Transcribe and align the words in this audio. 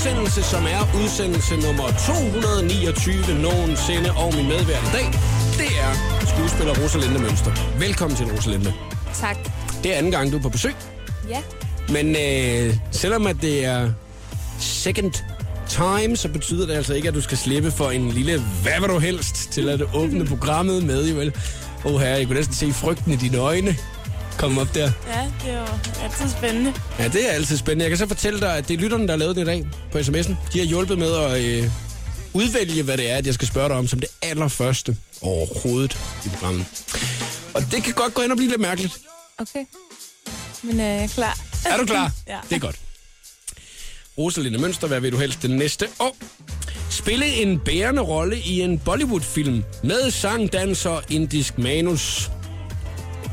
udsendelse, 0.00 0.42
som 0.42 0.64
er 0.64 1.02
udsendelse 1.02 1.56
nummer 1.56 1.84
229 2.06 3.42
nogensinde. 3.42 4.10
Og 4.16 4.34
min 4.36 4.48
medvært 4.48 4.82
i 4.82 4.92
dag, 4.92 5.06
det 5.60 5.70
er 5.84 5.90
skuespiller 6.26 6.74
Rosalinde 6.82 7.18
Mønster. 7.18 7.78
Velkommen 7.78 8.16
til, 8.16 8.26
Rosalinde. 8.26 8.72
Tak. 9.14 9.36
Det 9.82 9.92
er 9.92 9.96
anden 9.98 10.12
gang, 10.12 10.32
du 10.32 10.36
er 10.36 10.42
på 10.42 10.48
besøg. 10.48 10.74
Ja. 11.28 11.42
Men 11.92 12.16
øh, 12.16 12.74
selvom 12.90 13.26
at 13.26 13.36
det 13.40 13.64
er 13.64 13.90
second 14.58 15.12
time, 15.68 16.16
så 16.16 16.28
betyder 16.28 16.66
det 16.66 16.74
altså 16.74 16.94
ikke, 16.94 17.08
at 17.08 17.14
du 17.14 17.20
skal 17.20 17.38
slippe 17.38 17.70
for 17.70 17.90
en 17.90 18.10
lille 18.10 18.42
hvad 18.62 18.80
vil 18.80 18.88
du 18.88 18.98
helst 18.98 19.52
til 19.52 19.68
at 19.68 19.82
åbne 19.94 20.26
programmet 20.26 20.82
med, 20.84 21.08
jo 21.08 21.16
vel? 21.16 21.34
Åh 21.84 22.00
herre, 22.00 22.18
jeg 22.18 22.26
kunne 22.26 22.36
næsten 22.36 22.54
se 22.54 22.72
frygten 22.72 23.12
i 23.12 23.16
dine 23.16 23.38
øjne. 23.38 23.76
Kom 24.40 24.58
op 24.58 24.74
der. 24.74 24.90
Ja, 25.06 25.30
det 25.42 25.52
er 25.54 25.60
jo 25.60 25.66
altid 26.02 26.28
spændende. 26.38 26.74
Ja, 26.98 27.08
det 27.08 27.28
er 27.28 27.32
altid 27.32 27.56
spændende. 27.56 27.82
Jeg 27.82 27.90
kan 27.90 27.98
så 27.98 28.06
fortælle 28.06 28.40
dig, 28.40 28.56
at 28.56 28.68
det 28.68 28.74
er 28.76 28.80
lytterne, 28.80 29.06
der 29.06 29.12
har 29.12 29.18
lavet 29.18 29.36
det 29.36 29.42
i 29.42 29.44
dag 29.44 29.66
på 29.92 29.98
sms'en. 29.98 30.34
De 30.52 30.58
har 30.58 30.64
hjulpet 30.64 30.98
med 30.98 31.14
at 31.16 31.40
øh, 31.44 31.70
udvælge, 32.32 32.82
hvad 32.82 32.96
det 32.96 33.10
er, 33.10 33.16
at 33.16 33.26
jeg 33.26 33.34
skal 33.34 33.48
spørge 33.48 33.68
dig 33.68 33.76
om 33.76 33.86
som 33.86 34.00
det 34.00 34.08
allerførste 34.22 34.96
overhovedet 35.22 35.98
i 36.26 36.28
programmet. 36.28 36.66
Og 37.54 37.62
det 37.70 37.82
kan 37.82 37.94
godt 37.94 38.14
gå 38.14 38.22
ind 38.22 38.32
og 38.32 38.36
blive 38.36 38.50
lidt 38.50 38.60
mærkeligt. 38.60 38.98
Okay. 39.38 39.64
Men 40.62 40.80
øh, 40.80 40.86
jeg 40.86 41.02
er 41.04 41.08
klar. 41.08 41.38
Er 41.66 41.76
du 41.76 41.86
klar? 41.86 42.12
Ja. 42.28 42.38
Det 42.50 42.56
er 42.56 42.60
godt. 42.60 42.76
Rosalinde 44.18 44.58
Mønster, 44.58 44.86
hvad 44.88 45.00
vil 45.00 45.12
du 45.12 45.16
helst 45.16 45.42
det 45.42 45.50
næste 45.50 45.88
år? 45.98 46.16
Spille 46.90 47.26
en 47.26 47.58
bærende 47.58 48.02
rolle 48.02 48.40
i 48.40 48.60
en 48.60 48.78
Bollywood-film 48.78 49.64
med 49.84 50.10
sang, 50.10 50.52
dans 50.52 50.86
og 50.86 51.02
indisk 51.08 51.58
manus. 51.58 52.30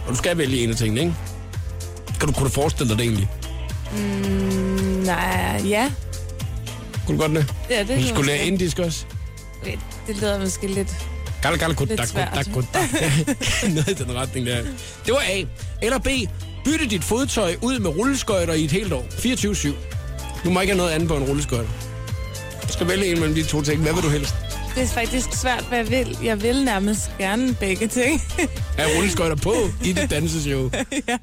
Og 0.07 0.13
du 0.13 0.15
skal 0.17 0.37
vælge 0.37 0.63
en 0.63 0.69
af 0.69 0.75
tingene, 0.75 0.99
ikke? 1.01 1.13
Kan 2.19 2.27
du, 2.27 2.33
kunne 2.33 2.45
du 2.45 2.53
forestille 2.53 2.89
dig 2.89 2.97
det 2.97 3.03
egentlig? 3.05 3.29
Mm, 3.91 3.97
nej, 5.05 5.61
ja. 5.65 5.91
Kunne 7.05 7.17
du 7.17 7.21
godt 7.21 7.31
det? 7.31 7.53
Ja, 7.69 7.79
det 7.83 8.01
Du 8.03 8.07
skulle 8.07 8.27
lære 8.27 8.45
indisk 8.45 8.79
også? 8.79 9.05
Okay, 9.61 9.77
Det 10.07 10.15
lyder 10.17 10.39
måske 10.39 10.67
lidt... 10.67 10.95
Gal, 11.41 11.57
gal, 11.59 11.75
Lidt 11.79 12.09
svært. 12.09 12.29
kudak, 12.29 12.45
kudak. 12.53 12.89
Noget 13.75 13.87
i 13.87 13.93
den 14.03 14.15
retning 14.15 14.45
der. 14.47 14.61
Det 15.05 15.13
var 15.13 15.23
A. 15.29 15.43
Eller 15.81 15.99
B. 15.99 16.07
Bytte 16.65 16.87
dit 16.89 17.03
fodtøj 17.03 17.55
ud 17.61 17.79
med 17.79 17.89
rulleskøjter 17.89 18.53
i 18.53 18.63
et 18.63 18.71
helt 18.71 18.93
år. 18.93 19.05
24-7. 19.09 19.67
Du 20.43 20.49
må 20.49 20.61
ikke 20.61 20.73
have 20.73 20.77
noget 20.77 20.91
andet 20.91 21.07
på 21.09 21.15
en 21.17 21.23
rulleskøjter. 21.23 21.69
Du 22.67 22.73
skal 22.73 22.87
vælge 22.87 23.05
en 23.11 23.19
mellem 23.19 23.35
de 23.35 23.43
to 23.43 23.61
ting. 23.61 23.81
Hvad 23.81 23.93
vil 23.93 24.03
du 24.03 24.09
helst? 24.09 24.35
Det 24.77 24.83
er 24.83 24.87
faktisk 24.87 25.33
svært, 25.33 25.65
hvad 25.67 25.77
jeg 25.77 25.89
vil. 25.89 26.17
Jeg 26.23 26.41
vil 26.41 26.65
nærmest 26.65 27.11
gerne 27.17 27.53
begge 27.59 27.87
ting. 27.87 28.21
Have 28.77 28.97
rulleskøjter 28.97 29.35
på 29.35 29.53
i 29.85 29.93
dit 29.93 30.09
danseshow? 30.09 30.69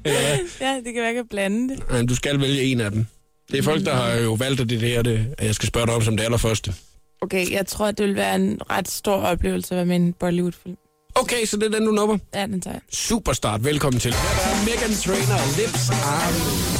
ja. 0.05 0.37
Ja, 0.61 0.75
det 0.85 0.93
kan 0.93 0.95
være, 0.95 1.05
jeg 1.05 1.13
kan 1.15 1.27
blande 1.29 1.69
det. 1.69 1.89
Nej, 1.89 2.01
du 2.01 2.15
skal 2.15 2.39
vælge 2.39 2.63
en 2.63 2.81
af 2.81 2.91
dem. 2.91 3.05
Det 3.51 3.59
er 3.59 3.63
folk, 3.63 3.85
der 3.85 3.95
har 3.95 4.13
jo 4.13 4.33
valgt 4.33 4.61
at 4.61 4.69
det 4.69 4.81
her, 4.81 5.01
det, 5.01 5.35
at 5.37 5.45
jeg 5.45 5.55
skal 5.55 5.67
spørge 5.67 5.87
dig 5.87 5.95
om 5.95 6.01
som 6.01 6.17
det 6.17 6.23
allerførste. 6.23 6.73
Okay, 7.21 7.51
jeg 7.51 7.67
tror, 7.67 7.91
det 7.91 8.07
vil 8.07 8.15
være 8.15 8.35
en 8.35 8.59
ret 8.69 8.87
stor 8.87 9.15
oplevelse 9.15 9.73
at 9.73 9.77
være 9.77 9.85
med 9.85 9.95
i 9.95 9.99
en 9.99 10.13
Bollywood-film. 10.13 10.77
Okay, 11.15 11.45
så 11.45 11.57
det 11.57 11.63
er 11.73 11.79
den, 11.79 11.85
du 11.87 11.91
nupper. 11.91 12.17
Ja, 12.33 12.45
den 12.45 12.61
tager 12.61 12.73
jeg. 12.73 12.81
Superstart, 12.91 13.63
velkommen 13.63 13.99
til. 13.99 14.13
Her 14.13 14.19
er 14.19 14.65
Megan 14.65 14.95
Trainer, 15.03 15.57
Lips 15.57 15.89
Are 15.89 16.33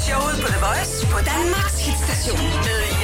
Showet 0.06 0.36
på 0.42 0.48
The 0.48 0.60
Voice 0.66 1.06
på 1.06 1.18
Danmarks 1.32 1.86
hitstation 1.86 2.40
med. 2.40 2.95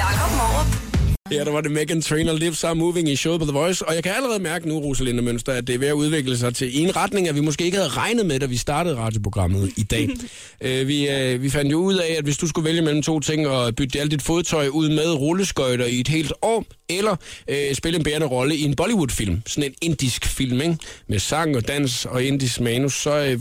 Ja, 1.32 1.44
der 1.44 1.52
var 1.52 1.62
det 1.62 1.72
Megan 1.72 2.02
Trainer, 2.02 2.34
Lips 2.34 2.64
Are 2.64 2.76
Moving 2.76 3.10
i 3.10 3.16
showet 3.16 3.40
på 3.40 3.46
The 3.46 3.54
Voice. 3.54 3.88
Og 3.88 3.96
jeg 3.96 4.04
kan 4.04 4.12
allerede 4.16 4.40
mærke 4.40 4.68
nu, 4.68 4.80
Rosalinde 4.80 5.24
Mønster, 5.24 5.54
at 5.54 5.68
det 5.68 5.76
er 5.76 5.80
ved 5.80 5.88
at 5.88 5.94
udvikle 5.94 6.38
sig 6.38 6.56
til 6.56 6.82
en 6.82 6.96
retning, 6.96 7.28
at 7.28 7.36
vi 7.36 7.40
måske 7.40 7.64
ikke 7.64 7.78
havde 7.78 7.90
regnet 7.90 8.26
med, 8.26 8.40
da 8.40 8.46
vi 8.46 8.58
startede 8.58 8.96
radioprogrammet 8.96 9.72
i 9.78 9.84
dag. 9.84 10.10
øh, 10.62 10.88
vi, 10.88 11.10
øh, 11.10 11.42
vi 11.42 11.50
fandt 11.50 11.72
jo 11.72 11.78
ud 11.78 11.96
af, 11.96 12.16
at 12.18 12.24
hvis 12.24 12.38
du 12.38 12.48
skulle 12.48 12.66
vælge 12.66 12.82
mellem 12.82 13.02
to 13.02 13.20
ting 13.20 13.48
og 13.48 13.76
bytte 13.76 14.00
alt 14.00 14.12
dit 14.12 14.22
fodtøj 14.22 14.68
ud 14.68 14.90
med 14.90 15.14
rulleskøjter 15.14 15.86
i 15.86 16.00
et 16.00 16.08
helt 16.08 16.34
år, 16.42 16.66
eller 16.90 17.16
øh, 17.48 17.74
spille 17.74 17.98
en 17.98 18.04
bærende 18.04 18.28
rolle 18.28 18.56
i 18.56 18.64
en 18.64 18.76
Bollywood-film, 18.76 19.42
sådan 19.46 19.70
en 19.70 19.76
indisk 19.82 20.26
film, 20.26 20.62
ikke? 20.62 20.78
med 21.08 21.20
sang 21.20 21.56
og 21.56 21.68
dans 21.68 22.06
og 22.06 22.24
indisk 22.24 22.60
manus, 22.60 22.94
så 22.94 23.26
øh, 23.26 23.40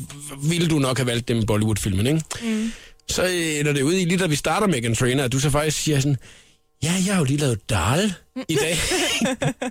ville 0.50 0.68
du 0.68 0.78
nok 0.78 0.98
have 0.98 1.06
valgt 1.06 1.28
dem 1.28 1.46
Bollywood-filmen, 1.46 2.06
ikke? 2.06 2.20
Mm. 2.42 2.72
Så 3.08 3.22
øh, 3.22 3.58
ender 3.60 3.72
det 3.72 3.82
ud 3.82 3.94
i, 3.94 4.04
lige 4.04 4.18
da 4.18 4.26
vi 4.26 4.36
starter 4.36 4.66
Megan 4.66 4.94
Trainer, 4.94 5.24
at 5.24 5.32
du 5.32 5.40
så 5.40 5.50
faktisk 5.50 5.82
siger 5.82 6.00
sådan, 6.00 6.16
Ja, 6.82 6.92
jeg 7.06 7.14
har 7.14 7.18
jo 7.18 7.24
lige 7.24 7.36
lavet 7.38 7.70
dal 7.70 8.14
i 8.48 8.54
dag. 8.54 8.74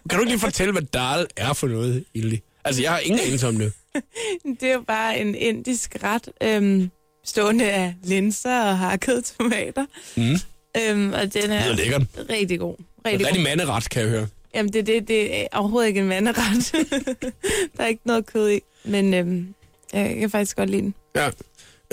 kan 0.10 0.18
du 0.18 0.20
ikke 0.20 0.32
lige 0.32 0.40
fortælle, 0.40 0.72
hvad 0.72 0.82
dal 0.82 1.28
er 1.38 1.54
for 1.54 1.68
noget, 1.68 2.04
Ildi? 2.14 2.42
Altså, 2.66 2.82
jeg 2.82 2.92
har 2.92 3.00
ingen 3.00 3.20
anelse 3.20 3.48
om 3.48 3.58
det. 3.58 3.74
Det 4.60 4.70
er 4.70 4.74
jo 4.74 4.82
bare 4.88 5.20
en 5.20 5.36
indisk 5.36 5.96
ret, 6.04 6.30
øhm, 6.44 6.92
stående 7.26 7.72
af 7.72 7.96
linser 8.04 8.62
og 8.64 8.78
hakkede 8.78 9.22
tomater. 9.22 9.86
Mm. 10.18 10.36
Øhm, 10.82 11.14
og 11.14 11.34
den 11.34 11.52
er 11.52 11.76
Det 11.76 11.94
er 11.94 12.06
rigtig 12.30 12.60
god. 12.60 12.76
Rigtig 13.06 13.28
rigtig 13.28 13.44
manderet, 13.44 13.90
kan 13.90 14.02
jeg 14.02 14.10
høre. 14.10 14.28
Jamen, 14.56 14.74
det, 14.74 14.88
det, 14.88 15.08
det 15.08 15.42
er 15.42 15.48
overhovedet 15.54 15.88
ikke 15.88 16.00
en 16.00 16.08
manderet. 16.08 16.72
der 17.78 17.84
er 17.84 17.88
ikke 17.88 18.02
noget 18.06 18.26
kød 18.26 18.50
i, 18.52 18.60
men 18.84 19.14
øhm, 19.14 19.54
jeg 19.94 20.16
kan 20.20 20.30
faktisk 20.30 20.56
godt 20.56 20.70
lide 20.70 20.82
den. 20.82 20.94
Ja. 21.16 21.30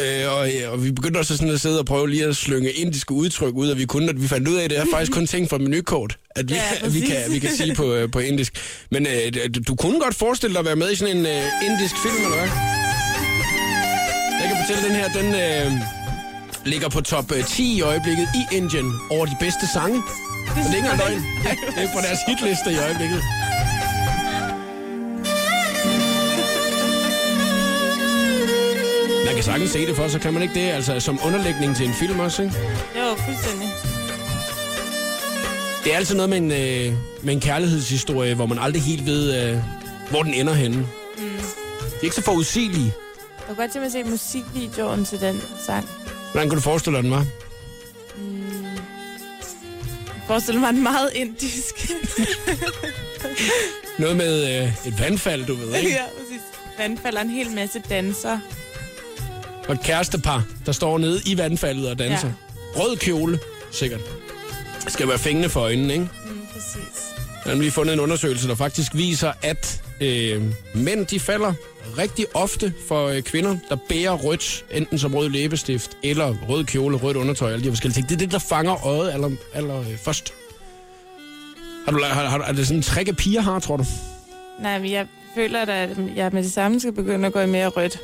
Øh, 0.00 0.32
og, 0.38 0.48
ja, 0.50 0.68
og 0.68 0.84
vi 0.84 0.92
begyndte 0.92 1.18
også 1.18 1.36
sådan 1.36 1.54
at 1.54 1.60
sidde 1.60 1.78
og 1.78 1.86
prøve 1.86 2.10
lige 2.10 2.24
at 2.24 2.36
slynge 2.36 2.70
indiske 2.70 3.12
udtryk 3.12 3.54
ud, 3.54 3.68
og 3.68 3.78
vi 3.78 3.84
kunne, 3.86 4.08
at 4.10 4.22
vi 4.22 4.28
fandt 4.28 4.48
ud 4.48 4.54
af, 4.54 4.64
at 4.64 4.70
det 4.70 4.78
er 4.78 4.84
faktisk 4.92 5.12
kun 5.12 5.26
ting 5.26 5.50
fra 5.50 5.58
menukort, 5.58 6.16
at 6.36 6.48
vi, 6.48 6.54
Ja, 6.54 6.62
ja, 6.82 6.88
vi, 6.88 7.00
kan, 7.00 7.16
vi 7.30 7.38
kan 7.38 7.50
sige 7.56 7.74
på, 7.74 7.94
øh, 7.94 8.10
på 8.10 8.18
indisk. 8.18 8.52
Men 8.90 9.06
øh, 9.06 9.32
du- 9.68 9.74
kunne 9.74 10.00
godt 10.00 10.14
forestille 10.14 10.54
dig 10.54 10.58
at 10.60 10.66
være 10.66 10.76
med 10.76 10.92
i 10.92 10.96
sådan 10.96 11.16
en 11.16 11.26
øh, 11.26 11.42
indisk 11.66 11.94
film, 12.02 12.16
eller 12.24 12.36
hvad? 12.38 12.48
Jeg 14.40 14.46
kan 14.48 14.56
fortælle, 14.66 14.82
den 14.88 14.96
her, 15.00 15.08
den 15.20 15.28
øh, 15.44 15.80
ligger 16.66 16.88
på 16.88 17.00
top 17.00 17.32
øh, 17.32 17.44
10 17.44 17.76
i 17.76 17.80
øjeblikket 17.80 18.28
i 18.34 18.56
Indien 18.56 18.92
over 19.10 19.26
de 19.26 19.36
bedste 19.40 19.64
sange. 19.74 19.98
Og 20.48 20.54
det 20.56 20.62
er 20.62 20.66
ikke 20.76 20.78
engang 20.78 20.98
løgn. 20.98 21.22
Det 21.76 21.82
er 21.84 21.88
på 21.96 22.00
deres 22.06 22.18
hitliste 22.28 22.68
i 22.72 22.78
øjeblikket. 22.86 23.20
Kan 29.36 29.44
sagtens 29.44 29.70
se 29.70 29.86
det 29.86 29.97
for, 29.97 30.08
så 30.08 30.19
kan 30.19 30.32
man 30.32 30.42
ikke 30.42 30.54
det? 30.54 30.70
Altså 30.70 31.00
som 31.00 31.19
underlægning 31.24 31.76
til 31.76 31.86
en 31.86 31.94
film 31.94 32.20
også, 32.20 32.42
ikke? 32.42 32.54
Jo, 32.97 33.16
fuldstændig. 33.16 33.69
Det 35.84 35.92
er 35.92 35.97
altid 35.97 36.14
noget 36.14 36.30
med 36.30 36.38
en, 36.38 36.50
øh, 36.52 36.98
med 37.22 37.34
en 37.34 37.41
kærlighedshistorie, 37.41 38.34
hvor 38.34 38.47
man 38.47 38.58
aldrig 38.58 38.82
helt 38.82 39.06
ved, 39.06 39.50
øh, 39.50 39.58
hvor 40.10 40.22
den 40.22 40.34
ender 40.34 40.52
henne. 40.52 40.76
Mm. 40.76 40.86
Det 41.78 41.98
er 42.00 42.02
ikke 42.02 42.16
så 42.16 42.22
forudsigelige. 42.22 42.84
Jeg 43.38 43.47
kunne 43.47 43.56
godt 43.56 43.72
tænke 43.72 43.78
mig 43.78 43.86
at 43.86 43.92
se 43.92 44.10
musikvideoen 44.10 45.04
til 45.04 45.20
den 45.20 45.42
sang. 45.66 45.88
Hvordan 46.32 46.48
kan 46.48 46.56
du 46.56 46.62
forestille 46.62 46.97
dig, 46.97 47.04
den 47.04 47.12
var? 47.12 47.26
Jeg 50.06 50.22
forestiller 50.26 50.60
mig, 50.60 50.72
den 50.72 50.82
meget 50.82 51.10
indisk. 51.14 51.92
Noget 53.98 54.16
med 54.16 54.62
øh, 54.62 54.86
et 54.86 55.00
vandfald, 55.00 55.47
du 55.47 55.54
ved, 55.54 55.74
ikke? 55.74 55.91
ja, 55.91 56.03
præcis. 56.18 56.41
Vandfalder 56.78 57.20
en 57.20 57.30
hel 57.30 57.50
masse 57.50 57.82
danser. 57.91 58.38
Og 59.69 59.75
et 59.75 59.82
kærestepar, 59.82 60.44
der 60.66 60.72
står 60.72 60.99
nede 60.99 61.21
i 61.27 61.38
vandfaldet 61.38 61.91
og 61.91 61.99
danser. 61.99 62.28
Ja. 62.28 62.81
Rød 62.81 62.97
kjole, 62.97 63.38
sikkert. 63.71 64.00
Skal 64.88 65.09
være 65.09 65.19
fængende 65.19 65.49
for 65.49 65.60
øjnene, 65.60 65.93
ikke? 65.93 66.09
Mm, 66.27 66.47
præcis. 66.53 67.03
Der 67.44 67.50
har 67.50 67.59
lige 67.59 67.71
fundet 67.71 67.93
en 67.93 68.00
undersøgelse, 68.00 68.49
der 68.49 68.54
faktisk 68.54 68.94
viser, 68.94 69.32
at 69.43 69.82
øh, 70.00 70.43
mænd 70.75 71.06
de 71.06 71.21
falder 71.21 71.53
rigtig 71.99 72.27
ofte 72.34 72.75
for 72.88 73.09
øh, 73.09 73.22
kvinder, 73.22 73.56
der 73.69 73.77
bærer 73.89 74.13
rødt, 74.13 74.65
enten 74.71 74.98
som 74.98 75.15
rød 75.15 75.28
læbestift, 75.28 75.91
eller 76.03 76.34
rød 76.48 76.65
kjole, 76.65 76.97
rødt 76.97 77.16
undertøj, 77.16 77.53
alle 77.53 77.65
de 77.65 77.71
forskellige 77.71 77.95
ting. 77.95 78.09
Det 78.09 78.15
er 78.15 78.19
det, 78.19 78.33
der 78.33 78.39
fanger 78.39 78.86
øjet 78.86 79.12
aller, 79.12 79.30
aller 79.54 79.80
øh, 79.80 79.97
først. 79.98 80.33
Har 81.84 81.92
du, 81.92 82.03
har, 82.03 82.27
har, 82.27 82.39
er 82.39 82.53
det 82.53 82.66
sådan 82.66 82.78
en 82.78 82.83
trick, 82.83 83.09
at 83.09 83.16
piger 83.16 83.41
har, 83.41 83.59
tror 83.59 83.77
du? 83.77 83.84
Nej, 84.62 84.78
men 84.78 84.91
jeg 84.91 85.07
føler 85.34 85.65
da, 85.65 85.83
at 85.83 85.91
jeg 86.16 86.30
med 86.33 86.42
det 86.42 86.53
samme 86.53 86.80
skal 86.80 86.92
begynde 86.92 87.27
at 87.27 87.33
gå 87.33 87.41
i 87.41 87.47
mere 87.47 87.69
rødt. 87.69 87.98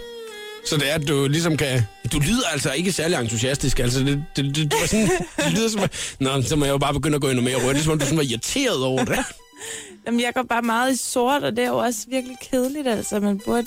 Så 0.66 0.76
det 0.76 0.90
er, 0.90 0.94
at 0.94 1.08
du 1.08 1.26
ligesom 1.28 1.56
kan... 1.56 1.82
Du 2.12 2.18
lyder 2.18 2.48
altså 2.52 2.72
ikke 2.72 2.92
særlig 2.92 3.18
entusiastisk. 3.18 3.78
Altså, 3.78 4.00
det, 4.00 4.24
det, 4.36 4.44
det, 4.44 4.56
det, 4.56 4.72
var 4.80 4.86
sådan, 4.86 5.08
det 5.36 5.52
lyder 5.52 5.68
som... 5.68 5.80
at- 5.80 6.16
Nå, 6.20 6.42
så 6.42 6.56
må 6.56 6.64
jeg 6.64 6.72
jo 6.72 6.78
bare 6.78 6.92
begynde 6.94 7.14
at 7.14 7.20
gå 7.20 7.28
endnu 7.28 7.42
mere 7.44 7.56
rødt. 7.56 7.74
Det 7.74 7.80
er 7.80 7.84
som 7.84 7.92
om, 7.92 7.98
du 7.98 8.04
sådan 8.04 8.18
var 8.18 8.24
irriteret 8.24 8.84
over 8.84 9.04
det. 9.04 9.18
Jamen, 10.06 10.20
jeg 10.20 10.34
går 10.34 10.42
bare 10.42 10.62
meget 10.62 10.92
i 10.92 10.96
sort, 10.96 11.42
og 11.42 11.56
det 11.56 11.64
er 11.64 11.68
jo 11.68 11.78
også 11.78 12.00
virkelig 12.08 12.36
kedeligt, 12.50 12.88
altså. 12.88 13.20
Man 13.20 13.38
burde 13.44 13.66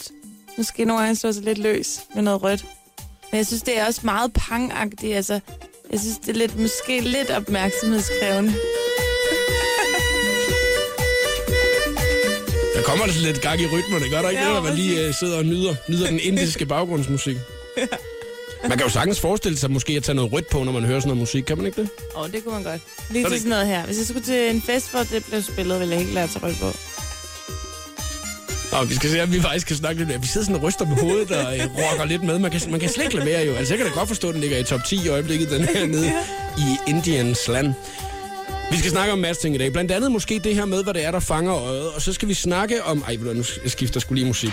måske 0.58 0.86
nogle 0.86 1.02
gange 1.04 1.16
slå 1.16 1.32
sig 1.32 1.44
lidt 1.44 1.58
løs 1.58 2.00
med 2.16 2.24
noget 2.24 2.44
rødt. 2.44 2.66
Men 3.32 3.38
jeg 3.38 3.48
synes, 3.48 3.62
det 3.62 3.80
er 3.80 3.86
også 3.86 4.02
meget 4.04 4.34
pangagtigt, 4.34 5.16
altså. 5.16 5.40
Jeg 5.92 6.00
synes, 6.00 6.18
det 6.18 6.30
er 6.30 6.34
lidt, 6.34 6.60
måske 6.60 7.00
lidt 7.00 7.30
opmærksomhedskrævende. 7.30 8.54
Der 12.76 12.82
kommer 12.82 13.04
altså 13.04 13.22
lidt 13.22 13.42
gang 13.42 13.62
i 13.62 13.66
rytmerne, 13.66 14.10
gør 14.10 14.22
der 14.22 14.30
ikke 14.30 14.42
Ja, 14.42 14.48
det, 14.48 14.56
når 14.56 14.62
man 14.64 14.74
lige 14.76 15.08
uh, 15.10 15.16
sidder 15.16 15.38
og 15.38 15.46
nyder, 15.46 15.76
nyder 15.88 16.08
den 16.08 16.20
indiske 16.20 16.66
baggrundsmusik? 16.66 17.38
Man 18.70 18.78
kan 18.78 18.88
jo 18.88 18.90
sagtens 18.90 19.20
forestille 19.20 19.58
sig 19.58 19.72
måske 19.72 19.94
at 19.94 20.04
tage 20.04 20.16
noget 20.16 20.32
rødt 20.34 20.48
på, 20.50 20.64
når 20.64 20.72
man 20.72 20.84
hører 20.84 21.00
sådan 21.00 21.08
noget 21.08 21.20
musik. 21.20 21.44
Kan 21.44 21.58
man 21.58 21.66
ikke 21.66 21.82
det? 21.82 21.90
Åh, 22.16 22.22
oh, 22.22 22.32
det 22.32 22.44
kunne 22.44 22.54
man 22.54 22.64
godt. 22.64 22.82
Lige 23.10 23.24
Så 23.24 23.30
til 23.30 23.34
det- 23.34 23.42
sådan 23.42 23.50
noget 23.50 23.68
her. 23.68 23.86
Hvis 23.86 23.98
jeg 23.98 24.06
skulle 24.06 24.26
til 24.26 24.50
en 24.56 24.62
fest, 24.62 24.92
hvor 24.92 25.04
det 25.04 25.26
blev 25.30 25.42
spillet, 25.42 25.80
ville 25.80 25.92
jeg 25.96 26.00
helt 26.02 26.12
klart 26.12 26.30
tage 26.30 26.46
rødt 26.46 26.58
på. 26.60 26.72
Og 28.78 28.90
vi 28.90 28.96
skal 28.96 29.10
se, 29.10 29.24
om 29.24 29.32
vi 29.34 29.42
faktisk 29.42 29.68
kan 29.68 29.76
snakke 29.76 29.98
lidt 30.00 30.10
mere. 30.10 30.22
Vi 30.22 30.28
sidder 30.28 30.46
sådan 30.46 30.56
og 30.56 30.64
ryster 30.68 30.86
med 30.86 30.98
hovedet 30.98 31.32
og 31.32 31.58
øh, 31.58 31.64
rocker 31.66 32.06
lidt 32.06 32.24
med. 32.24 32.40
Man 32.40 32.52
kan, 32.52 32.62
man 32.72 32.80
kan 32.80 32.90
slet 32.90 33.04
ikke 33.04 33.16
lade 33.16 33.28
være 33.28 33.46
jo. 33.46 33.54
Altså, 33.56 33.74
jeg 33.74 33.78
kan 33.78 33.88
da 33.88 33.94
godt 34.00 34.08
forstå, 34.08 34.28
at 34.28 34.34
den 34.34 34.42
ligger 34.42 34.58
i 34.58 34.64
top 34.64 34.80
10 34.90 35.00
i 35.06 35.08
øjeblikket, 35.08 35.50
den 35.50 35.66
her 35.66 35.86
nede 35.86 36.12
i 36.58 36.78
Indians 36.88 37.48
land. 37.48 37.74
Vi 38.72 38.78
skal 38.78 38.92
snakke 38.92 39.14
om 39.14 39.20
masser 39.20 39.42
ting 39.42 39.56
i 39.56 39.58
dag. 39.58 39.72
Blandt 39.72 39.92
andet 39.92 40.12
måske 40.12 40.40
det 40.40 40.56
her 40.56 40.66
med, 40.66 40.84
hvad 40.84 40.94
det 40.94 41.06
er, 41.06 41.12
der 41.12 41.20
fanger 41.20 41.56
øjet. 41.56 41.90
Og 41.90 42.02
så 42.02 42.14
skal 42.14 42.28
vi 42.28 42.34
snakke 42.34 42.84
om... 42.84 43.04
Ej, 43.08 43.16
nu 43.16 43.44
skifter 43.66 44.00
skulle 44.00 44.20
lige 44.20 44.28
musik. 44.28 44.52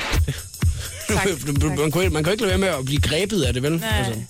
Tak, 1.08 1.26
man, 1.46 1.90
kan, 1.90 2.12
man 2.12 2.24
kan 2.24 2.32
ikke 2.32 2.42
lade 2.42 2.48
være 2.50 2.58
med 2.58 2.68
at 2.68 2.84
blive 2.84 3.00
grebet 3.00 3.42
af 3.42 3.52
det, 3.52 3.62
vel? 3.62 3.76
Nej. 3.76 4.24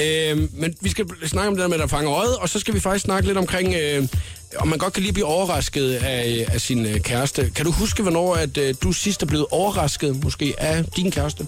Øh, 0.00 0.48
men 0.52 0.74
vi 0.80 0.90
skal 0.90 1.06
snakke 1.26 1.48
om 1.48 1.54
det 1.54 1.62
der 1.62 1.68
med, 1.68 1.78
der 1.78 1.86
fanger 1.86 2.12
øjet, 2.12 2.36
og 2.36 2.48
så 2.48 2.58
skal 2.60 2.74
vi 2.74 2.80
faktisk 2.80 3.04
snakke 3.04 3.26
lidt 3.26 3.38
omkring, 3.38 3.74
øh, 3.74 4.08
om 4.56 4.68
man 4.68 4.78
godt 4.78 4.92
kan 4.92 5.02
lige 5.02 5.12
blive 5.12 5.26
overrasket 5.26 5.94
af, 5.94 6.46
af 6.48 6.60
sin 6.60 6.86
øh, 6.86 7.00
kæreste. 7.00 7.50
Kan 7.54 7.64
du 7.64 7.70
huske, 7.72 8.02
hvornår 8.02 8.34
at, 8.34 8.56
øh, 8.56 8.74
du 8.82 8.92
sidst 8.92 9.22
er 9.22 9.26
blevet 9.26 9.46
overrasket, 9.50 10.24
måske 10.24 10.54
af 10.58 10.84
din 10.96 11.10
kæreste? 11.10 11.46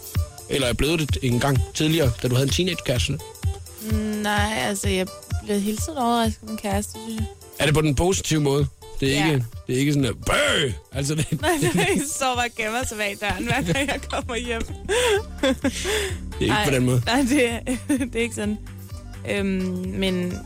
Eller 0.48 0.66
er 0.66 0.72
blevet 0.72 1.00
det 1.00 1.18
en 1.22 1.40
gang 1.40 1.58
tidligere, 1.74 2.12
da 2.22 2.28
du 2.28 2.34
havde 2.34 2.46
en 2.46 2.52
teenage-kæreste? 2.52 3.18
Nej, 4.22 4.52
altså, 4.58 4.88
jeg 4.88 5.06
blev 5.44 5.60
hele 5.60 5.76
tiden 5.76 5.98
overrasket 5.98 6.42
med 6.42 6.48
min 6.50 6.58
kæreste, 6.58 6.92
synes 7.06 7.20
jeg. 7.20 7.26
Er 7.58 7.64
det 7.66 7.74
på 7.74 7.80
den 7.80 7.94
positive 7.94 8.40
måde? 8.40 8.66
Det 9.00 9.16
er 9.18 9.26
Ja. 9.26 9.32
ikke, 9.32 9.44
det 9.66 9.74
er 9.74 9.78
ikke 9.78 9.92
sådan, 9.92 10.04
at 10.08 10.14
bøh! 10.26 10.72
Altså, 10.92 11.14
det, 11.14 11.26
Nej, 11.40 11.50
nej, 11.74 11.98
så 12.18 12.24
var 12.24 12.46
gemmer 12.56 12.84
sig 12.86 12.96
bag 12.98 13.16
døren, 13.20 13.44
hver 13.44 13.62
gang 13.72 13.88
jeg 13.88 14.00
kommer 14.10 14.36
hjem. 14.36 14.62
det 14.62 15.48
er 15.50 16.40
ikke 16.40 16.46
Nej, 16.54 16.64
på 16.64 16.70
den 16.74 16.84
måde. 16.86 17.02
Nej, 17.06 17.20
det 17.28 17.50
er, 17.52 17.58
det 18.12 18.16
er 18.16 18.20
ikke 18.20 18.34
sådan. 18.34 18.58
Øhm, 19.30 19.84
men 19.98 20.38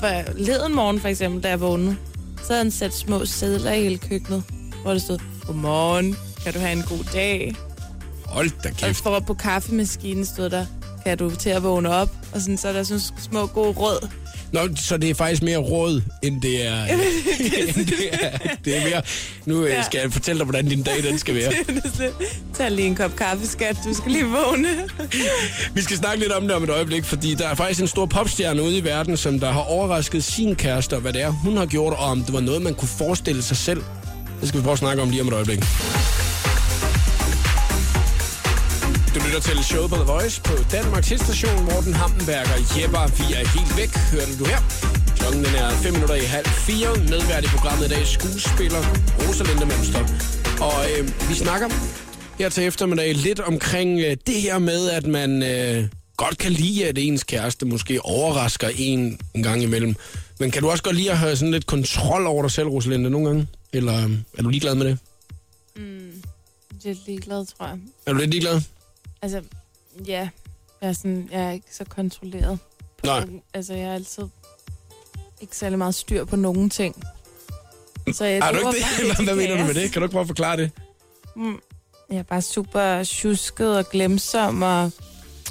for 0.00 0.32
leden 0.38 0.74
morgen, 0.74 1.00
for 1.00 1.08
eksempel, 1.08 1.42
da 1.42 1.48
jeg 1.48 1.60
vågnede, 1.60 1.96
så 2.36 2.52
havde 2.52 2.62
han 2.64 2.70
sat 2.70 2.94
små 2.94 3.24
sædler 3.26 3.72
i 3.72 3.82
hele 3.82 3.98
køkkenet, 3.98 4.42
hvor 4.82 4.92
der 4.92 4.98
stod, 4.98 5.18
Godmorgen, 5.46 6.16
kan 6.44 6.52
du 6.52 6.58
have 6.58 6.72
en 6.72 6.82
god 6.88 7.04
dag? 7.12 7.54
Hold 8.24 8.50
da 8.64 8.68
Og 8.68 8.74
kæft. 8.76 9.02
for 9.02 9.20
på 9.20 9.34
kaffemaskinen 9.34 10.24
stod 10.26 10.50
der, 10.50 10.66
kan 11.06 11.18
du 11.18 11.30
til 11.36 11.50
at 11.50 11.62
vågne 11.62 11.90
op? 11.94 12.08
Og 12.36 12.42
sådan, 12.42 12.58
så 12.58 12.68
er 12.68 12.72
der 12.72 12.82
sådan 12.82 13.00
små 13.18 13.46
gode 13.46 13.72
råd. 13.72 14.08
Nå, 14.52 14.60
så 14.76 14.96
det 14.96 15.10
er 15.10 15.14
faktisk 15.14 15.42
mere 15.42 15.56
råd, 15.58 16.02
end 16.22 16.42
det 16.42 16.66
er... 16.66 16.84
end 16.86 17.86
det, 17.86 18.08
er 18.12 18.38
det 18.64 18.76
er 18.76 18.84
mere... 18.84 19.02
Nu 19.46 19.64
ja. 19.64 19.74
Ja. 19.74 19.82
skal 19.82 20.00
jeg 20.00 20.12
fortælle 20.12 20.38
dig, 20.38 20.44
hvordan 20.44 20.68
din 20.68 20.82
dag 20.82 21.02
den 21.02 21.18
skal 21.18 21.34
være. 21.34 21.52
Tag 22.54 22.70
lige 22.70 22.86
en 22.86 22.94
kop 22.94 23.16
kaffe, 23.16 23.46
skat. 23.46 23.76
Du 23.84 23.94
skal 23.94 24.12
lige 24.12 24.24
vågne. 24.24 24.68
Vi 25.74 25.82
skal 25.82 25.96
snakke 25.96 26.20
lidt 26.20 26.32
om 26.32 26.42
det 26.42 26.52
om 26.52 26.64
et 26.64 26.70
øjeblik, 26.70 27.04
fordi 27.04 27.34
der 27.34 27.48
er 27.48 27.54
faktisk 27.54 27.80
en 27.80 27.88
stor 27.88 28.06
popstjerne 28.06 28.62
ude 28.62 28.78
i 28.78 28.84
verden, 28.84 29.16
som 29.16 29.40
der 29.40 29.52
har 29.52 29.60
overrasket 29.60 30.24
sin 30.24 30.56
kæreste, 30.56 30.94
og 30.94 31.00
hvad 31.00 31.12
det 31.12 31.22
er, 31.22 31.30
hun 31.30 31.56
har 31.56 31.66
gjort, 31.66 31.92
og 31.92 32.04
om 32.04 32.22
det 32.22 32.32
var 32.32 32.40
noget, 32.40 32.62
man 32.62 32.74
kunne 32.74 32.88
forestille 32.88 33.42
sig 33.42 33.56
selv. 33.56 33.82
Det 34.40 34.48
skal 34.48 34.60
vi 34.60 34.62
prøve 34.62 34.72
at 34.72 34.78
snakke 34.78 35.02
om 35.02 35.10
lige 35.10 35.20
om 35.20 35.28
et 35.28 35.34
øjeblik. 35.34 35.60
Du 39.16 39.20
lytter 39.26 39.40
til 39.40 39.64
showet 39.64 39.90
på 39.90 39.96
The 39.96 40.08
Voice 40.14 40.36
på 40.48 40.54
Danmarks 40.72 41.06
station. 41.06 41.64
Morten 41.70 41.94
Hampenberger, 42.00 42.58
Jepper, 42.74 43.04
vi 43.18 43.24
er 43.38 43.44
helt 43.56 43.72
væk, 43.80 43.92
hørte 44.12 44.34
du 44.40 44.44
her. 44.52 44.60
Klokken 45.18 45.44
den 45.44 45.54
er 45.54 45.70
5 45.70 45.92
minutter 45.92 46.14
i 46.14 46.26
halv 46.36 46.46
fire. 46.46 46.88
Medvært 47.12 47.44
i 47.44 47.50
programmet 47.56 47.86
i 47.86 47.88
dag, 47.88 48.06
skuespiller 48.06 48.82
Rosalinde 49.20 49.66
Mønster. 49.70 50.02
Og 50.66 50.76
øh, 50.90 51.28
vi 51.28 51.34
snakker 51.34 51.68
her 52.38 52.48
til 52.48 52.64
eftermiddag 52.64 53.14
lidt 53.14 53.40
omkring 53.40 54.00
øh, 54.00 54.16
det 54.26 54.34
her 54.46 54.58
med, 54.58 54.90
at 54.90 55.06
man 55.06 55.42
øh, 55.42 55.88
godt 56.16 56.38
kan 56.38 56.52
lide, 56.52 56.86
at 56.88 56.98
ens 56.98 57.24
kæreste 57.24 57.66
måske 57.66 58.02
overrasker 58.02 58.68
en 58.78 59.20
en 59.34 59.42
gang 59.42 59.62
imellem. 59.62 59.96
Men 60.40 60.50
kan 60.50 60.62
du 60.62 60.70
også 60.70 60.82
godt 60.82 60.96
lide 60.96 61.10
at 61.10 61.18
have 61.18 61.36
sådan 61.36 61.52
lidt 61.52 61.66
kontrol 61.66 62.26
over 62.26 62.42
dig 62.42 62.50
selv, 62.50 62.68
Rosalinde, 62.68 63.10
nogle 63.10 63.26
gange? 63.26 63.46
Eller 63.72 64.04
øh, 64.04 64.10
er 64.38 64.42
du 64.42 64.48
ligeglad 64.48 64.74
med 64.74 64.86
det? 64.86 64.98
Jeg 66.84 66.90
er 66.90 66.96
ligeglad, 67.06 67.46
tror 67.46 67.66
jeg. 67.66 67.78
Er 68.06 68.12
du 68.12 68.18
lidt 68.18 68.30
ligeglad? 68.30 68.60
Altså, 69.26 69.42
ja. 70.06 70.28
Jeg 70.82 70.88
er, 70.88 70.92
sådan, 70.92 71.28
jeg 71.32 71.42
er 71.42 71.50
ikke 71.50 71.66
så 71.74 71.84
kontrolleret. 71.84 72.58
På 72.98 73.06
Nej. 73.06 73.20
nogen- 73.20 73.42
Altså, 73.54 73.74
jeg 73.74 73.86
har 73.86 73.94
altid 73.94 74.22
ikke 75.40 75.56
særlig 75.56 75.78
meget 75.78 75.94
styr 75.94 76.24
på 76.24 76.36
nogen 76.36 76.70
ting. 76.70 76.96
Så 78.12 78.24
jeg 78.24 78.38
Er 78.38 78.52
du 78.52 78.58
ikke 78.58 78.70
det? 79.18 79.24
Hvad 79.24 79.34
mener 79.36 79.56
du 79.56 79.64
med 79.64 79.74
det? 79.74 79.92
Kan 79.92 80.02
du 80.02 80.06
ikke 80.06 80.12
prøve 80.12 80.20
at 80.20 80.26
forklare 80.26 80.56
det? 80.56 80.70
Mm. 81.36 81.58
Jeg 82.10 82.18
er 82.18 82.22
bare 82.22 82.42
super 82.42 83.04
tjusket 83.04 83.76
og 83.78 83.90
glemsom 83.90 84.62
og, 84.62 84.90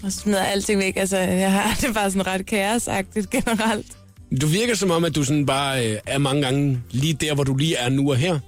og 0.03 0.11
smider 0.11 0.43
alting 0.43 0.79
væk. 0.79 0.97
Altså, 0.97 1.17
jeg 1.17 1.51
har 1.51 1.75
det 1.75 1.83
er 1.89 1.93
bare 1.93 2.11
sådan 2.11 2.27
ret 2.27 2.45
kaosagtigt 2.45 3.29
generelt. 3.29 3.97
Du 4.41 4.47
virker 4.47 4.75
som 4.75 4.91
om, 4.91 5.05
at 5.05 5.15
du 5.15 5.23
sådan 5.23 5.45
bare 5.45 5.87
øh, 5.91 5.99
er 6.07 6.17
mange 6.17 6.41
gange 6.41 6.81
lige 6.91 7.13
der, 7.13 7.33
hvor 7.35 7.43
du 7.43 7.55
lige 7.55 7.75
er 7.75 7.89
nu 7.89 8.09
og 8.11 8.17
her. 8.17 8.39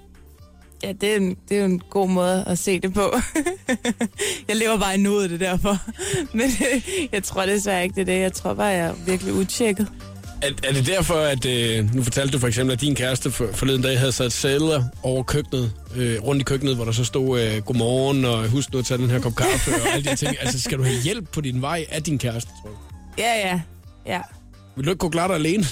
Ja, 0.82 0.92
det 0.92 1.12
er, 1.12 1.16
en, 1.16 1.36
det 1.48 1.56
er 1.56 1.60
jo 1.60 1.64
en 1.64 1.82
god 1.90 2.08
måde 2.08 2.44
at 2.46 2.58
se 2.58 2.80
det 2.80 2.94
på. 2.94 3.16
jeg 4.48 4.56
lever 4.56 4.78
bare 4.78 4.94
i 4.94 4.98
nuet, 4.98 5.30
det 5.30 5.42
er 5.42 5.50
derfor. 5.50 5.78
Men 6.36 6.46
øh, 6.46 7.08
jeg 7.12 7.22
tror 7.22 7.46
desværre 7.46 7.82
ikke, 7.82 7.94
det 7.94 8.00
er 8.00 8.04
det. 8.04 8.20
Jeg 8.20 8.32
tror 8.32 8.54
bare, 8.54 8.66
jeg 8.66 8.86
er 8.86 8.94
virkelig 9.06 9.32
utjekket. 9.34 9.88
Er, 10.42 10.50
er 10.64 10.72
det 10.72 10.86
derfor, 10.86 11.14
at... 11.14 11.46
Øh, 11.46 11.94
nu 11.94 12.02
fortalte 12.02 12.32
du 12.32 12.38
for 12.38 12.46
eksempel, 12.46 12.72
at 12.72 12.80
din 12.80 12.94
kæreste 12.94 13.30
for, 13.30 13.48
forleden 13.52 13.82
dag 13.82 13.98
havde 13.98 14.12
sat 14.12 14.32
sædler 14.32 14.84
over 15.02 15.22
køkkenet, 15.22 15.72
øh, 15.96 16.22
rundt 16.22 16.40
i 16.40 16.44
køkkenet, 16.44 16.76
hvor 16.76 16.84
der 16.84 16.92
så 16.92 17.04
stod 17.04 17.40
øh, 17.40 17.62
godmorgen, 17.62 18.24
og 18.24 18.48
husk 18.48 18.72
nu 18.72 18.78
at 18.78 18.84
tage 18.84 18.98
den 18.98 19.10
her 19.10 19.20
kop 19.20 19.34
kaffe, 19.34 19.70
og 19.82 19.88
alle 19.94 20.10
de 20.10 20.16
ting. 20.16 20.36
Altså, 20.40 20.60
skal 20.60 20.78
du 20.78 20.82
have 20.82 20.96
hjælp 21.04 21.32
på 21.32 21.40
din 21.40 21.62
vej 21.62 21.86
af 21.90 22.02
din 22.02 22.18
kæreste, 22.18 22.50
tror 22.62 22.70
du? 22.70 22.76
Ja, 23.18 23.48
ja. 23.48 23.60
Ja. 24.06 24.20
Vil 24.76 24.84
du 24.84 24.90
ikke 24.90 24.98
kunne 24.98 25.10
klare 25.10 25.28
dig 25.28 25.36
alene? 25.36 25.64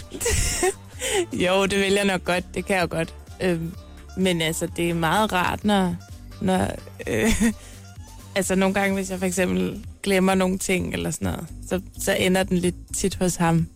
Jo, 1.33 1.67
det 1.67 1.79
vil 1.79 1.93
jeg 1.93 2.05
nok 2.05 2.25
godt. 2.25 2.45
Det 2.55 2.67
kan 2.67 2.77
jeg 2.77 2.83
jo 2.83 2.89
godt. 2.91 3.15
Øhm, 3.41 3.73
men 4.17 4.43
altså, 4.43 4.69
det 4.77 4.91
er 4.91 4.95
meget 4.95 5.33
rart, 5.33 5.65
når... 5.65 5.97
når 6.41 6.71
øh, 7.07 7.43
altså, 8.37 8.55
nogle 8.55 8.75
gange, 8.75 8.95
hvis 8.95 9.11
jeg 9.11 9.19
for 9.19 9.27
eksempel 9.27 9.85
glemmer 10.03 10.35
nogle 10.35 10.59
ting 10.59 10.95
eller 10.95 11.11
sådan 11.11 11.27
noget, 11.27 11.47
så, 11.69 11.81
så 12.01 12.13
ender 12.13 12.43
den 12.43 12.59
lidt 12.59 12.75
tit 12.97 13.15
hos 13.15 13.37
ham. 13.37 13.67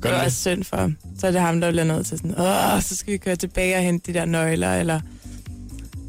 Gør 0.00 0.10
det 0.10 0.18
er 0.18 0.24
også 0.24 0.40
synd 0.40 0.64
for 0.64 0.76
ham. 0.76 0.96
Så 1.18 1.26
er 1.26 1.30
det 1.30 1.40
ham, 1.40 1.60
der 1.60 1.70
bliver 1.70 1.84
nødt 1.84 2.06
til 2.06 2.18
sådan, 2.18 2.40
åh, 2.40 2.82
så 2.82 2.96
skal 2.96 3.12
vi 3.12 3.18
køre 3.18 3.36
tilbage 3.36 3.76
og 3.76 3.82
hente 3.82 4.12
de 4.12 4.18
der 4.18 4.24
nøgler, 4.24 4.74
eller 4.74 5.00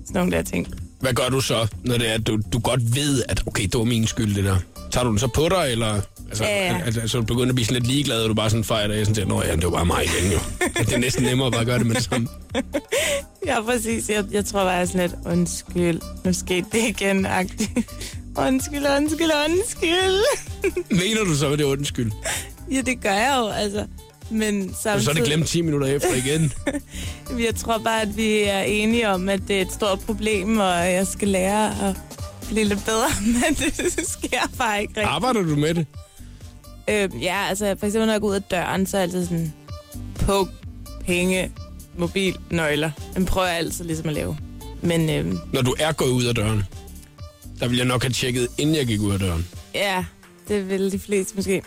sådan 0.06 0.20
nogle 0.20 0.32
der 0.32 0.42
ting. 0.42 0.68
Hvad 1.00 1.14
gør 1.14 1.30
du 1.30 1.42
så, 1.42 1.68
når 1.84 1.98
det 1.98 2.10
er, 2.10 2.14
at 2.14 2.28
du, 2.28 2.40
du 2.54 2.60
godt 2.60 2.96
ved, 2.96 3.24
at 3.30 3.44
okay, 3.48 3.64
det 3.64 3.78
var 3.78 3.84
min 3.84 4.08
skyld, 4.08 4.36
det 4.36 4.44
der? 4.44 4.58
Tager 4.92 5.04
du 5.04 5.10
den 5.10 5.20
så 5.20 5.28
på 5.28 5.50
dig, 5.50 5.72
eller... 5.72 6.02
Altså, 6.30 6.44
Ja, 6.44 6.66
ja. 6.66 6.82
altså, 6.86 7.02
altså, 7.02 7.18
du 7.18 7.24
begynder 7.24 7.50
at 7.50 7.56
blive 7.56 7.66
sådan 7.66 7.82
lidt 7.82 7.92
ligeglad, 7.92 8.24
og 8.24 8.30
du 8.30 8.34
bare 8.34 8.50
sådan 8.50 8.64
fejrer 8.64 9.00
og 9.00 9.06
sådan 9.06 9.30
der, 9.30 9.46
ja, 9.46 9.56
det 9.56 9.64
var 9.64 9.70
bare 9.70 9.86
mig 9.86 10.04
igen, 10.06 10.32
jo. 10.32 10.40
det 10.78 10.94
er 10.94 10.98
næsten 10.98 11.24
nemmere 11.24 11.48
at 11.48 11.54
bare 11.54 11.66
gøre 11.66 11.80
det 11.80 11.88
med 11.88 11.96
det 11.96 12.04
samme. 12.04 12.28
Ja, 13.46 13.62
præcis. 13.62 14.10
Jeg, 14.10 14.26
jeg 14.32 14.46
tror 14.46 14.60
bare, 14.60 14.70
jeg 14.70 14.82
er 14.82 14.86
sådan 14.86 15.02
lidt, 15.02 15.16
undskyld, 15.26 16.00
nu 16.24 16.34
skete 16.34 16.66
det 16.72 16.84
igen, 16.88 17.26
agtigt. 17.26 17.72
Undskyld, 18.48 18.86
undskyld, 18.98 19.32
undskyld. 19.48 20.22
Mener 21.02 21.24
du 21.24 21.36
så, 21.36 21.48
at 21.52 21.60
det 21.60 21.66
er 21.66 21.70
undskyld? 21.70 22.12
Ja, 22.72 22.82
det 22.82 23.02
gør 23.02 23.14
jeg 23.14 23.36
jo, 23.40 23.48
altså. 23.48 23.86
Men 24.30 24.76
samtidig, 24.82 25.04
så 25.04 25.10
er 25.12 25.14
det 25.14 25.24
glemt 25.24 25.48
10 25.48 25.62
minutter 25.62 25.88
efter 25.88 26.16
igen. 26.16 26.54
jeg 27.46 27.56
tror 27.56 27.78
bare, 27.78 28.02
at 28.02 28.18
vi 28.18 28.40
er 28.44 28.62
enige 28.62 29.10
om, 29.10 29.30
at 29.30 29.40
det 29.48 29.58
er 29.58 29.62
et 29.62 29.72
stort 29.72 30.00
problem, 30.00 30.58
og 30.60 30.92
jeg 30.94 31.08
skal 31.08 31.28
lære 31.28 31.90
at 31.90 31.96
blive 32.48 32.66
lidt 32.66 32.86
bedre, 32.86 33.08
men 33.26 33.56
det 33.56 34.08
sker 34.08 34.52
bare 34.58 34.82
ikke 34.82 34.92
rigtigt. 34.92 35.08
Arbejder 35.08 35.42
du 35.42 35.56
med 35.56 35.74
det? 35.74 35.86
Øh, 36.90 37.10
ja, 37.22 37.46
altså 37.50 37.76
for 37.80 37.86
eksempel 37.86 38.06
når 38.06 38.14
jeg 38.14 38.22
går 38.22 38.28
ud 38.28 38.36
af 38.36 38.42
døren, 38.44 38.86
så 38.86 38.98
er 38.98 39.02
jeg 39.02 39.08
altid 39.08 39.26
sådan, 39.26 39.54
på 40.20 40.48
penge, 41.06 41.52
mobil, 41.98 42.36
nøgler. 42.50 42.92
Den 43.16 43.26
prøver 43.26 43.48
jeg 43.48 43.58
altid 43.58 43.86
ligesom 43.86 44.08
at 44.08 44.14
lave. 44.14 44.38
Men 44.82 45.10
øh, 45.10 45.36
Når 45.54 45.62
du 45.62 45.76
er 45.80 45.92
gået 45.92 46.10
ud 46.12 46.24
af 46.26 46.36
døren, 46.36 46.64
der 47.60 47.68
vil 47.68 47.78
jeg 47.78 47.86
nok 47.86 48.04
have 48.04 48.12
tjekket, 48.14 48.48
inden 48.58 48.76
jeg 48.76 48.86
gik 48.86 49.02
ud 49.02 49.14
af 49.14 49.20
døren. 49.20 49.48
ja, 49.76 50.06
det 50.48 50.70
vil 50.70 50.92
de 50.92 51.00
fleste 51.00 51.36
måske. 51.36 51.62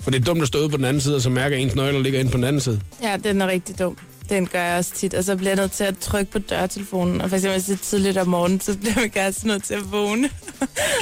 For 0.00 0.10
det 0.10 0.20
er 0.20 0.24
dumt 0.24 0.42
at 0.42 0.48
stå 0.48 0.58
ude 0.58 0.68
på 0.68 0.76
den 0.76 0.84
anden 0.84 1.00
side, 1.00 1.16
og 1.16 1.22
så 1.22 1.30
mærker 1.30 1.56
at 1.56 1.62
ens 1.62 1.74
nøgler 1.74 2.00
ligger 2.00 2.20
inde 2.20 2.30
på 2.30 2.36
den 2.36 2.44
anden 2.44 2.60
side. 2.60 2.80
Ja, 3.02 3.16
den 3.16 3.42
er 3.42 3.46
rigtig 3.46 3.78
dum. 3.78 3.96
Den 4.30 4.46
gør 4.46 4.62
jeg 4.62 4.78
også 4.78 4.94
tit, 4.94 5.14
og 5.14 5.24
så 5.24 5.36
bliver 5.36 5.50
jeg 5.50 5.56
nødt 5.56 5.72
til 5.72 5.84
at 5.84 5.98
trykke 5.98 6.32
på 6.32 6.38
dørtelefonen. 6.38 7.20
Og 7.20 7.28
for 7.28 7.36
eksempel, 7.36 7.58
hvis 7.58 7.66
det 7.66 7.74
er 7.74 7.84
tidligt 7.84 8.18
om 8.18 8.28
morgenen, 8.28 8.60
så 8.60 8.78
bliver 8.78 9.00
min 9.00 9.10
kæreste 9.10 9.46
nødt 9.46 9.64
til 9.64 9.74
at 9.74 9.92
vågne. 9.92 10.30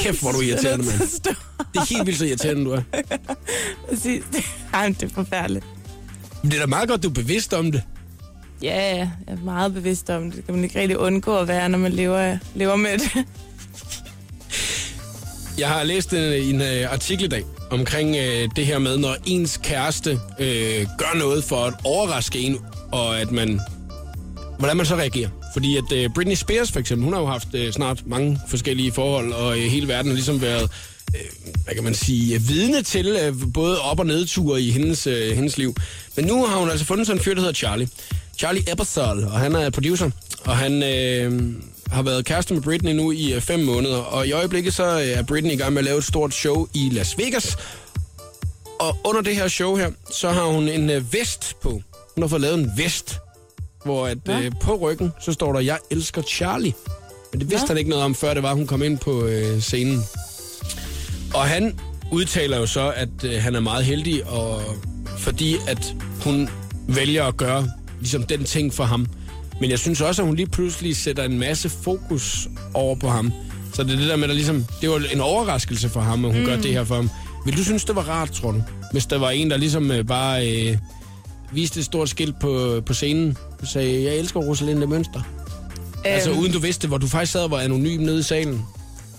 Kæft, 0.02 0.20
hvor 0.20 0.32
du 0.32 0.40
irriterende, 0.47 0.85
er 0.85 0.90
jeg 0.90 0.99
mand. 0.99 1.11
Det 1.75 1.80
er 1.80 1.94
helt 1.94 2.06
vildt 2.06 2.18
så 2.18 2.25
irriterende, 2.25 2.64
du 2.64 2.70
er. 2.70 2.82
Præcis. 3.88 4.23
Ej, 4.75 4.88
det 4.88 5.02
er 5.02 5.14
forfærdeligt. 5.14 5.66
Men 6.42 6.50
det 6.50 6.56
er 6.56 6.61
da 6.61 6.66
meget 6.66 6.88
godt, 6.88 7.02
du 7.02 7.08
er 7.08 7.12
bevidst 7.12 7.54
om 7.54 7.73
det. 7.73 7.82
Ja, 8.62 8.97
ja, 8.97 8.97
jeg 8.97 9.11
er 9.26 9.37
meget 9.44 9.75
bevidst 9.75 10.11
om 10.11 10.25
det. 10.25 10.37
Det 10.37 10.44
kan 10.44 10.54
man 10.54 10.64
ikke 10.64 10.80
rigtig 10.80 10.99
undgå 10.99 11.37
at 11.37 11.49
være, 11.49 11.68
når 11.68 11.78
man 11.78 11.92
lever, 11.92 12.38
lever 12.54 12.76
med 12.76 12.99
det. 12.99 13.25
Jeg 15.58 15.68
har 15.68 15.82
læst 15.82 16.12
en, 16.12 16.18
en 16.18 16.61
uh, 16.61 16.92
artikel 16.92 17.25
i 17.25 17.28
dag 17.28 17.44
omkring 17.70 18.11
uh, 18.11 18.50
det 18.56 18.66
her 18.66 18.78
med, 18.78 18.99
når 18.99 19.16
ens 19.26 19.61
kæreste 19.62 20.12
uh, 20.12 20.47
gør 20.99 21.18
noget 21.18 21.44
for 21.44 21.56
at 21.56 21.75
overraske 21.85 22.38
en, 22.38 22.58
og 22.92 23.21
at 23.21 23.33
man, 23.33 23.61
hvordan 24.59 24.76
man 24.76 24.87
så 24.87 24.97
reagerer. 24.97 25.28
Fordi 25.52 25.76
at 25.76 25.92
øh, 25.92 26.11
Britney 26.14 26.35
Spears 26.35 26.73
for 26.73 26.80
eksempel, 26.80 27.04
hun 27.04 27.12
har 27.12 27.21
jo 27.21 27.26
haft 27.26 27.49
øh, 27.54 27.73
snart 27.73 28.07
mange 28.07 28.40
forskellige 28.49 28.92
forhold, 28.92 29.33
og 29.33 29.59
øh, 29.59 29.64
hele 29.64 29.88
verden 29.88 30.11
har 30.11 30.14
ligesom 30.14 30.40
været, 30.40 30.71
øh, 31.14 31.21
hvad 31.64 31.75
kan 31.75 31.85
man 31.85 31.95
sige, 31.95 32.42
vidne 32.42 32.83
til 32.83 33.07
øh, 33.07 33.35
både 33.54 33.80
op- 33.80 34.00
og 34.00 34.07
nedture 34.07 34.62
i 34.62 34.71
hendes, 34.71 35.07
øh, 35.07 35.37
hendes 35.37 35.59
liv. 35.59 35.75
Men 36.16 36.25
nu 36.25 36.47
har 36.47 36.57
hun 36.57 36.71
altså 36.71 36.87
fundet 36.87 37.07
sådan 37.07 37.21
en 37.21 37.25
fyr, 37.25 37.35
der 37.35 37.40
hedder 37.40 37.54
Charlie. 37.54 37.88
Charlie 38.38 38.73
Ebersol, 38.73 39.25
og 39.25 39.38
han 39.38 39.54
er 39.54 39.71
producer, 39.71 40.11
og 40.45 40.57
han, 40.57 40.83
øh, 40.83 41.54
har 41.90 42.02
været 42.02 42.25
kæreste 42.25 42.54
med 42.54 42.62
Britney 42.62 42.92
nu 42.92 43.11
i 43.11 43.33
øh, 43.33 43.40
fem 43.40 43.61
måneder, 43.61 43.97
og 43.97 44.26
i 44.26 44.33
øjeblikket 44.33 44.75
så 44.75 44.85
øh, 44.85 45.07
er 45.07 45.23
Britney 45.23 45.52
i 45.52 45.57
gang 45.57 45.73
med 45.73 45.78
at 45.78 45.85
lave 45.85 45.99
et 45.99 46.04
stort 46.04 46.35
show 46.35 46.66
i 46.75 46.88
Las 46.92 47.18
Vegas. 47.18 47.57
Og 48.80 48.97
under 49.04 49.21
det 49.21 49.37
her 49.37 49.49
show 49.49 49.76
her, 49.76 49.90
så 50.11 50.30
har 50.30 50.45
hun 50.45 50.68
en 50.68 50.90
øh, 50.90 51.12
vest 51.12 51.57
på. 51.62 51.83
Hun 52.18 52.22
har 52.22 52.28
fået 52.28 52.40
lavet 52.40 52.58
en 52.58 52.72
vest, 52.76 53.18
hvor 53.84 54.06
at, 54.06 54.18
Nå. 54.26 54.32
øh, 54.32 54.52
på 54.60 54.75
ryggen, 54.75 55.12
så 55.20 55.32
står 55.32 55.52
der, 55.52 55.60
jeg 55.60 55.78
elsker 55.90 56.22
Charlie. 56.22 56.72
Men 57.32 57.40
det 57.40 57.50
vidste 57.50 57.64
Nå. 57.64 57.68
han 57.68 57.78
ikke 57.78 57.90
noget 57.90 58.04
om, 58.04 58.14
før 58.14 58.34
det 58.34 58.42
var, 58.42 58.54
hun 58.54 58.66
kom 58.66 58.82
ind 58.82 58.98
på 58.98 59.25
øh, 59.25 59.60
scenen. 59.60 60.02
Og 61.34 61.42
han 61.42 61.78
udtaler 62.12 62.58
jo 62.58 62.66
så, 62.66 62.92
at 62.96 63.25
øh, 63.25 63.42
han 63.42 63.54
er 63.54 63.60
meget 63.60 63.84
heldig, 63.84 64.26
og 64.26 64.62
fordi 65.18 65.56
at 65.68 65.94
hun 66.25 66.48
vælger 66.88 67.25
at 67.25 67.37
gøre 67.37 67.70
ligesom 67.98 68.22
den 68.22 68.44
ting 68.44 68.75
for 68.75 68.84
ham. 68.84 69.06
Men 69.60 69.70
jeg 69.70 69.78
synes 69.78 70.00
også, 70.00 70.22
at 70.22 70.26
hun 70.26 70.37
lige 70.37 70.50
pludselig 70.50 70.96
sætter 70.96 71.25
en 71.25 71.38
masse 71.38 71.68
fokus 71.68 72.48
over 72.75 72.96
på 72.96 73.08
ham. 73.08 73.32
Så 73.75 73.82
det 73.82 73.92
er 73.92 73.96
det 73.96 74.08
der 74.08 74.16
med, 74.16 74.28
at 74.28 74.34
ligesom, 74.34 74.64
det 74.80 74.90
var 74.90 75.02
en 75.12 75.20
overraskelse 75.20 75.88
for 75.88 76.00
ham, 76.00 76.25
at 76.25 76.32
hun 76.32 76.40
mm. 76.40 76.46
gør 76.46 76.56
det 76.56 76.72
her 76.72 76.84
for 76.84 76.94
ham. 76.94 77.10
Vil 77.44 77.56
du 77.56 77.64
synes, 77.64 77.84
det 77.84 77.96
var 77.96 78.02
rart, 78.02 78.30
tror 78.30 78.52
du? 78.52 78.62
Hvis 78.92 79.06
der 79.06 79.18
var 79.18 79.30
en, 79.30 79.50
der 79.50 79.56
ligesom 79.56 79.90
øh, 79.90 80.06
bare 80.06 80.48
øh, 80.50 80.76
viste 81.52 81.81
et 81.81 81.85
stort 81.87 82.09
skilt 82.09 82.40
på, 82.40 82.83
på 82.87 82.95
scenen, 82.95 83.37
og 83.61 83.67
sagde, 83.67 84.05
jeg 84.05 84.17
elsker 84.17 84.40
Rosalinde 84.40 84.87
Mønster. 84.87 85.21
Altså 86.05 86.31
Øhm, 86.31 86.38
uden 86.38 86.52
du 86.52 86.59
vidste, 86.59 86.88
hvor 86.88 86.99
du 86.99 87.07
faktisk 87.07 87.33
sad 87.33 87.40
og 87.40 87.50
var 87.50 87.61
anonym 87.61 88.00
nede 88.00 88.19
i 88.19 88.23
salen. 88.23 88.64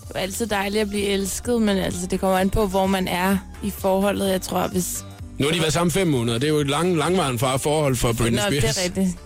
Det 0.08 0.16
er 0.16 0.20
altid 0.20 0.48
dejligt 0.48 0.82
at 0.82 0.90
blive 0.90 1.06
elsket, 1.06 1.62
men 1.62 1.78
altså, 1.78 2.08
det 2.08 2.20
kommer 2.20 2.38
an 2.38 2.50
på, 2.50 2.68
hvor 2.68 2.88
man 2.88 3.08
er 3.08 3.38
i 3.64 3.70
forholdet. 3.70 4.30
Jeg 4.30 4.42
tror, 4.42 4.68
hvis... 4.68 5.06
Nu 5.38 5.46
har 5.46 5.54
de 5.54 5.60
været 5.60 5.74
sammen 5.74 5.92
fem 5.92 6.08
måneder. 6.08 6.38
Det 6.38 6.48
er 6.48 6.52
jo 6.52 6.58
et 6.60 6.70
lang, 6.70 6.98
langvarende 6.98 7.40
far 7.40 7.58
forhold 7.58 7.96
for 7.96 8.14
Britney 8.14 8.40
Nå, 8.40 8.46
Spears. 8.48 8.76
det 8.76 8.82
er 8.82 8.84
rigtigt. 8.84 9.18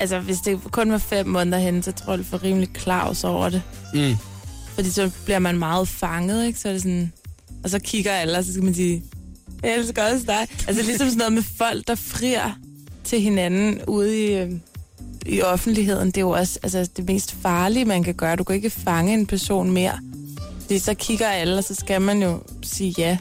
Altså, 0.00 0.18
hvis 0.18 0.38
det 0.38 0.60
kun 0.70 0.92
var 0.92 0.98
fem 0.98 1.26
måneder 1.26 1.58
henne, 1.58 1.82
så 1.82 1.92
tror 1.92 2.12
jeg, 2.12 2.18
det 2.18 2.26
får 2.26 2.42
rimelig 2.44 2.68
klaus 2.72 3.24
over 3.24 3.48
det. 3.48 3.62
Mm. 3.94 4.16
Fordi 4.74 4.90
så 4.90 5.10
bliver 5.24 5.38
man 5.38 5.58
meget 5.58 5.88
fanget, 5.88 6.46
ikke? 6.46 6.58
Så 6.58 6.68
er 6.68 6.72
det 6.72 6.82
sådan... 6.82 7.12
Og 7.64 7.70
så 7.70 7.78
kigger 7.78 8.12
alle, 8.12 8.38
og 8.38 8.44
så 8.44 8.52
skal 8.52 8.64
man 8.64 8.74
sige, 8.74 9.02
jeg 9.62 9.74
elsker 9.78 10.02
også 10.12 10.24
dig. 10.26 10.46
Altså 10.68 10.82
ligesom 10.82 11.06
sådan 11.06 11.18
noget 11.18 11.32
med 11.32 11.42
folk, 11.58 11.88
der 11.88 11.94
frier 11.94 12.50
til 13.04 13.20
hinanden 13.20 13.80
ude 13.86 14.24
i, 14.26 14.32
øh, 14.34 14.50
i 15.26 15.42
offentligheden. 15.42 16.06
Det 16.06 16.16
er 16.16 16.20
jo 16.20 16.30
også 16.30 16.58
altså, 16.62 16.88
det 16.96 17.06
mest 17.08 17.34
farlige, 17.42 17.84
man 17.84 18.02
kan 18.02 18.14
gøre. 18.14 18.36
Du 18.36 18.44
kan 18.44 18.56
ikke 18.56 18.70
fange 18.70 19.14
en 19.14 19.26
person 19.26 19.70
mere. 19.70 19.98
Fordi 20.60 20.78
så 20.78 20.94
kigger 20.94 21.26
alle, 21.28 21.58
og 21.58 21.64
så 21.64 21.74
skal 21.74 22.00
man 22.02 22.22
jo 22.22 22.40
sige 22.62 22.94
ja. 22.98 23.18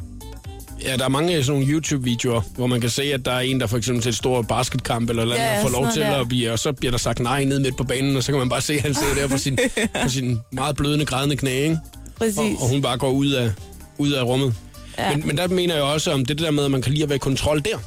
Ja, 0.84 0.98
der 0.98 1.06
er 1.06 1.10
mange 1.10 1.44
sådan 1.44 1.60
nogle 1.60 1.74
YouTube-videoer, 1.74 2.42
hvor 2.56 2.68
man 2.68 2.82
kan 2.82 2.90
se, 2.90 3.04
at 3.04 3.26
der 3.26 3.32
er 3.32 3.40
en, 3.40 3.60
der 3.60 3.68
for 3.68 3.78
eksempel 3.78 4.02
til 4.04 4.10
et 4.10 4.16
stort 4.16 4.48
basketkamp 4.48 5.10
eller 5.10 5.26
noget, 5.26 5.38
Ja, 5.38 5.56
ja, 5.56 5.64
får 5.64 5.70
lov 5.70 5.88
til 5.94 6.02
der. 6.02 6.20
at 6.22 6.28
blive, 6.28 6.52
og 6.52 6.60
så 6.60 6.72
bliver 6.72 6.92
der 6.92 6.98
sagt 6.98 7.20
nej 7.20 7.44
ned 7.44 7.60
midt 7.60 7.78
på 7.78 7.84
banen, 7.84 8.18
og 8.18 8.24
så 8.24 8.32
kan 8.32 8.40
man 8.40 8.50
bare 8.50 8.62
se, 8.62 8.74
at 8.74 8.82
han 8.82 8.94
sidder 8.94 9.14
der 9.14 9.28
på 9.28 9.38
sin, 9.38 9.58
på 10.04 10.10
sin 10.10 10.40
meget 10.52 10.76
blødende, 10.76 11.06
grædende 11.06 11.36
knæ, 11.36 11.52
ikke? 11.64 11.78
Præcis. 12.18 12.38
Og, 12.38 12.46
og 12.62 12.70
hun 12.70 12.82
bare 12.82 12.98
går 12.98 13.12
ud 13.12 13.30
af, 13.32 13.52
ud 13.98 14.12
af 14.12 14.24
rummet. 14.24 14.56
Ja. 14.98 15.16
Men, 15.18 15.28
men 15.28 15.38
der 15.38 15.48
mener 15.48 15.74
jeg 15.76 15.84
også 15.84 16.12
om 16.12 16.26
det 16.26 16.40
der 16.40 16.52
med, 16.52 16.66
at 16.66 16.72
man 16.72 16.82
kan 16.82 16.92
lide 16.92 17.04
at 17.04 17.10
være 17.10 17.16
i 17.16 17.20
kontrol 17.20 17.62
der. 17.62 17.78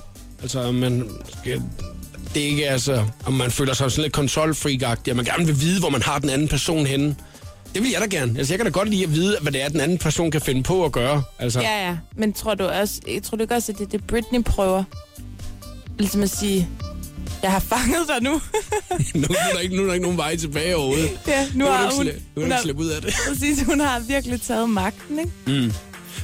Altså, 0.42 0.72
man 0.72 1.10
skal, 1.40 1.62
det 2.34 2.42
er 2.42 2.46
ikke 2.46 2.68
altså, 2.70 3.04
om 3.26 3.32
man 3.32 3.50
føler 3.50 3.74
sig 3.74 3.90
sådan 3.92 4.02
lidt 4.02 4.16
kontrolfreak-agtig, 4.18 5.10
at 5.10 5.16
man 5.16 5.24
gerne 5.24 5.46
vil 5.46 5.60
vide, 5.60 5.80
hvor 5.80 5.90
man 5.90 6.02
har 6.02 6.18
den 6.18 6.30
anden 6.30 6.48
person 6.48 6.86
henne. 6.86 7.16
Det 7.74 7.82
vil 7.82 7.90
jeg 7.90 8.00
da 8.00 8.16
gerne. 8.16 8.38
Altså, 8.38 8.52
jeg 8.54 8.58
kan 8.58 8.66
da 8.66 8.70
godt 8.72 8.88
lide 8.88 9.04
at 9.04 9.14
vide, 9.14 9.36
hvad 9.40 9.52
det 9.52 9.62
er, 9.64 9.68
den 9.68 9.80
anden 9.80 9.98
person 9.98 10.30
kan 10.30 10.40
finde 10.40 10.62
på 10.62 10.84
at 10.84 10.92
gøre. 10.92 11.22
Altså, 11.38 11.60
Ja, 11.60 11.86
ja. 11.88 11.96
Men 12.16 12.32
tror 12.32 12.54
du 12.54 12.64
også, 12.64 13.00
jeg 13.14 13.22
tror 13.22 13.36
du 13.36 13.42
ikke 13.42 13.54
også, 13.54 13.72
at 13.72 13.78
det 13.78 13.84
er 13.84 13.88
det, 13.90 14.06
Britney 14.06 14.42
prøver? 14.42 14.84
Ligesom 15.98 16.22
at 16.22 16.30
sige, 16.30 16.68
jeg 17.42 17.52
har 17.52 17.60
fanget 17.60 18.08
dig 18.08 18.22
nu. 18.22 18.30
nu, 19.14 19.26
er 19.30 19.52
der 19.54 19.58
ikke, 19.60 19.76
nu 19.76 19.82
er 19.82 19.86
der 19.86 19.94
ikke 19.94 20.02
nogen 20.02 20.18
vej 20.18 20.36
tilbage 20.36 20.76
overhovedet. 20.76 21.10
ja, 21.26 21.46
nu, 21.54 21.64
Nu 21.64 21.70
har 21.70 21.90
hun, 21.96 22.06
nu 22.06 22.42
hun, 22.42 22.50
har, 22.50 22.60
slippe 22.62 22.82
ud 22.82 22.88
af 22.88 23.02
det. 23.02 23.14
præcis, 23.28 23.62
hun 23.62 23.80
har 23.80 24.00
virkelig 24.00 24.42
taget 24.42 24.70
magten, 24.70 25.18
ikke? 25.18 25.30
Mm. 25.46 25.72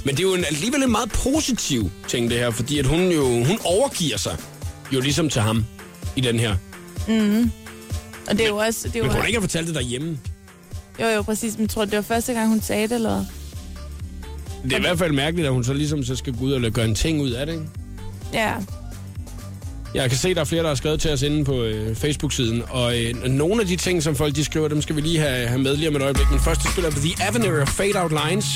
Men 0.05 0.17
det 0.17 0.25
er 0.25 0.29
jo 0.29 0.35
en, 0.35 0.45
alligevel 0.45 0.83
en 0.83 0.91
meget 0.91 1.13
positiv 1.13 1.91
ting, 2.09 2.31
det 2.31 2.39
her, 2.39 2.51
fordi 2.51 2.79
at 2.79 2.87
hun 2.87 3.09
jo 3.13 3.45
hun 3.45 3.59
overgiver 3.65 4.17
sig 4.17 4.37
jo 4.93 5.01
ligesom 5.01 5.29
til 5.29 5.43
ham 5.43 5.65
i 6.17 6.21
den 6.21 6.41
her. 6.41 6.57
Og 8.29 8.33
det 8.39 8.41
er 8.41 8.49
jo 8.49 8.57
også... 8.57 8.89
Det 8.89 8.97
er 8.97 9.03
Men 9.03 9.05
jo, 9.05 9.09
kunne 9.09 9.21
hun 9.21 9.27
ikke 9.27 9.37
have 9.39 9.43
fortalt 9.43 9.67
det 9.67 9.75
derhjemme? 9.75 10.19
jo, 11.01 11.07
jo, 11.07 11.23
præcis. 11.23 11.59
Men 11.59 11.69
tror 11.69 11.85
du, 11.85 11.91
det 11.91 11.97
var 11.97 12.03
første 12.03 12.33
gang, 12.33 12.49
hun 12.49 12.61
sagde 12.61 12.89
det, 12.89 12.95
eller 12.95 13.11
hvad? 13.15 13.25
Det 14.65 14.73
er 14.73 14.77
i 14.77 14.81
hvert 14.81 14.99
fald 14.99 15.13
mærkeligt, 15.13 15.47
at 15.47 15.53
hun 15.53 15.65
så 15.65 15.73
ligesom 15.73 16.05
så 16.05 16.17
skal 16.17 16.33
gå 16.33 16.45
ud 16.45 16.53
og 16.53 16.73
gøre 16.73 16.85
en 16.85 16.95
ting 16.95 17.21
ud 17.23 17.31
af 17.31 17.47
det, 17.47 17.53
ikke? 17.53 17.67
Ja. 18.33 18.55
Jeg 19.95 20.11
kan 20.11 20.19
se, 20.19 20.29
at 20.29 20.37
der 20.37 20.43
er 20.43 20.47
flere, 20.47 20.63
der 20.63 20.69
har 20.69 20.75
skrevet 20.75 21.01
til 21.01 21.13
os 21.13 21.23
inde 21.23 21.45
på 21.45 21.63
øh, 21.63 21.97
Facebook-siden, 21.97 22.63
og 22.69 22.99
øh, 22.99 23.15
nogle 23.25 23.61
af 23.61 23.67
de 23.67 23.77
ting, 23.77 24.03
som 24.03 24.17
folk 24.17 24.37
de 24.37 24.45
skriver, 24.45 24.69
dem 24.69 24.83
skal 24.83 24.97
vi 24.97 25.01
lige 25.01 25.19
have, 25.19 25.47
have 25.47 25.61
med 25.61 25.77
lige 25.77 25.89
om 25.89 25.97
et 25.97 26.03
øjeblik. 26.03 26.31
Men 26.31 26.41
først 26.41 26.73
spiller 26.73 26.91
vi 26.91 27.09
The 27.09 27.27
Avenue 27.29 27.63
of 27.63 27.69
Fade 27.69 28.03
Out 28.03 28.13
Lines. 28.29 28.47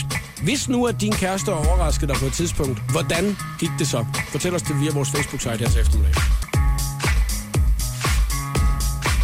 Hvis 0.42 0.68
nu, 0.68 0.87
at 0.87 1.00
din 1.00 1.12
kæreste 1.12 1.52
overraskede 1.52 2.12
dig 2.12 2.16
på 2.16 2.26
et 2.26 2.33
tidspunkt, 2.33 2.78
hvordan 2.90 3.37
gik 3.61 3.71
det 3.78 3.88
så? 3.88 4.04
Fortæl 4.33 4.54
os 4.54 4.62
det 4.62 4.80
via 4.80 4.90
vores 4.92 5.09
Facebook-site 5.11 5.59
her 5.59 5.68
til 5.68 5.80
eftermiddag. 5.80 6.47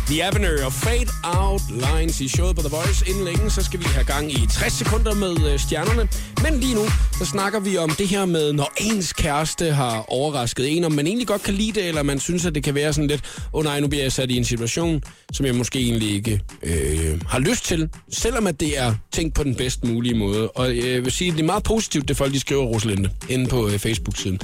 The 0.07 0.23
Avenue 0.25 0.67
of 0.67 0.73
Fade 0.73 1.11
Out 1.23 1.63
Lines 1.71 2.21
i 2.21 2.29
showet 2.29 2.57
på 2.57 2.63
The 2.63 2.77
Voice. 2.77 3.09
Inden 3.09 3.25
længe, 3.25 3.51
så 3.51 3.63
skal 3.65 3.81
vi 3.81 3.85
have 3.85 4.05
gang 4.05 4.33
i 4.33 4.47
60 4.51 4.73
sekunder 4.73 5.15
med 5.15 5.53
øh, 5.53 5.59
stjernerne. 5.59 6.09
Men 6.43 6.61
lige 6.61 6.75
nu, 6.75 6.85
så 7.19 7.25
snakker 7.25 7.61
vi 7.61 7.77
om 7.77 7.91
det 7.91 8.09
her 8.09 8.25
med, 8.25 8.53
når 8.53 8.73
ens 8.81 9.13
kæreste 9.13 9.73
har 9.73 10.05
overrasket 10.09 10.77
en, 10.77 10.85
om 10.85 10.93
man 10.93 11.07
egentlig 11.07 11.27
godt 11.27 11.43
kan 11.43 11.55
lide 11.55 11.73
det, 11.73 11.89
eller 11.89 12.03
man 12.03 12.21
synes, 12.21 12.47
at 12.47 12.55
det 12.55 12.65
kan 12.65 12.75
være 12.75 12.93
sådan 12.93 13.09
lidt, 13.09 13.21
åh 13.53 13.59
oh, 13.59 13.65
nej, 13.65 13.81
nu 13.81 13.89
bliver 13.89 14.03
jeg 14.03 14.13
sat 14.13 14.31
i 14.31 14.37
en 14.37 14.45
situation, 14.45 15.03
som 15.33 15.47
jeg 15.47 15.55
måske 15.55 15.79
egentlig 15.79 16.11
ikke 16.15 16.41
øh, 16.63 17.21
har 17.29 17.39
lyst 17.39 17.65
til, 17.65 17.89
selvom 18.13 18.47
at 18.47 18.61
det 18.61 18.79
er 18.79 18.95
tænkt 19.13 19.35
på 19.35 19.45
den 19.45 19.55
bedst 19.55 19.85
mulige 19.85 20.15
måde. 20.15 20.51
Og 20.51 20.71
øh, 20.71 20.93
jeg 20.93 21.05
vil 21.05 21.13
sige, 21.13 21.29
at 21.31 21.37
det 21.37 21.43
er 21.43 21.47
meget 21.47 21.63
positivt, 21.63 22.09
det 22.09 22.17
folk 22.17 22.33
de 22.33 22.41
skriver, 22.41 22.65
Rosalinde, 22.65 23.11
inde 23.29 23.47
på 23.47 23.69
øh, 23.69 23.79
Facebook-siden. 23.79 24.41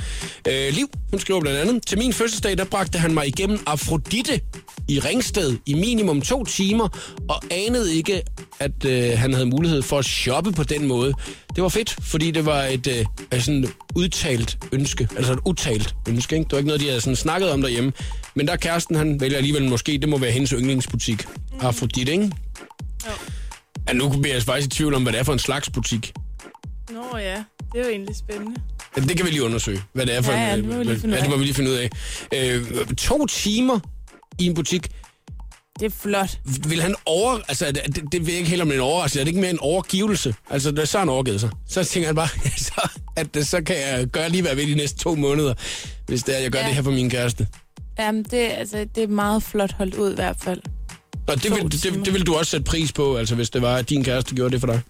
Øh, 0.49 0.73
Liv, 0.73 0.89
hun 1.11 1.21
skriver 1.21 1.41
blandt 1.41 1.59
andet, 1.59 1.87
til 1.87 1.99
min 1.99 2.13
fødselsdag, 2.13 2.59
der 2.59 2.65
bragte 2.65 2.99
han 2.99 3.15
mig 3.15 3.29
igennem 3.29 3.61
Afrodite 3.67 4.41
i 4.89 4.99
Ringsted 5.01 5.50
i 5.67 5.75
minimum 5.75 6.23
to 6.23 6.45
timer, 6.45 6.89
og 7.29 7.43
anede 7.51 7.95
ikke, 7.95 8.23
at 8.61 8.85
øh, 8.85 9.19
han 9.19 9.33
havde 9.33 9.47
mulighed 9.47 9.83
for 9.83 9.99
at 9.99 10.05
shoppe 10.05 10.53
på 10.53 10.63
den 10.63 10.87
måde. 10.89 11.15
Det 11.57 11.63
var 11.63 11.69
fedt, 11.69 11.97
fordi 12.03 12.31
det 12.31 12.47
var 12.47 12.63
et 12.63 13.07
øh, 13.33 13.41
sådan 13.41 13.69
udtalt 13.95 14.59
ønske, 14.73 15.09
altså 15.17 15.33
et 15.33 15.39
utalt 15.47 15.95
ønske. 16.09 16.37
Ikke? 16.37 16.45
Det 16.45 16.53
var 16.53 16.59
ikke 16.59 16.67
noget, 16.69 16.81
de 16.81 16.87
havde 16.89 17.01
sådan 17.01 17.17
snakket 17.17 17.51
om 17.51 17.63
derhjemme. 17.63 17.93
Men 18.35 18.47
der 18.47 18.53
er 18.53 18.57
kæresten, 18.57 18.97
han 18.97 19.21
vælger 19.21 19.37
alligevel 19.37 19.69
måske, 19.69 19.99
det 19.99 20.09
må 20.09 20.19
være 20.19 20.31
hendes 20.31 20.51
yndlingsbutik. 20.51 21.25
Afrodite, 21.61 22.13
ikke? 22.13 22.31
Jo. 23.07 23.13
Ja, 23.89 23.93
nu 23.93 24.09
bliver 24.09 24.35
jeg 24.35 24.43
faktisk 24.43 24.67
i 24.67 24.71
tvivl 24.71 24.95
om, 24.95 25.03
hvad 25.03 25.13
det 25.13 25.19
er 25.19 25.25
for 25.25 25.33
en 25.33 25.39
slags 25.39 25.71
butik. 25.71 26.13
Nå 26.91 27.17
ja, 27.19 27.45
det 27.73 27.81
er 27.81 27.85
jo 27.85 27.91
egentlig 27.91 28.17
spændende. 28.17 28.61
Ja, 28.97 29.01
Det 29.03 29.17
kan 29.17 29.27
vi 29.27 29.31
lige 29.31 29.43
undersøge, 29.45 29.81
hvad 29.93 30.07
det 30.07 30.17
er 30.17 30.23
for 30.23 30.33
Ja, 30.33 30.39
ja, 30.49 30.55
en... 30.55 30.59
det 30.65 30.69
må 30.69 30.77
vi 30.79 30.85
lige 30.85 30.95
øh, 30.95 31.01
finde 31.01 31.13
ud 31.15 31.17
ja, 31.19 31.21
det 31.23 31.29
må 31.29 31.35
af. 31.35 31.41
vi 31.41 31.45
lige 31.45 31.55
finde 31.55 31.71
ud 31.71 31.77
af. 31.77 31.91
Øh, 32.35 32.87
to 32.97 33.27
timer 33.27 33.79
i 34.39 34.47
en 34.47 34.55
butik, 34.55 34.87
Det 35.79 35.87
er 35.87 35.91
flot. 35.91 36.39
vil 36.69 36.83
han 36.83 36.95
over... 37.07 37.39
Altså, 37.49 37.67
det, 37.67 37.81
det, 37.97 38.05
det 38.13 38.21
ved 38.21 38.29
jeg 38.29 38.39
ikke 38.39 38.51
helt 38.51 38.63
om 38.63 38.69
det 38.69 38.75
er 38.75 38.79
en 38.81 38.85
overraskelse. 38.87 39.21
Er 39.21 39.25
det 39.25 39.29
ikke 39.29 39.41
mere 39.41 39.51
en 39.51 39.59
overgivelse? 39.61 40.35
Altså, 40.51 40.71
da 40.71 40.85
så 40.85 40.99
har 40.99 41.03
han 41.05 41.09
overgivet 41.09 41.41
sig. 41.41 41.51
Så 41.69 41.85
tænker 41.85 42.07
han 42.09 42.15
bare, 42.17 42.29
så, 42.69 42.89
at 43.17 43.35
det, 43.35 43.47
så 43.47 43.63
kan 43.63 43.77
jeg 43.77 44.07
gøre 44.07 44.29
lige 44.29 44.43
hvad 44.43 44.51
jeg 44.51 44.59
vil 44.59 44.69
de 44.71 44.75
næste 44.75 44.99
to 44.99 45.15
måneder, 45.15 45.55
hvis 46.07 46.23
det 46.23 46.37
er, 46.37 46.41
jeg 46.41 46.51
gør 46.51 46.59
ja. 46.61 46.67
Det 46.67 46.75
her 46.75 46.83
for 46.83 46.91
min 46.91 47.11
kæreste. 47.11 47.47
Jamen, 47.99 48.23
det, 48.23 48.53
er- 48.53 48.55
altså, 48.57 48.87
det 48.95 49.03
er 49.03 49.09
meget 49.09 49.43
flot 49.43 49.73
holdt 49.73 49.95
ud 49.95 50.13
i 50.13 50.15
hvert 50.15 50.37
fald. 50.41 50.61
Og 51.29 51.43
det 51.43 51.51
vil, 51.51 51.63
det, 51.73 51.73
timer. 51.81 52.05
det 52.05 52.13
vil 52.15 52.27
du 52.27 52.35
også 52.35 52.51
sætte 52.51 52.65
pris 52.65 52.93
på, 52.93 53.17
altså 53.17 53.35
hvis 53.35 53.51
det 53.51 53.63
var, 53.63 53.77
at 53.77 53.89
din 53.91 54.05
kæreste 54.05 54.35
gjorde 54.35 54.53
det 54.53 54.61
for 54.61 54.67
dig. 54.67 54.81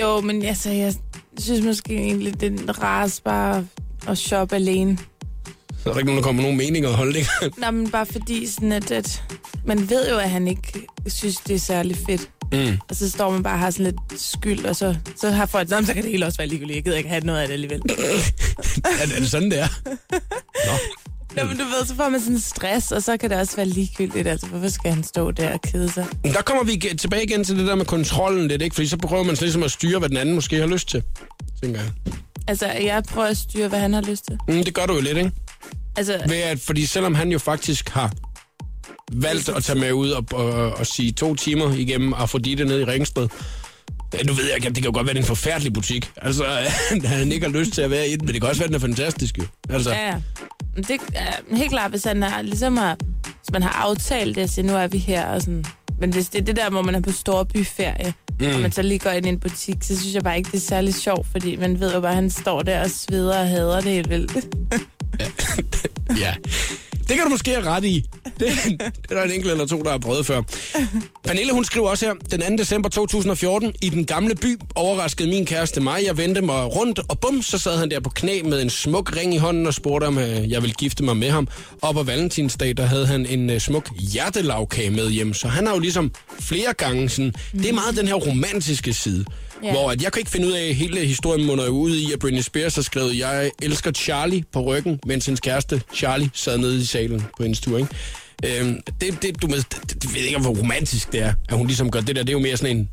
Jo, 0.00 0.20
men 0.20 0.42
altså, 0.44 0.70
jeg 0.70 0.94
synes 1.38 1.64
måske 1.64 1.94
egentlig, 1.96 2.40
det 2.40 2.60
er 2.68 2.82
rarest 2.82 3.24
bare 3.24 3.66
at 4.08 4.18
shoppe 4.18 4.54
alene. 4.56 4.98
Så 5.82 5.88
er 5.88 5.92
der 5.92 5.98
ikke 6.00 6.06
nogen, 6.06 6.16
der 6.18 6.22
kommer 6.26 6.42
med 6.42 6.50
nogen 6.50 6.56
meninger 6.58 6.88
og 6.88 6.94
holdninger. 6.96 7.30
Nå, 7.60 7.70
men 7.70 7.90
bare 7.90 8.06
fordi 8.06 8.46
sådan, 8.46 8.72
at, 8.72 8.90
at 8.90 9.22
man 9.66 9.90
ved 9.90 10.10
jo, 10.10 10.18
at 10.18 10.30
han 10.30 10.48
ikke 10.48 10.72
synes, 11.06 11.36
det 11.36 11.54
er 11.54 11.58
særlig 11.60 11.96
fedt. 12.06 12.30
Mm. 12.52 12.78
Og 12.90 12.96
så 12.96 13.10
står 13.10 13.30
man 13.30 13.42
bare 13.42 13.54
og 13.54 13.58
har 13.58 13.70
sådan 13.70 13.84
lidt 13.84 14.20
skyld, 14.22 14.64
og 14.64 14.76
så, 14.76 14.96
så 15.20 15.30
har 15.30 15.46
folk, 15.46 15.70
"Nå, 15.70 15.76
men 15.76 15.86
så 15.86 15.94
kan 15.94 16.02
det 16.02 16.10
hele 16.10 16.26
også 16.26 16.38
være 16.38 16.46
ligegyldigt. 16.48 16.76
Jeg 16.76 16.84
gider 16.84 16.96
ikke 16.96 17.08
have 17.08 17.20
noget 17.26 17.40
af 17.40 17.46
det 17.46 17.52
alligevel. 17.54 17.82
Er, 18.84 19.02
er 19.16 19.20
det 19.20 19.30
sådan, 19.30 19.50
det 19.50 19.60
er? 19.60 19.68
Nå. 20.66 20.72
Nå, 21.36 21.44
men 21.48 21.58
du 21.58 21.64
ved, 21.64 21.86
så 21.86 21.94
får 21.94 22.08
man 22.08 22.20
sådan 22.20 22.40
stress, 22.40 22.92
og 22.92 23.02
så 23.02 23.16
kan 23.16 23.30
det 23.30 23.38
også 23.38 23.56
være 23.56 23.66
ligegyldigt. 23.66 24.28
Altså, 24.28 24.46
hvorfor 24.46 24.68
skal 24.68 24.92
han 24.92 25.04
stå 25.04 25.30
der 25.30 25.52
og 25.52 25.60
kede 25.62 25.92
sig? 25.92 26.06
Der 26.24 26.42
kommer 26.42 26.64
vi 26.64 26.96
tilbage 26.98 27.24
igen 27.24 27.44
til 27.44 27.58
det 27.58 27.66
der 27.66 27.74
med 27.74 27.84
kontrollen 27.84 28.48
lidt, 28.48 28.62
ikke? 28.62 28.74
Fordi 28.74 28.86
så 28.88 28.96
prøver 28.96 29.22
man 29.24 29.36
ligesom 29.40 29.62
at 29.62 29.70
styre, 29.70 29.98
hvad 29.98 30.08
den 30.08 30.16
anden 30.16 30.34
måske 30.34 30.56
har 30.56 30.66
lyst 30.66 30.88
til, 30.88 31.02
tænker 31.62 31.80
jeg. 31.80 31.90
Altså, 32.48 32.66
jeg 32.66 33.02
prøver 33.08 33.26
at 33.26 33.36
styre, 33.36 33.68
hvad 33.68 33.78
han 33.80 33.92
har 33.92 34.00
lyst 34.02 34.24
til. 34.26 34.38
Mm, 34.48 34.64
det 34.64 34.74
gør 34.74 34.86
du 34.86 34.94
jo 34.94 35.00
lidt, 35.00 35.18
ikke? 35.18 35.30
Altså, 35.96 36.20
Ved 36.28 36.36
at, 36.36 36.60
fordi 36.60 36.86
selvom 36.86 37.14
han 37.14 37.32
jo 37.32 37.38
faktisk 37.38 37.88
har 37.88 38.12
valgt 39.12 39.48
at 39.48 39.64
tage 39.64 39.78
med 39.78 39.92
ud 39.92 40.10
og, 40.10 40.24
og, 40.32 40.52
og 40.70 40.86
sige 40.86 41.12
to 41.12 41.34
timer 41.34 41.72
igennem 41.74 42.12
Afrodite 42.12 42.64
ned 42.64 42.80
i 42.80 42.84
Ringsted, 42.84 43.28
nu 44.26 44.32
ved 44.32 44.44
jeg 44.44 44.56
ikke, 44.56 44.68
det 44.68 44.74
kan 44.74 44.84
jo 44.84 44.90
godt 44.94 45.06
være, 45.06 45.14
det 45.14 45.20
er 45.20 45.24
en 45.24 45.26
forfærdelig 45.26 45.72
butik. 45.72 46.10
Altså, 46.16 46.44
han 47.04 47.32
ikke 47.32 47.46
har 47.46 47.52
lyst 47.52 47.72
til 47.72 47.82
at 47.82 47.90
være 47.90 48.08
i 48.08 48.16
den, 48.16 48.26
men 48.26 48.34
det 48.34 48.40
kan 48.40 48.48
også 48.48 48.60
være, 48.60 48.68
den 48.68 48.74
er 48.74 48.80
fantastisk 48.80 49.38
jo. 49.38 49.44
Altså, 49.70 49.90
ja, 49.90 50.06
ja. 50.06 50.14
Det 50.76 51.00
er 51.14 51.56
helt 51.56 51.70
klart, 51.70 51.90
hvis 51.90 52.04
han 52.04 52.22
har, 52.22 52.42
ligesom 52.42 52.76
har 52.76 52.96
hvis 53.48 53.52
man 53.52 53.62
har 53.62 53.70
aftalt 53.70 54.36
det, 54.36 54.50
så 54.50 54.62
nu 54.62 54.76
er 54.76 54.86
vi 54.86 54.98
her. 54.98 55.26
Og 55.26 55.42
sådan. 55.42 55.64
Men 56.00 56.12
hvis 56.12 56.28
det 56.28 56.40
er 56.40 56.44
det 56.44 56.56
der, 56.56 56.70
hvor 56.70 56.82
man 56.82 56.94
er 56.94 57.00
på 57.00 57.12
storbyferie, 57.12 58.14
mm. 58.40 58.46
og 58.46 58.60
man 58.60 58.72
så 58.72 58.82
lige 58.82 58.98
går 58.98 59.10
ind 59.10 59.26
i 59.26 59.28
en 59.28 59.40
butik, 59.40 59.76
så 59.80 60.00
synes 60.00 60.14
jeg 60.14 60.22
bare 60.22 60.38
ikke, 60.38 60.50
det 60.50 60.56
er 60.56 60.66
særlig 60.66 60.94
sjovt, 60.94 61.26
fordi 61.32 61.56
man 61.56 61.80
ved 61.80 61.94
jo 61.94 62.00
bare, 62.00 62.10
at 62.10 62.14
han 62.14 62.30
står 62.30 62.62
der 62.62 62.80
og 62.80 62.90
sveder 62.90 63.38
og 63.38 63.48
hader 63.48 63.80
det 63.80 63.92
helt 63.92 64.10
vildt. 64.10 64.32
Ja. 66.18 66.34
Det 67.08 67.16
kan 67.16 67.24
du 67.24 67.30
måske 67.30 67.50
have 67.50 67.64
ret 67.64 67.84
i. 67.84 68.04
Det, 68.24 68.40
det 68.40 69.10
er 69.10 69.14
der 69.14 69.22
en 69.22 69.30
enkelt 69.30 69.52
eller 69.52 69.66
to, 69.66 69.82
der 69.82 69.90
har 69.90 69.98
prøvet 69.98 70.26
før. 70.26 70.42
Pernille, 71.24 71.52
hun 71.52 71.64
skriver 71.64 71.88
også 71.88 72.06
her, 72.06 72.14
den 72.14 72.40
2. 72.40 72.62
december 72.62 72.88
2014, 72.88 73.72
i 73.82 73.88
den 73.88 73.97
gamle 74.04 74.34
by 74.34 74.58
overraskede 74.74 75.28
min 75.28 75.46
kæreste 75.46 75.80
mig. 75.80 76.04
Jeg 76.06 76.16
vendte 76.16 76.40
mig 76.40 76.76
rundt, 76.76 77.00
og 77.08 77.20
bum, 77.20 77.42
så 77.42 77.58
sad 77.58 77.78
han 77.78 77.90
der 77.90 78.00
på 78.00 78.10
knæ 78.10 78.42
med 78.42 78.62
en 78.62 78.70
smuk 78.70 79.16
ring 79.16 79.34
i 79.34 79.36
hånden 79.36 79.66
og 79.66 79.74
spurgte, 79.74 80.04
om 80.04 80.18
øh, 80.18 80.50
jeg 80.50 80.62
ville 80.62 80.74
gifte 80.74 81.04
mig 81.04 81.16
med 81.16 81.30
ham. 81.30 81.48
Og 81.82 81.94
på 81.94 82.02
valentinsdag, 82.02 82.76
der 82.76 82.86
havde 82.86 83.06
han 83.06 83.26
en 83.26 83.50
uh, 83.50 83.58
smuk 83.58 83.90
hjertelavkage 83.98 84.90
med 84.90 85.10
hjem. 85.10 85.34
Så 85.34 85.48
han 85.48 85.66
har 85.66 85.74
jo 85.74 85.80
ligesom 85.80 86.12
flere 86.40 86.72
gange 86.72 87.08
sådan, 87.08 87.34
mm. 87.52 87.60
det 87.60 87.68
er 87.68 87.74
meget 87.74 87.96
den 87.96 88.08
her 88.08 88.14
romantiske 88.14 88.92
side. 88.92 89.24
Yeah. 89.64 89.74
Hvor 89.74 89.90
at 89.90 90.02
jeg 90.02 90.12
kan 90.12 90.20
ikke 90.20 90.30
finde 90.30 90.46
ud 90.46 90.52
af, 90.52 90.68
at 90.68 90.74
hele 90.74 91.06
historien 91.06 91.46
munder 91.46 91.68
ud 91.68 91.96
i, 91.96 92.12
at 92.12 92.18
Britney 92.18 92.42
Spears 92.42 92.74
har 92.74 92.82
skrevet, 92.82 93.18
jeg 93.18 93.50
elsker 93.62 93.92
Charlie 93.92 94.44
på 94.52 94.60
ryggen, 94.60 95.00
mens 95.06 95.26
hendes 95.26 95.40
kæreste 95.40 95.82
Charlie 95.94 96.30
sad 96.34 96.58
nede 96.58 96.80
i 96.80 96.84
salen 96.84 97.20
på 97.36 97.42
hendes 97.42 97.60
tur, 97.60 97.78
ikke? 97.78 97.90
Øhm, 98.44 98.80
det, 99.00 99.22
det, 99.22 99.42
du 99.42 99.46
med, 99.46 99.56
det, 99.56 100.02
det, 100.02 100.14
ved 100.14 100.20
ikke, 100.20 100.38
hvor 100.38 100.50
romantisk 100.50 101.12
det 101.12 101.20
er, 101.20 101.32
at 101.48 101.56
hun 101.56 101.66
ligesom 101.66 101.90
gør 101.90 102.00
det 102.00 102.16
der. 102.16 102.22
Det 102.22 102.28
er 102.28 102.32
jo 102.32 102.38
mere 102.38 102.56
sådan 102.56 102.76
en... 102.76 102.88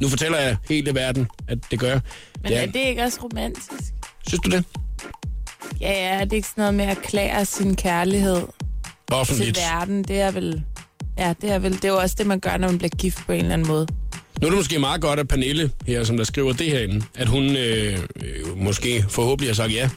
Nu 0.00 0.08
fortæller 0.08 0.38
jeg 0.38 0.56
hele 0.68 0.94
verden, 0.94 1.28
at 1.48 1.58
det 1.70 1.78
gør. 1.80 2.00
Men 2.42 2.52
det 2.52 2.62
er 2.62 2.66
det 2.66 2.80
ikke 2.80 3.02
også 3.02 3.20
romantisk? 3.22 3.72
Synes 4.28 4.40
du 4.44 4.50
det? 4.50 4.64
Ja, 5.80 5.90
ja, 5.90 6.20
er 6.20 6.24
det 6.24 6.32
ikke 6.36 6.48
sådan 6.48 6.62
noget 6.62 6.74
med 6.74 6.84
at 6.84 6.98
klære 7.02 7.44
sin 7.44 7.76
kærlighed 7.76 8.36
til 8.36 8.46
Offentligt. 9.12 9.58
verden? 9.58 10.02
Det 10.04 10.20
er 10.20 10.30
vel... 10.30 10.62
Ja, 11.18 11.34
det 11.40 11.50
er 11.50 11.58
vel 11.58 11.72
det 11.72 11.84
er 11.84 11.88
jo 11.88 11.96
også 11.98 12.16
det, 12.18 12.26
man 12.26 12.40
gør, 12.40 12.56
når 12.56 12.68
man 12.68 12.78
bliver 12.78 12.90
gift 12.98 13.18
på 13.26 13.32
en 13.32 13.38
eller 13.40 13.52
anden 13.52 13.68
måde. 13.68 13.86
Nu 14.40 14.46
er 14.46 14.50
det 14.50 14.58
måske 14.58 14.78
meget 14.78 15.00
godt, 15.00 15.20
at 15.20 15.28
Pernille 15.28 15.70
her, 15.86 16.04
som 16.04 16.16
der 16.16 16.24
skriver 16.24 16.52
det 16.52 16.66
herinde, 16.66 17.04
at 17.14 17.28
hun 17.28 17.56
øh, 17.56 17.98
øh, 18.24 18.56
måske 18.56 19.04
forhåbentlig 19.08 19.48
har 19.48 19.54
sagt 19.54 19.72
ja. 19.74 19.90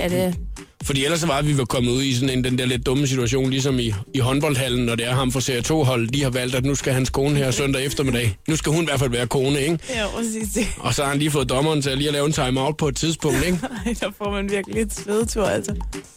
Ja, 0.00 0.08
det, 0.08 0.36
Fordi 0.82 1.04
ellers 1.04 1.20
så 1.20 1.26
var 1.26 1.42
vi 1.42 1.58
var 1.58 1.64
kommet 1.64 1.90
ud 1.92 2.02
i 2.02 2.14
sådan 2.14 2.30
en, 2.38 2.44
den 2.44 2.58
der 2.58 2.66
lidt 2.66 2.86
dumme 2.86 3.06
situation, 3.06 3.50
ligesom 3.50 3.78
i, 3.78 3.94
i 4.14 4.18
håndboldhallen, 4.18 4.86
når 4.86 4.94
det 4.94 5.06
er 5.06 5.14
ham 5.14 5.32
fra 5.32 5.40
Serie 5.40 5.62
2-hold, 5.66 6.08
de 6.08 6.22
har 6.22 6.30
valgt, 6.30 6.54
at 6.54 6.64
nu 6.64 6.74
skal 6.74 6.92
hans 6.92 7.10
kone 7.10 7.36
her 7.36 7.50
søndag 7.50 7.84
eftermiddag. 7.84 8.36
Nu 8.48 8.56
skal 8.56 8.72
hun 8.72 8.82
i 8.82 8.86
hvert 8.86 8.98
fald 9.00 9.10
være 9.10 9.26
kone, 9.26 9.60
ikke? 9.60 9.78
ja, 9.94 10.06
præcis. 10.16 10.68
Og 10.78 10.94
så 10.94 11.02
har 11.02 11.10
han 11.10 11.18
lige 11.18 11.30
fået 11.30 11.48
dommeren 11.48 11.82
til 11.82 11.90
at 11.90 11.98
lige 11.98 12.08
at 12.08 12.12
lave 12.12 12.26
en 12.26 12.32
time-out 12.32 12.76
på 12.76 12.88
et 12.88 12.96
tidspunkt, 12.96 13.44
ikke? 13.46 13.58
Ej, 13.86 13.94
der 14.00 14.10
får 14.18 14.30
man 14.30 14.50
virkelig 14.50 14.82
et 14.82 14.94
svedetur, 14.94 15.44
altså. 15.44 15.74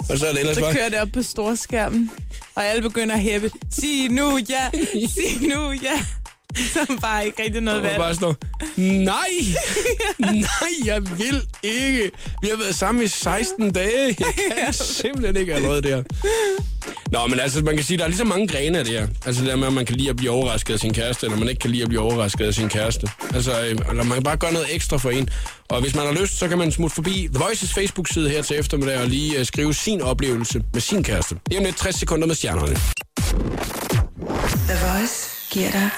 Og 0.09 0.17
så 0.17 0.25
er 0.25 0.31
det 0.31 0.39
ellers 0.39 0.55
Så 0.55 0.61
bare... 0.61 0.73
kører 0.73 0.89
det 0.89 0.99
op 0.99 1.09
på 1.13 1.21
storskærmen, 1.21 2.11
og 2.55 2.65
alle 2.65 2.81
begynder 2.81 3.15
at 3.15 3.21
hæppe. 3.21 3.51
Sig 3.71 4.07
nu 4.09 4.37
ja, 4.49 4.69
sig 5.09 5.47
nu 5.49 5.71
ja. 5.71 5.99
Som 6.73 6.99
bare 7.01 7.25
ikke 7.25 7.43
rigtig 7.43 7.61
noget 7.61 7.79
Og 7.79 7.83
valg. 7.85 7.97
bare 7.97 8.15
står, 8.15 8.35
nej, 8.77 9.29
nej, 10.19 10.69
jeg 10.85 11.01
vil 11.17 11.41
ikke. 11.63 12.11
Vi 12.41 12.47
har 12.49 12.57
været 12.57 12.75
sammen 12.75 13.03
i 13.03 13.07
16 13.07 13.71
dage. 13.71 14.15
Jeg 14.19 14.33
kan 14.65 14.73
simpelthen 14.73 15.37
ikke 15.37 15.53
allerede 15.55 15.81
der. 15.81 16.03
Nå, 17.11 17.27
men 17.27 17.39
altså, 17.39 17.61
man 17.63 17.75
kan 17.75 17.85
sige, 17.85 17.97
der 17.97 18.03
er 18.03 18.07
lige 18.07 18.17
så 18.17 18.23
mange 18.23 18.47
grene 18.47 18.77
af 18.79 18.85
det 18.85 18.93
her. 18.93 19.07
Altså 19.25 19.41
det 19.41 19.49
der 19.49 19.55
med, 19.55 19.67
at 19.67 19.73
man 19.73 19.85
kan 19.85 19.95
lide 19.95 20.09
at 20.09 20.15
blive 20.15 20.31
overrasket 20.31 20.73
af 20.73 20.79
sin 20.79 20.93
kæreste, 20.93 21.25
eller 21.25 21.37
man 21.39 21.47
ikke 21.49 21.59
kan 21.59 21.69
lide 21.69 21.83
at 21.83 21.89
blive 21.89 22.01
overrasket 22.01 22.45
af 22.45 22.53
sin 22.53 22.69
kæreste. 22.69 23.07
Altså, 23.33 23.51
øh, 23.61 23.69
eller 23.89 24.03
man 24.03 24.13
kan 24.13 24.23
bare 24.23 24.37
gøre 24.37 24.53
noget 24.53 24.75
ekstra 24.75 24.97
for 24.97 25.09
en. 25.09 25.29
Og 25.69 25.81
hvis 25.81 25.95
man 25.95 26.05
har 26.05 26.13
lyst, 26.21 26.37
så 26.39 26.47
kan 26.47 26.57
man 26.57 26.71
smutte 26.71 26.95
forbi 26.95 27.29
The 27.33 27.43
Voices 27.43 27.73
Facebook-side 27.73 28.29
her 28.29 28.41
til 28.41 28.59
eftermiddag 28.59 28.97
og 28.99 29.07
lige 29.07 29.39
uh, 29.39 29.45
skrive 29.45 29.73
sin 29.73 30.01
oplevelse 30.01 30.61
med 30.73 30.81
sin 30.81 31.03
kæreste. 31.03 31.35
Det 31.49 31.53
er 31.55 31.59
om 31.59 31.65
lidt 31.65 31.77
60 31.77 31.95
sekunder 31.99 32.27
med 32.27 32.35
stjernerne. 32.35 32.75
The 34.67 34.77
Voice 34.87 35.29
giver 35.51 35.71
dig 35.71 35.89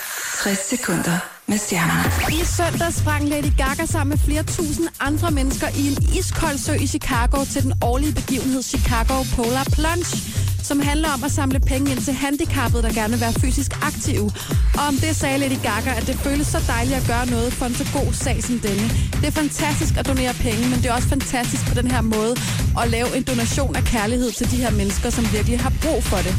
60 0.45 0.59
sekunder 0.69 1.17
med 1.47 1.57
stjernerne. 1.57 2.09
I 2.41 2.45
søndag 2.57 2.93
sprang 2.93 3.29
Lady 3.29 3.51
Gaga 3.57 3.85
sammen 3.85 4.09
med 4.09 4.17
flere 4.17 4.43
tusind 4.43 4.87
andre 4.99 5.31
mennesker 5.31 5.67
i 5.81 5.83
en 5.91 5.97
iskold 6.19 6.57
sø 6.57 6.73
i 6.73 6.87
Chicago 6.87 7.37
til 7.53 7.63
den 7.63 7.73
årlige 7.81 8.13
begivenhed 8.13 8.63
Chicago 8.63 9.15
Polar 9.35 9.67
Plunge, 9.75 10.11
som 10.69 10.79
handler 10.79 11.09
om 11.15 11.23
at 11.23 11.31
samle 11.31 11.59
penge 11.59 11.91
ind 11.91 12.01
til 12.01 12.13
handicappede, 12.13 12.83
der 12.83 12.93
gerne 12.93 13.13
vil 13.13 13.21
være 13.21 13.33
fysisk 13.33 13.71
aktive. 13.89 14.31
Og 14.79 14.83
om 14.91 14.95
det 15.03 15.15
sagde 15.15 15.37
Lady 15.37 15.59
Gaga, 15.67 15.91
at 15.99 16.07
det 16.07 16.15
føles 16.15 16.47
så 16.47 16.59
dejligt 16.67 16.97
at 17.01 17.07
gøre 17.07 17.25
noget 17.25 17.53
for 17.53 17.65
en 17.65 17.75
så 17.75 17.85
god 17.97 18.13
sag 18.13 18.43
som 18.43 18.59
denne. 18.59 18.87
Det 19.19 19.27
er 19.31 19.35
fantastisk 19.43 19.93
at 19.99 20.07
donere 20.07 20.33
penge, 20.33 20.63
men 20.71 20.77
det 20.81 20.85
er 20.85 20.93
også 20.93 21.07
fantastisk 21.07 21.63
på 21.69 21.73
den 21.81 21.91
her 21.91 22.01
måde 22.01 22.33
at 22.81 22.89
lave 22.95 23.17
en 23.17 23.23
donation 23.23 23.75
af 23.75 23.83
kærlighed 23.83 24.31
til 24.31 24.51
de 24.51 24.57
her 24.63 24.71
mennesker, 24.71 25.09
som 25.09 25.23
virkelig 25.31 25.59
har 25.59 25.73
brug 25.83 26.03
for 26.03 26.17
det. 26.17 26.35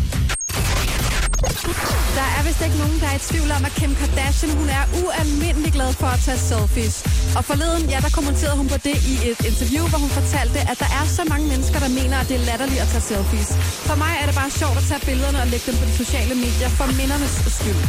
Der 2.19 2.29
er 2.37 2.43
vist 2.47 2.61
ikke 2.67 2.79
nogen, 2.83 2.99
der 3.03 3.09
er 3.13 3.17
i 3.21 3.23
tvivl 3.31 3.51
om, 3.57 3.63
at 3.69 3.73
Kim 3.79 3.93
Kardashian 4.01 4.53
hun 4.61 4.69
er 4.79 4.85
ualmindelig 5.03 5.73
glad 5.79 5.91
for 6.01 6.09
at 6.17 6.21
tage 6.27 6.41
selfies. 6.51 6.97
Og 7.39 7.43
forleden, 7.51 7.85
ja, 7.93 7.99
der 8.07 8.13
kommenterede 8.19 8.57
hun 8.61 8.69
på 8.75 8.79
det 8.89 8.97
i 9.13 9.15
et 9.31 9.41
interview, 9.51 9.85
hvor 9.91 10.01
hun 10.05 10.13
fortalte, 10.21 10.59
at 10.71 10.79
der 10.85 10.91
er 10.99 11.05
så 11.19 11.23
mange 11.33 11.47
mennesker, 11.53 11.79
der 11.85 11.91
mener, 12.01 12.17
at 12.23 12.27
det 12.31 12.37
er 12.41 12.45
latterligt 12.51 12.83
at 12.85 12.89
tage 12.95 13.07
selfies. 13.11 13.49
For 13.89 13.97
mig 14.03 14.13
er 14.21 14.27
det 14.29 14.35
bare 14.43 14.51
sjovt 14.61 14.77
at 14.81 14.85
tage 14.91 15.03
billederne 15.09 15.39
og 15.45 15.49
lægge 15.53 15.67
dem 15.71 15.77
på 15.81 15.85
de 15.91 15.95
sociale 16.03 16.35
medier 16.45 16.71
for 16.79 16.87
mindernes 17.01 17.35
skyld. 17.59 17.81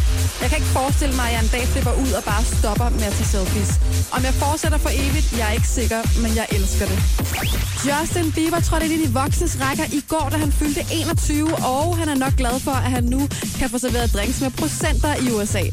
Jeg 0.42 0.48
kan 0.50 0.58
ikke 0.62 0.72
forestille 0.80 1.16
mig, 1.20 1.28
at 1.30 1.34
jeg 1.36 1.42
en 1.48 1.52
dag 1.56 1.64
flipper 1.74 1.94
ud 2.04 2.12
og 2.20 2.24
bare 2.32 2.44
stopper 2.58 2.90
med 3.00 3.06
at 3.12 3.16
tage 3.20 3.30
selfies. 3.36 3.72
Om 4.16 4.22
jeg 4.28 4.34
fortsætter 4.44 4.80
for 4.86 4.92
evigt, 5.04 5.28
jeg 5.40 5.46
er 5.50 5.56
ikke 5.60 5.72
sikker, 5.80 6.00
men 6.24 6.32
jeg 6.40 6.46
elsker 6.58 6.86
det. 6.92 7.00
Justin 7.88 8.32
Bieber 8.36 8.60
trådte 8.60 8.86
ind 8.86 8.94
i 8.94 9.06
de 9.06 9.14
voksnes 9.14 9.54
rækker 9.64 9.88
i 10.00 10.02
går, 10.08 10.28
da 10.32 10.38
han 10.38 10.52
fyldte 10.52 10.82
21, 10.92 11.56
og 11.56 11.98
han 12.00 12.08
er 12.10 12.16
nok 12.16 12.36
glad 12.42 12.60
for, 12.60 12.72
at 12.72 12.92
han 12.98 13.04
nu 13.04 13.22
kan 13.60 13.70
få 13.70 13.78
serveret 13.78 14.14
drinks 14.14 14.42
med 14.42 14.52
procenter 14.52 15.14
i 15.24 15.26
USA. 15.36 15.64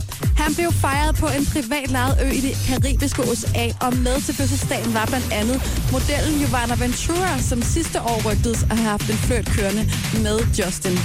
Han 0.42 0.54
blev 0.54 0.72
fejret 0.72 1.14
på 1.22 1.26
en 1.26 1.44
privat 1.54 1.90
lejet 1.90 2.14
ø 2.24 2.28
i 2.38 2.40
det 2.46 2.54
karibiske 2.68 3.22
ocean, 3.30 3.72
og 3.80 3.96
med 3.96 4.16
til 4.26 4.34
fødselsdagen 4.34 4.94
var 4.94 5.06
blandt 5.06 5.32
andet 5.40 5.58
modellen 5.92 6.34
Giovanna 6.42 6.74
Ventura, 6.84 7.38
som 7.50 7.62
sidste 7.62 7.98
år 8.00 8.18
rygtedes 8.28 8.62
at 8.62 8.76
have 8.78 8.90
haft 8.94 9.10
en 9.10 9.16
flørt 9.26 9.46
kørende 9.56 9.84
med 10.24 10.38
Justin. 10.58 10.96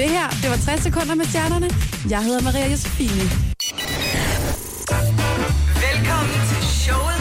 Det 0.00 0.08
her, 0.16 0.28
det 0.42 0.48
var 0.50 0.56
60 0.56 0.82
sekunder 0.82 1.14
med 1.14 1.24
stjernerne. 1.24 1.68
Jeg 2.10 2.20
hedder 2.24 2.42
Maria 2.42 2.70
Josefine. 2.70 3.24
Velkommen 5.86 6.40
til 6.50 6.62
showet 6.82 7.17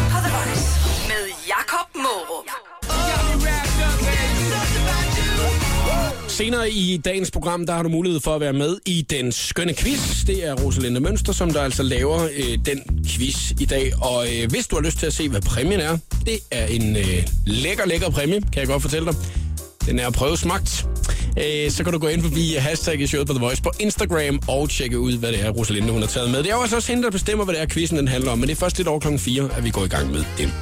Senere 6.38 6.70
i 6.72 6.98
dagens 6.98 7.32
program, 7.32 7.66
der 7.66 7.74
har 7.74 7.84
du 7.84 7.90
mulighed 7.90 8.20
for 8.20 8.36
at 8.36 8.42
være 8.42 8.54
med 8.54 8.78
i 8.86 9.06
den 9.10 9.32
skønne 9.32 9.74
quiz. 9.74 10.26
Det 10.28 10.48
er 10.48 10.54
Rosalinde 10.56 11.00
Mønster, 11.00 11.34
som 11.34 11.54
der 11.54 11.62
altså 11.62 11.84
laver 11.84 12.24
øh, 12.24 12.58
den 12.66 13.04
quiz 13.08 13.52
i 13.60 13.66
dag. 13.66 13.94
Og 14.02 14.28
øh, 14.28 14.50
hvis 14.50 14.68
du 14.68 14.76
har 14.76 14.84
lyst 14.84 14.98
til 14.98 15.06
at 15.06 15.14
se, 15.14 15.30
hvad 15.30 15.42
præmien 15.42 15.80
er, 15.80 15.98
det 16.26 16.40
er 16.52 16.66
en 16.66 16.96
øh, 16.96 17.28
lækker, 17.46 17.86
lækker 17.86 18.10
præmie, 18.10 18.42
kan 18.42 18.60
jeg 18.60 18.68
godt 18.68 18.82
fortælle 18.82 19.12
dig. 19.12 19.16
Den 19.86 20.00
er 20.00 20.10
prøvesmagt. 20.10 20.88
Øh, 21.38 21.72
så 21.72 21.84
kan 21.84 21.94
du 21.94 22.00
gå 22.00 22.08
ind 22.08 22.22
forbi 22.22 22.54
hashtag 22.54 23.08
showet 23.08 23.28
på 23.28 23.34
The 23.34 23.42
Voice 23.42 23.62
på 23.62 23.72
Instagram 23.80 24.40
og 24.48 24.70
tjekke 24.70 25.00
ud, 25.00 25.18
hvad 25.18 25.32
det 25.32 25.46
er, 25.46 25.50
Rosalinde 25.50 25.92
hun 25.92 26.02
har 26.02 26.08
taget 26.08 26.32
med. 26.32 26.40
Det 26.44 26.52
er 26.52 26.56
jo 26.56 26.62
altså 26.62 26.76
også 26.76 26.92
hende, 26.92 27.04
der 27.04 27.12
bestemmer, 27.12 27.46
hvad 27.46 27.56
det 27.56 27.62
er, 27.62 27.66
quizzen 27.66 27.98
den 27.98 28.08
handler 28.08 28.32
om. 28.32 28.38
Men 28.40 28.48
det 28.48 28.56
er 28.56 28.60
først 28.60 28.78
lidt 28.78 28.88
over 28.88 29.00
klokken 29.00 29.20
4, 29.20 29.50
at 29.58 29.64
vi 29.64 29.70
går 29.70 29.86
i 29.86 29.88
gang 29.88 30.12
med 30.12 30.24
den. 30.38 30.54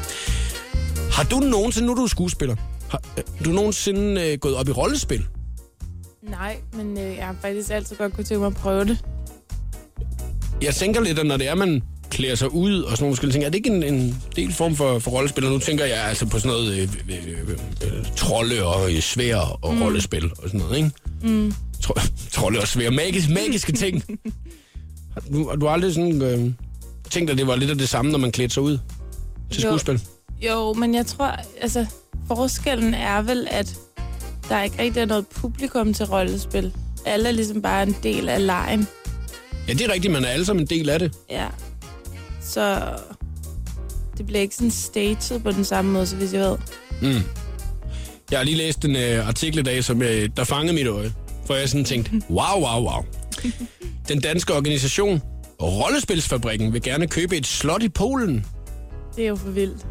Har 1.11 1.23
du 1.23 1.39
nogensinde, 1.39 1.87
nu 1.87 1.91
er 1.91 1.97
du 1.97 2.07
skuespiller, 2.07 2.55
har 2.89 3.01
øh, 3.17 3.45
du 3.45 3.49
nogensinde 3.49 4.21
øh, 4.21 4.37
gået 4.37 4.55
op 4.55 4.67
i 4.67 4.71
rollespil? 4.71 5.25
Nej, 6.29 6.57
men 6.73 6.97
øh, 6.97 7.15
jeg 7.15 7.25
har 7.25 7.35
faktisk 7.41 7.69
altid 7.71 7.95
godt 7.95 8.13
kunne 8.13 8.23
tænke 8.23 8.39
mig 8.39 8.47
at 8.47 8.55
prøve 8.55 8.85
det. 8.85 8.97
jeg 10.61 10.75
tænker 10.75 11.01
lidt, 11.01 11.19
at 11.19 11.25
når 11.25 11.37
det 11.37 11.47
er, 11.47 11.55
man 11.55 11.83
klæder 12.11 12.35
sig 12.35 12.53
ud 12.53 12.81
og 12.81 12.91
sådan 12.91 13.03
nogle 13.03 13.15
forskellige 13.15 13.33
ting, 13.33 13.43
er 13.45 13.49
det 13.49 13.55
ikke 13.55 13.69
en, 13.69 13.83
en 13.83 14.23
del 14.35 14.53
form 14.53 14.75
for, 14.75 14.99
for 14.99 15.11
rollespil? 15.11 15.45
Og 15.45 15.51
nu 15.51 15.59
tænker 15.59 15.85
jeg 15.85 16.03
altså 16.03 16.25
på 16.25 16.39
sådan 16.39 16.57
noget 16.57 16.73
øh, 16.73 16.89
øh, 17.09 17.27
øh, 17.27 17.97
øh, 17.97 18.05
trolde 18.15 18.63
og 18.65 18.91
øh, 18.93 18.99
svær 19.01 19.37
og 19.61 19.73
mm. 19.73 19.81
rollespil 19.81 20.25
og 20.25 20.43
sådan 20.43 20.59
noget, 20.59 20.77
ikke? 20.77 20.91
Mm. 21.23 21.53
Tro, 21.81 21.93
trolde 22.31 22.59
og 22.59 22.67
svær. 22.67 22.89
Magisk, 22.89 23.29
magiske 23.29 23.71
ting. 23.83 24.03
Har 25.13 25.21
du, 25.33 25.49
har 25.49 25.55
du 25.55 25.67
aldrig 25.67 25.93
sådan 25.93 26.21
øh, 26.21 26.51
tænkt, 27.11 27.31
at 27.31 27.37
det 27.37 27.47
var 27.47 27.55
lidt 27.55 27.71
af 27.71 27.77
det 27.77 27.89
samme, 27.89 28.11
når 28.11 28.19
man 28.19 28.31
klædte 28.31 28.53
sig 28.53 28.63
ud 28.63 28.77
til 29.51 29.63
Jo. 29.63 29.69
skuespil? 29.69 30.01
Jo, 30.41 30.73
men 30.73 30.95
jeg 30.95 31.05
tror, 31.05 31.35
altså, 31.61 31.85
forskellen 32.27 32.93
er 32.93 33.21
vel, 33.21 33.47
at 33.51 33.77
der 34.49 34.63
ikke 34.63 34.83
rigtig 34.83 35.01
er 35.01 35.05
noget 35.05 35.27
publikum 35.27 35.93
til 35.93 36.05
rollespil. 36.05 36.73
Alle 37.05 37.27
er 37.27 37.33
ligesom 37.33 37.61
bare 37.61 37.83
en 37.83 37.95
del 38.03 38.29
af 38.29 38.45
lejen. 38.45 38.87
Ja, 39.67 39.73
det 39.73 39.81
er 39.81 39.93
rigtigt, 39.93 40.13
man 40.13 40.23
er 40.23 40.27
alle 40.27 40.45
sammen 40.45 40.63
en 40.63 40.69
del 40.69 40.89
af 40.89 40.99
det. 40.99 41.11
Ja. 41.29 41.47
Så 42.41 42.81
det 44.17 44.25
bliver 44.25 44.41
ikke 44.41 44.55
sådan 44.55 44.71
staged 44.71 45.39
på 45.39 45.51
den 45.51 45.65
samme 45.65 45.91
måde, 45.91 46.07
så 46.07 46.15
hvis 46.15 46.33
jeg 46.33 46.41
ved. 46.41 46.57
Mm. 47.01 47.21
Jeg 48.31 48.39
har 48.39 48.43
lige 48.43 48.57
læst 48.57 48.85
en 48.85 48.95
øh, 48.95 49.27
artikel 49.27 49.59
i 49.59 49.63
dag, 49.63 49.83
som 49.83 50.01
øh, 50.01 50.29
der 50.37 50.43
fangede 50.43 50.73
mit 50.73 50.87
øje. 50.87 51.13
For 51.45 51.55
jeg 51.55 51.69
sådan 51.69 51.85
tænkte, 51.85 52.11
wow, 52.29 52.61
wow, 52.61 52.89
wow. 52.89 53.05
Den 54.09 54.21
danske 54.21 54.53
organisation 54.53 55.21
Rollespilsfabrikken 55.61 56.73
vil 56.73 56.81
gerne 56.81 57.07
købe 57.07 57.37
et 57.37 57.47
slot 57.47 57.83
i 57.83 57.89
Polen. 57.89 58.45
Det 59.15 59.23
er 59.23 59.27
jo 59.27 59.35
for 59.35 59.49
vildt. 59.49 59.85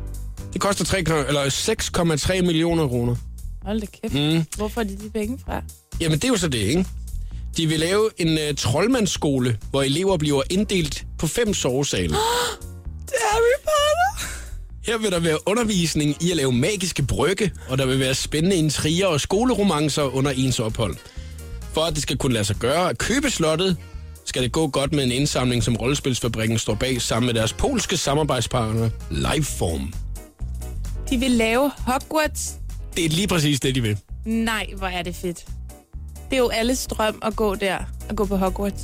Det 0.52 0.60
koster 0.60 0.84
3, 0.84 0.98
eller 0.98 1.42
6,3 2.36 2.42
millioner 2.42 2.88
kroner. 2.88 3.16
Hold 3.64 3.80
da 3.80 3.86
kæft. 3.86 4.14
Mm. 4.14 4.44
Hvor 4.56 4.68
får 4.68 4.82
de 4.82 4.96
de 4.96 5.10
penge 5.10 5.38
fra? 5.44 5.62
Jamen, 6.00 6.18
det 6.18 6.24
er 6.24 6.28
jo 6.28 6.36
så 6.36 6.48
det, 6.48 6.58
ikke? 6.58 6.86
De 7.56 7.66
vil 7.66 7.80
lave 7.80 8.10
en 8.16 8.28
uh, 8.28 8.56
troldmandsskole, 8.56 9.58
hvor 9.70 9.82
elever 9.82 10.16
bliver 10.16 10.42
inddelt 10.50 11.06
på 11.18 11.26
fem 11.26 11.54
sovesale. 11.54 12.08
Det 13.06 13.14
er 13.20 13.32
Harry 13.32 13.60
Potter! 13.62 14.28
Her 14.86 14.98
vil 14.98 15.10
der 15.12 15.18
være 15.20 15.38
undervisning 15.46 16.16
i 16.22 16.30
at 16.30 16.36
lave 16.36 16.52
magiske 16.52 17.02
brygge, 17.02 17.52
og 17.68 17.78
der 17.78 17.86
vil 17.86 18.00
være 18.00 18.14
spændende 18.14 18.56
intriger 18.56 19.06
og 19.06 19.20
skoleromancer 19.20 20.02
under 20.02 20.30
ens 20.30 20.58
ophold. 20.60 20.96
For 21.72 21.80
at 21.80 21.94
det 21.94 22.02
skal 22.02 22.16
kunne 22.16 22.32
lade 22.32 22.44
sig 22.44 22.56
gøre 22.56 22.90
at 22.90 22.98
købe 22.98 23.30
slottet, 23.30 23.76
skal 24.24 24.42
det 24.42 24.52
gå 24.52 24.68
godt 24.68 24.92
med 24.92 25.04
en 25.04 25.10
indsamling, 25.12 25.62
som 25.62 25.76
Rollespilsfabrikken 25.76 26.58
står 26.58 26.74
bag 26.74 27.02
sammen 27.02 27.26
med 27.26 27.34
deres 27.34 27.52
polske 27.52 27.96
samarbejdspartner 27.96 28.90
Lifeform. 29.10 29.92
De 31.10 31.18
vil 31.18 31.30
lave 31.30 31.70
Hogwarts. 31.78 32.54
Det 32.96 33.04
er 33.04 33.08
lige 33.08 33.26
præcis 33.28 33.60
det, 33.60 33.74
de 33.74 33.80
vil. 33.82 33.98
Nej, 34.24 34.66
hvor 34.76 34.86
er 34.86 35.02
det 35.02 35.16
fedt. 35.16 35.44
Det 36.30 36.36
er 36.36 36.40
jo 36.40 36.48
alles 36.48 36.86
drøm 36.86 37.18
at 37.22 37.36
gå 37.36 37.54
der, 37.54 37.78
at 38.08 38.16
gå 38.16 38.24
på 38.24 38.36
Hogwarts. 38.36 38.82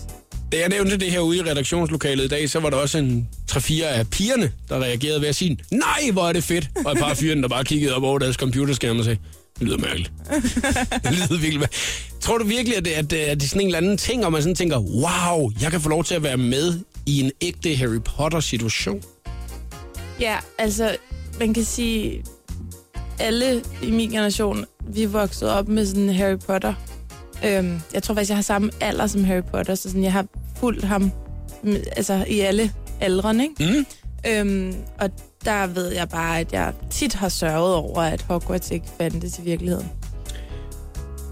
Da 0.53 0.59
jeg 0.59 0.69
nævnte 0.69 0.97
det 0.99 1.11
her 1.11 1.21
ude 1.21 1.39
i 1.39 1.43
redaktionslokalet 1.43 2.25
i 2.25 2.29
dag, 2.29 2.51
så 2.51 2.61
var 2.61 2.71
der 2.71 2.77
også 2.77 2.99
en 2.99 3.29
3-4 3.53 3.85
af 3.85 4.11
pigerne, 4.11 4.53
der 4.69 4.79
reagerede 4.83 5.21
ved 5.21 5.29
at 5.29 5.37
sige, 5.37 5.59
nej, 5.71 6.11
hvor 6.13 6.29
er 6.29 6.33
det 6.33 6.45
fedt. 6.45 6.69
Og 6.87 6.93
et 6.93 6.99
par 6.99 7.07
af 7.11 7.17
fyrene, 7.17 7.43
der 7.43 7.49
bare 7.49 7.65
kiggede 7.65 7.95
op 7.95 8.03
over 8.03 8.19
deres 8.19 8.37
computerskærm 8.37 8.99
og 8.99 9.05
sagde, 9.05 9.19
det 9.59 9.67
lyder 9.67 9.79
mærkeligt. 9.79 10.13
det 11.05 11.13
lyder 11.13 11.29
virkelig 11.41 11.61
mærkeligt. 11.61 12.13
Tror 12.21 12.39
du 12.39 12.45
virkelig, 12.45 12.77
at 12.77 12.85
det, 12.85 12.91
at, 12.91 13.11
det- 13.11 13.17
at 13.17 13.37
det 13.41 13.45
er 13.47 13.49
sådan 13.49 13.61
en 13.61 13.67
eller 13.67 13.79
anden 13.79 13.99
ting, 13.99 14.25
og 14.27 14.33
man 14.33 14.43
sådan 14.43 14.55
tænker, 14.57 14.79
wow, 14.79 15.51
jeg 15.63 15.71
kan 15.71 15.81
få 15.81 15.89
lov 15.89 16.05
til 16.05 16.15
at 16.15 16.23
være 16.23 16.37
med 16.37 16.81
i 17.07 17.21
en 17.21 17.31
ægte 17.41 17.77
Harry 17.77 18.01
Potter-situation? 18.05 19.03
Ja, 20.21 20.37
altså, 20.59 20.97
man 21.39 21.55
kan 21.55 21.65
sige, 21.65 22.25
alle 23.21 23.63
i 23.83 23.91
min 23.91 24.11
generation, 24.11 24.65
vi 24.89 25.05
vokset 25.05 25.51
op 25.51 25.69
med 25.69 25.87
sådan 25.87 26.09
Harry 26.09 26.39
Potter. 26.39 26.75
Øhm, 27.45 27.81
jeg 27.95 28.03
tror 28.03 28.15
faktisk, 28.15 28.31
jeg 28.31 28.37
har 28.37 28.43
samme 28.43 28.71
alder 28.81 29.07
som 29.07 29.25
Harry 29.25 29.43
Potter, 29.43 29.75
så 29.75 29.83
sådan, 29.83 30.05
jeg 30.05 30.13
har 30.13 30.27
fulgt 30.57 30.85
ham 30.85 31.13
altså, 31.97 32.25
i 32.29 32.41
alle 32.41 32.73
aldrene, 33.01 33.43
ikke? 33.43 33.73
Mm. 33.79 33.87
Øhm, 34.31 34.75
og 35.01 35.11
der 35.45 35.67
ved 35.67 35.93
jeg 35.93 36.09
bare, 36.09 36.41
at 36.41 36.53
jeg 36.53 36.73
tit 36.91 37.15
har 37.15 37.29
sørget 37.29 37.75
over, 37.75 38.01
at 38.01 38.23
Hogwarts 38.23 38.71
ikke 38.71 38.87
fandtes 38.99 39.39
i 39.39 39.43
virkeligheden. 39.43 39.91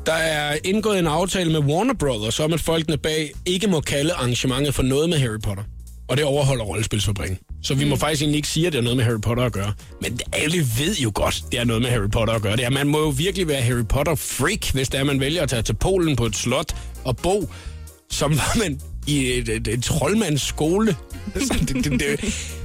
Der 0.07 0.14
er 0.14 0.57
indgået 0.64 0.98
en 0.98 1.07
aftale 1.07 1.53
med 1.53 1.61
Warner 1.61 1.94
Brothers 1.94 2.40
om, 2.40 2.53
at 2.53 2.61
folkene 2.61 2.98
bag 2.98 3.33
ikke 3.46 3.66
må 3.66 3.81
kalde 3.81 4.12
arrangementet 4.12 4.74
for 4.74 4.83
noget 4.83 5.09
med 5.09 5.18
Harry 5.18 5.40
Potter. 5.44 5.62
Og 6.09 6.16
det 6.16 6.24
overholder 6.24 6.64
rollespilsfabrikken. 6.64 7.38
Så 7.68 7.74
vi 7.74 7.85
må 7.85 7.96
faktisk 7.96 8.22
egentlig 8.22 8.37
ikke 8.37 8.48
sige, 8.48 8.66
at 8.66 8.72
det 8.72 8.78
har 8.78 8.83
noget 8.83 8.96
med 8.96 9.04
Harry 9.04 9.20
Potter 9.20 9.44
at 9.44 9.52
gøre. 9.52 9.72
Men 10.02 10.20
alle 10.33 10.59
ved 10.59 10.96
jo 10.96 11.11
godt, 11.14 11.44
det 11.50 11.59
har 11.59 11.66
noget 11.66 11.83
med 11.83 11.90
Harry 11.90 12.11
Potter 12.12 12.35
at 12.35 12.42
gøre. 12.42 12.57
Det 12.57 12.64
er, 12.64 12.70
man 12.70 12.88
må 12.88 12.98
jo 12.98 13.09
virkelig 13.09 13.48
være 13.48 13.62
Harry 13.62 13.85
Potter-freak, 13.88 14.72
hvis 14.72 14.88
det 14.88 15.00
er, 15.00 15.04
man 15.04 15.20
vælger 15.20 15.42
at 15.42 15.48
tage 15.48 15.62
til 15.62 15.74
Polen 15.74 16.16
på 16.16 16.26
et 16.26 16.37
slot 16.37 16.76
og 17.04 17.16
bo, 17.16 17.50
som 18.11 18.31
var 18.31 18.59
man 18.59 18.81
i 19.07 19.33
et, 19.33 19.48
et, 19.48 19.68
et 19.68 19.85
troldmandsskole. 19.85 20.96
det, 21.35 21.85
det, 21.85 22.00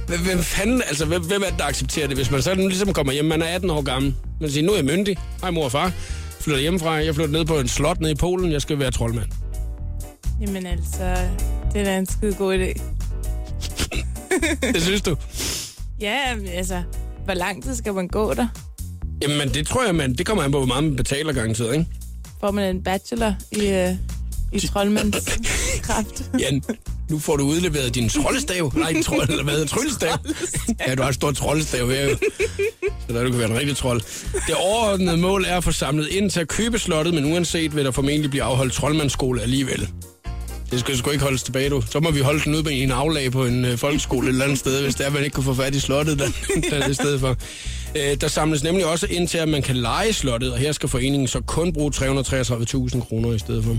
det, 0.08 0.18
hvem, 0.26 0.38
fanden, 0.38 0.82
altså, 0.88 1.04
hvem, 1.04 1.22
hvem 1.22 1.42
er 1.42 1.46
det, 1.46 1.58
der 1.58 1.64
accepterer 1.64 2.06
det? 2.06 2.16
Hvis 2.16 2.30
man 2.30 2.42
så 2.42 2.54
ligesom 2.54 2.92
kommer 2.92 3.12
hjem, 3.12 3.24
man 3.24 3.42
er 3.42 3.46
18 3.46 3.70
år 3.70 3.82
gammel, 3.82 4.14
man 4.40 4.50
siger, 4.50 4.66
nu 4.66 4.72
er 4.72 4.76
jeg 4.76 4.84
myndig, 4.84 5.16
hej 5.40 5.50
mor 5.50 5.64
og 5.64 5.72
far, 5.72 5.92
flytter 6.40 6.60
hjemmefra, 6.60 6.90
jeg 6.90 7.14
flytter 7.14 7.32
ned 7.32 7.44
på 7.44 7.58
en 7.58 7.68
slot 7.68 8.00
nede 8.00 8.12
i 8.12 8.16
Polen, 8.16 8.52
jeg 8.52 8.62
skal 8.62 8.78
være 8.78 8.90
troldmand. 8.90 9.28
Jamen 10.40 10.66
altså, 10.66 11.16
det 11.72 11.80
er 11.80 11.84
da 11.84 11.98
en 11.98 12.06
skide 12.06 12.34
god 12.34 12.58
idé. 12.58 12.93
Det 14.74 14.82
synes 14.82 15.02
du? 15.02 15.16
Ja, 16.00 16.18
altså, 16.52 16.82
hvor 17.24 17.34
lang 17.34 17.64
tid 17.64 17.74
skal 17.74 17.94
man 17.94 18.08
gå 18.08 18.34
der? 18.34 18.46
Jamen, 19.22 19.48
det 19.48 19.66
tror 19.66 19.84
jeg, 19.84 19.94
man, 19.94 20.14
det 20.14 20.26
kommer 20.26 20.44
an 20.44 20.52
på, 20.52 20.58
hvor 20.58 20.66
meget 20.66 20.84
man 20.84 20.96
betaler 20.96 21.32
garanteret, 21.32 21.72
ikke? 21.72 21.86
Får 22.40 22.50
man 22.50 22.76
en 22.76 22.82
bachelor 22.82 23.34
i, 23.52 23.66
øh, 23.68 23.90
i 24.52 24.66
troldmandskraft? 24.66 26.30
Jan, 26.40 26.62
nu 27.10 27.18
får 27.18 27.36
du 27.36 27.44
udleveret 27.44 27.94
din 27.94 28.08
troldestav. 28.08 28.72
Nej, 28.76 28.90
en 28.90 29.02
trold, 29.02 29.28
eller 29.28 29.44
hvad 29.44 29.54
hedder 29.54 29.66
tryllestav? 29.66 30.18
Ja, 30.86 30.94
du 30.94 31.02
har 31.02 31.08
et 31.08 31.14
stort 31.14 31.34
troldestav 31.34 31.90
her 31.90 32.08
jo. 32.10 32.16
Så 33.08 33.14
der 33.14 33.24
du 33.24 33.30
kan 33.30 33.38
være 33.38 33.50
en 33.50 33.58
rigtig 33.58 33.76
trold. 33.76 34.00
Det 34.46 34.54
overordnede 34.54 35.16
mål 35.16 35.44
er 35.44 35.56
at 35.56 35.64
få 35.64 35.72
samlet 35.72 36.08
ind 36.08 36.30
til 36.30 36.40
at 36.40 36.48
købe 36.48 36.78
slottet, 36.78 37.14
men 37.14 37.32
uanset 37.32 37.76
vil 37.76 37.84
der 37.84 37.90
formentlig 37.90 38.30
blive 38.30 38.42
afholdt 38.42 38.72
troldmandsskole 38.72 39.42
alligevel. 39.42 39.88
Det 40.74 40.80
skal 40.80 40.96
sgu 40.96 41.10
ikke 41.10 41.24
holdes 41.24 41.42
tilbage, 41.42 41.70
du. 41.70 41.82
Så 41.90 42.00
må 42.00 42.10
vi 42.10 42.20
holde 42.20 42.40
den 42.44 42.54
ude 42.54 42.74
i 42.74 42.82
en 42.82 42.90
aflag 42.90 43.32
på 43.32 43.44
en 43.44 43.64
øh, 43.64 43.78
folkeskole 43.78 44.26
et 44.26 44.28
eller 44.28 44.44
andet 44.44 44.58
sted, 44.58 44.82
hvis 44.82 44.94
det 44.94 45.06
er, 45.06 45.10
man 45.10 45.24
ikke 45.24 45.34
kunne 45.34 45.44
få 45.44 45.54
fat 45.54 45.74
i 45.74 45.80
slottet 45.80 46.18
der, 46.18 46.26
der 46.70 46.88
i 46.88 46.94
stedet 46.94 47.20
for. 47.20 47.36
Øh, 47.96 48.16
der 48.20 48.28
samles 48.28 48.62
nemlig 48.62 48.86
også 48.86 49.06
ind 49.10 49.28
til, 49.28 49.38
at 49.38 49.48
man 49.48 49.62
kan 49.62 49.76
lege 49.76 50.12
slottet, 50.12 50.52
og 50.52 50.58
her 50.58 50.72
skal 50.72 50.88
foreningen 50.88 51.28
så 51.28 51.40
kun 51.40 51.72
bruge 51.72 51.92
333.000 51.96 53.00
kroner 53.00 53.32
i 53.32 53.38
stedet 53.38 53.64
for. 53.64 53.76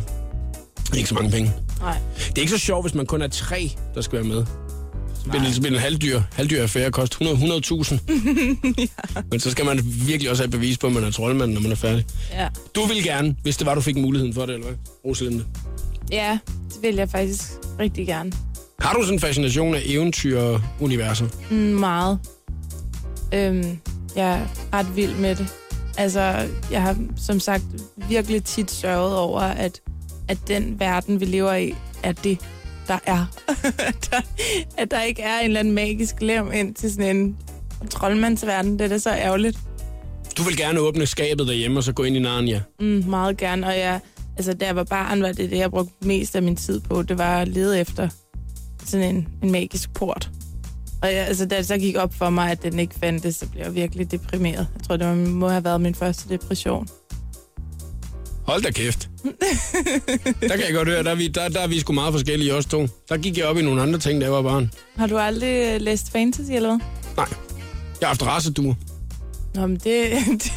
Ikke 0.98 1.10
så 1.10 1.16
mange 1.16 1.32
penge. 1.32 1.52
Nej. 1.80 1.98
Det 2.30 2.38
er 2.38 2.42
ikke 2.42 2.52
så 2.52 2.58
sjovt, 2.58 2.84
hvis 2.86 2.96
man 2.96 3.06
kun 3.06 3.22
er 3.22 3.28
tre, 3.28 3.72
der 3.96 4.02
skal 4.02 4.20
være 4.20 4.28
med. 4.28 4.46
Så 5.24 5.30
bliver 5.30 5.44
det, 5.44 5.68
en 5.68 5.76
halvdyr, 5.76 6.22
halvdyr 6.34 6.62
affære 6.62 6.92
koste 6.92 7.18
100 7.24 7.62
100.000. 7.62 8.00
ja. 8.78 9.22
Men 9.32 9.40
så 9.40 9.52
skal 9.52 9.66
man 9.66 9.80
virkelig 9.86 10.30
også 10.30 10.44
have 10.44 10.52
bevis 10.52 10.78
på, 10.78 10.88
at 10.88 10.94
man 10.94 11.04
er 11.04 11.12
troldmand, 11.12 11.54
når 11.54 11.62
man 11.62 11.72
er 11.72 11.76
færdig. 11.76 12.06
Ja. 12.34 12.48
Du 12.76 12.86
vil 12.86 13.04
gerne, 13.04 13.36
hvis 13.42 13.58
det 13.58 13.66
var, 13.68 13.76
du 13.76 13.82
fik 13.82 13.96
muligheden 13.98 14.34
for 14.34 14.46
det, 14.46 14.54
eller 14.54 14.68
hvad? 14.68 14.76
Rosalinde. 15.06 15.46
Ja, 16.12 16.40
det 16.74 16.82
vil 16.82 16.96
jeg 16.96 17.10
faktisk 17.10 17.44
rigtig 17.80 18.08
gerne. 18.08 18.32
Har 18.80 18.94
du 18.94 19.02
sådan 19.02 19.14
en 19.16 19.20
fascination 19.20 19.76
af 19.76 19.82
eventyr-universer? 19.86 21.28
Mm, 21.52 21.56
meget. 21.58 22.20
Øhm, 23.34 23.80
jeg 24.16 24.40
er 24.40 24.48
ret 24.74 24.96
vild 24.96 25.16
med 25.16 25.36
det. 25.36 25.48
Altså, 25.98 26.48
jeg 26.72 26.82
har 26.82 26.96
som 27.18 27.40
sagt 27.40 27.64
virkelig 28.10 28.44
tit 28.44 28.72
sørget 28.72 29.18
over, 29.18 29.42
at, 29.42 29.82
at 30.28 30.38
den 30.48 30.80
verden, 30.80 31.20
vi 31.20 31.26
lever 31.26 31.54
i, 31.54 31.76
er 32.04 32.12
det, 32.12 32.40
der 32.88 33.00
er. 33.06 33.26
at, 33.88 34.08
der, 34.12 34.22
at 34.78 34.92
der 34.92 35.02
ikke 35.02 35.22
er 35.22 35.40
en 35.40 35.46
eller 35.46 35.60
anden 35.60 35.74
magisk 35.74 36.16
lem 36.22 36.52
ind 36.52 36.76
til 36.76 36.92
sådan 36.92 37.16
en 37.16 37.38
troldmandsverden. 37.90 38.80
Det 38.80 38.86
er 38.86 38.90
da 38.90 38.98
så 38.98 39.10
ærgerligt. 39.10 39.58
Du 40.38 40.44
vil 40.44 40.58
gerne 40.58 40.80
åbne 40.80 41.06
skabet 41.06 41.48
derhjemme, 41.48 41.80
og 41.80 41.84
så 41.84 41.94
gå 41.94 42.04
ind 42.04 42.16
i 42.16 42.20
Narnia. 42.20 42.62
Mm, 42.80 43.04
meget 43.08 43.38
gerne. 43.38 43.68
Og 43.68 43.78
jeg, 43.78 44.00
altså, 44.38 44.54
da 44.54 44.66
jeg 44.66 44.76
var 44.76 44.84
barn, 44.84 45.22
var 45.22 45.32
det 45.32 45.52
det, 45.52 45.58
jeg 45.58 45.72
brugte 45.72 45.94
mest 46.02 46.36
af 46.36 46.44
min 46.44 46.56
tid 46.56 46.80
på. 46.80 47.02
Det 47.02 47.18
var 47.18 47.42
at 47.42 47.48
lede 47.48 47.80
efter 47.80 48.10
sådan 48.86 49.16
en, 49.16 49.28
en 49.44 49.52
magisk 49.52 49.94
port. 49.94 50.30
Og 51.02 51.14
jeg, 51.14 51.28
altså, 51.28 51.46
da 51.46 51.58
det 51.58 51.68
så 51.68 51.78
gik 51.78 51.96
op 51.96 52.14
for 52.14 52.30
mig, 52.30 52.52
at 52.52 52.64
den 52.64 52.80
ikke 52.80 52.96
fandtes, 53.00 53.36
så 53.36 53.48
blev 53.48 53.64
jeg 53.64 53.76
virkelig 53.76 54.12
deprimeret. 54.12 54.68
Jeg 54.76 54.84
tror, 54.88 54.98
det 54.98 55.08
var, 55.08 55.16
må 55.16 55.50
have 55.50 55.64
været 55.64 55.82
min 55.82 55.96
første 55.96 56.30
depression. 56.30 56.88
Hold 58.46 58.62
da 58.62 58.72
kæft. 58.72 59.10
der 60.42 60.48
kan 60.48 60.66
jeg 60.66 60.74
godt 60.74 60.88
høre, 60.88 61.04
der 61.04 61.12
er, 61.12 61.16
vi, 61.16 61.28
der, 61.28 61.50
der 61.50 61.60
er 61.60 61.68
vi 61.68 61.80
sgu 61.80 61.94
meget 61.94 62.14
forskellige 62.14 62.54
os 62.54 62.66
to. 62.66 62.88
Der 63.10 63.18
gik 63.18 63.38
jeg 63.38 63.46
op 63.46 63.58
i 63.58 63.62
nogle 63.62 63.82
andre 63.82 64.00
ting, 64.00 64.22
da 64.22 64.26
jeg 64.26 64.34
var 64.34 64.42
barn. 64.42 64.72
Har 64.96 65.08
du 65.08 65.18
aldrig 65.18 65.74
øh, 65.74 65.82
læst 65.82 66.12
fantasy, 66.12 66.52
eller 66.52 66.70
hvad? 66.70 66.80
Nej, 67.18 67.28
jeg 68.02 68.08
har 68.08 68.08
haft 68.08 68.26
raceduer. 68.26 68.74
Nå, 69.56 69.68
men 69.68 69.76
det, 69.76 70.12
det 70.44 70.52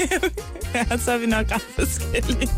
ja, 0.75 0.99
så 0.99 1.13
er 1.13 1.19
vi 1.19 1.27
nok 1.27 1.47
ret 1.53 1.63
forskellige. 1.63 2.49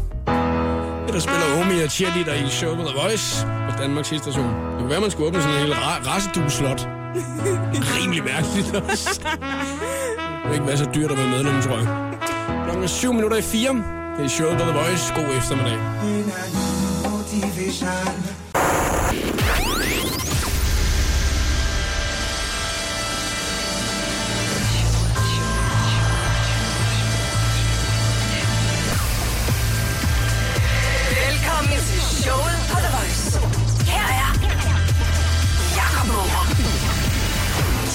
Der 1.13 1.19
spiller 1.21 1.61
Omi 1.61 1.81
og 1.85 1.91
cheerleader 1.91 2.35
i 2.35 2.51
show 2.51 2.75
The 2.75 2.85
Voice 3.03 3.47
på 3.47 3.83
Danmarks 3.83 4.09
station. 4.09 4.47
Det 4.47 4.79
kunne 4.79 4.91
være, 4.91 5.01
man 5.01 5.11
skulle 5.11 5.27
åbne 5.29 5.43
sådan 5.43 5.57
en 5.57 5.63
hel 5.63 5.73
ra- 5.73 6.09
racedueslot. 6.09 6.89
Rimelig 7.97 8.25
mærkeligt 8.25 8.75
også. 8.75 9.21
Det 10.43 10.49
er 10.49 10.53
ikke 10.53 10.67
være 10.67 10.77
så 10.79 10.89
dyrt 10.95 11.11
at 11.11 11.19
være 11.19 11.29
medlem, 11.29 11.63
tror 11.63 11.77
jeg. 11.77 11.87
Klokken 12.65 12.85
er 12.85 12.89
syv 12.89 13.13
minutter 13.13 13.37
i 13.37 13.43
fire. 13.43 13.73
Det 14.19 14.25
er 14.25 14.29
showet 14.29 14.59
på 14.59 14.65
The 14.65 14.73
Voice. 14.73 15.15
God 15.15 15.37
eftermiddag. 15.37 15.79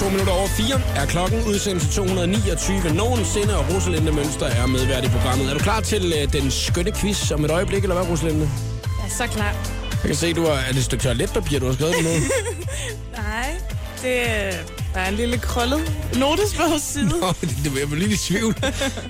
To 0.06 0.10
minutter 0.10 0.32
over 0.32 0.48
fire 0.48 0.80
er 0.96 1.06
klokken 1.06 1.44
udsendelse 1.46 1.92
229 1.92 2.94
nogensinde, 2.94 3.58
og 3.58 3.74
Rosalinde 3.74 4.12
Mønster 4.12 4.46
er 4.46 4.66
medvært 4.66 5.04
i 5.04 5.08
programmet. 5.08 5.50
Er 5.50 5.54
du 5.54 5.58
klar 5.58 5.80
til 5.80 6.12
øh, 6.20 6.32
den 6.32 6.50
skønne 6.50 6.92
quiz 6.92 7.30
om 7.30 7.44
et 7.44 7.50
øjeblik, 7.50 7.82
eller 7.82 7.96
hvad, 7.96 8.10
Rosalinde? 8.10 8.50
Er 8.84 9.10
så 9.10 9.26
klar. 9.26 9.54
Jeg 9.90 10.06
kan 10.06 10.14
se, 10.14 10.32
du 10.32 10.46
har... 10.46 10.52
Er 10.52 10.68
det 10.68 10.76
et 10.76 10.84
stykke 10.84 11.04
toiletpapir, 11.04 11.58
du 11.58 11.66
har 11.66 11.72
skrevet 11.72 11.94
noget? 12.02 12.22
Nej, 13.22 13.54
det 14.02 14.22
der 14.94 15.00
er 15.00 15.08
en 15.08 15.14
lille 15.14 15.38
krøllet 15.38 15.92
notesbogsside. 16.16 17.08
Nå, 17.08 17.32
det, 17.40 17.56
det 17.64 17.72
var 17.72 17.78
jeg 17.78 17.90
var 17.90 17.96
lige 17.96 18.12
i 18.12 18.16
tvivl. 18.16 18.54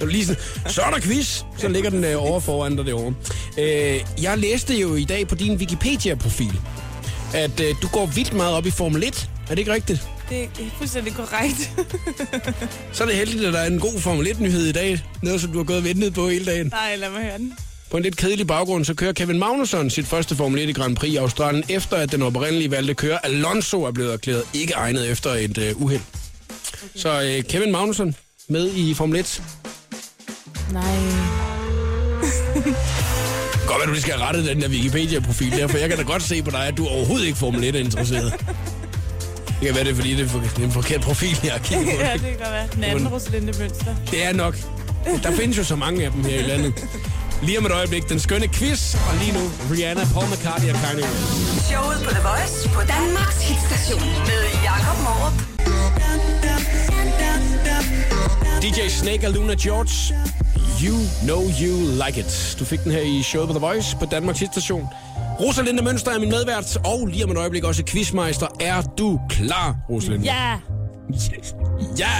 Var 0.00 0.06
lige 0.06 0.26
sådan, 0.26 0.42
så 0.66 0.82
er 0.82 0.90
der 0.90 1.00
quiz. 1.00 1.42
Så 1.58 1.68
ligger 1.68 1.90
den 1.90 2.04
øh, 2.04 2.22
over 2.22 2.40
foran 2.40 2.76
dig 2.76 2.86
derovre. 2.86 3.14
Øh, 3.58 4.00
jeg 4.22 4.38
læste 4.38 4.74
jo 4.74 4.94
i 4.94 5.04
dag 5.04 5.28
på 5.28 5.34
din 5.34 5.56
Wikipedia-profil, 5.56 6.60
at 7.34 7.60
øh, 7.60 7.74
du 7.82 7.88
går 7.88 8.06
vildt 8.06 8.32
meget 8.32 8.54
op 8.54 8.66
i 8.66 8.70
Formel 8.70 9.04
1. 9.04 9.30
Er 9.42 9.48
det 9.48 9.58
ikke 9.58 9.72
rigtigt? 9.72 10.08
Det 10.30 10.42
er 10.42 10.70
fuldstændig 10.78 11.14
korrekt. 11.14 11.70
Så 12.92 13.04
er 13.04 13.08
det 13.08 13.16
heldigt, 13.16 13.44
at 13.44 13.52
der 13.52 13.58
er 13.58 13.66
en 13.66 13.78
god 13.78 14.00
Formel 14.00 14.26
1-nyhed 14.26 14.66
i 14.66 14.72
dag. 14.72 15.00
Noget, 15.22 15.40
som 15.40 15.52
du 15.52 15.58
har 15.58 15.64
gået 15.64 15.78
og 15.78 15.84
ventet 15.84 16.14
på 16.14 16.28
hele 16.28 16.44
dagen. 16.44 16.66
Nej, 16.66 16.96
lad 16.96 17.10
mig 17.10 17.22
høre 17.22 17.38
den. 17.38 17.52
På 17.90 17.96
en 17.96 18.02
lidt 18.02 18.16
kedelig 18.16 18.46
baggrund, 18.46 18.84
så 18.84 18.94
kører 18.94 19.12
Kevin 19.12 19.38
Magnusson 19.38 19.90
sit 19.90 20.06
første 20.06 20.36
Formel 20.36 20.62
1 20.62 20.68
i 20.68 20.72
Grand 20.72 20.96
Prix 20.96 21.12
i 21.12 21.16
Australien, 21.16 21.64
efter 21.68 21.96
at 21.96 22.12
den 22.12 22.22
oprindelige 22.22 22.70
valgte 22.70 22.94
kører 22.94 23.18
Alonso 23.18 23.82
er 23.82 23.90
blevet 23.90 24.12
erklæret 24.12 24.42
ikke 24.54 24.72
egnet 24.72 25.10
efter 25.10 25.30
et 25.30 25.58
uh, 25.58 25.82
uheld. 25.82 26.00
Så 26.96 27.36
uh, 27.38 27.44
Kevin 27.50 27.72
Magnusson 27.72 28.14
med 28.48 28.70
i 28.74 28.94
Formel 28.94 29.18
1. 29.18 29.42
Nej. 30.72 30.82
Godt 33.66 33.78
være, 33.78 33.86
du 33.86 33.92
lige 33.92 34.02
skal 34.02 34.14
have 34.14 34.26
rettet 34.26 34.46
den 34.46 34.60
der 34.60 34.68
Wikipedia-profil 34.68 35.52
der, 35.52 35.68
for 35.68 35.78
jeg 35.78 35.88
kan 35.88 35.98
da 35.98 36.04
godt 36.04 36.22
se 36.22 36.42
på 36.42 36.50
dig, 36.50 36.66
at 36.66 36.76
du 36.76 36.86
overhovedet 36.86 37.26
ikke 37.26 37.38
Formel 37.38 37.64
1 37.64 37.76
er 37.76 37.80
interesseret. 37.80 38.34
Det 39.60 39.66
kan 39.66 39.74
være, 39.74 39.84
det 39.84 39.90
er 39.90 39.94
fordi, 39.94 40.14
det 40.16 40.24
er, 40.24 40.28
for, 40.28 40.38
det 40.38 40.58
er 40.58 40.64
en 40.64 40.72
forkert 40.72 41.00
profil, 41.00 41.40
jeg 41.44 41.52
har 41.52 41.58
kigget 41.58 41.86
på. 41.96 42.02
ja, 42.04 42.12
det 42.12 42.20
kan 42.20 42.30
godt 42.38 42.50
være. 42.50 42.68
Den 42.74 42.84
anden 42.84 43.08
Rosalinde 43.08 43.52
Mønster. 43.58 43.94
Det 44.10 44.24
er 44.24 44.32
nok. 44.32 44.56
Der 45.22 45.32
findes 45.32 45.58
jo 45.58 45.64
så 45.64 45.76
mange 45.76 46.04
af 46.04 46.10
dem 46.12 46.24
her 46.24 46.38
i 46.38 46.42
landet. 46.42 46.74
Lige 47.42 47.58
om 47.58 47.66
et 47.66 47.72
øjeblik, 47.72 48.08
den 48.08 48.20
skønne 48.20 48.48
quiz, 48.48 48.94
og 48.94 49.14
lige 49.20 49.32
nu 49.32 49.40
Rihanna, 49.72 50.04
Paul 50.14 50.26
McCartney 50.26 50.70
og 50.72 50.78
Kanye 50.84 51.02
West. 51.04 51.66
Showet 51.68 51.98
på 52.04 52.10
The 52.10 52.22
Voice 52.28 52.68
på 52.68 52.80
Danmarks 52.80 53.48
hitstation 53.48 54.00
med 54.00 54.40
Jakob 54.64 54.98
Morup. 55.02 55.36
DJ 58.62 58.88
Snake 58.88 59.26
og 59.26 59.32
Luna 59.32 59.54
George, 59.62 60.14
You 60.86 60.96
Know 61.22 61.42
You 61.62 62.04
Like 62.06 62.20
It. 62.20 62.56
Du 62.58 62.64
fik 62.64 62.84
den 62.84 62.92
her 62.92 63.00
i 63.00 63.22
showet 63.22 63.48
på 63.48 63.52
The 63.54 63.60
Voice 63.66 63.96
på 64.00 64.04
Danmarks 64.06 64.38
station. 64.52 64.88
Rosalinde 65.40 65.82
Mønster 65.82 66.10
er 66.10 66.18
min 66.18 66.28
medvært, 66.30 66.76
og 66.84 67.06
lige 67.06 67.24
om 67.24 67.30
et 67.30 67.36
øjeblik 67.36 67.64
også 67.64 67.82
quizmeister. 67.86 68.46
Er 68.60 68.82
du 68.82 69.20
klar, 69.30 69.76
Rosalinde? 69.90 70.24
Ja. 70.24 70.56
Ja! 71.98 72.12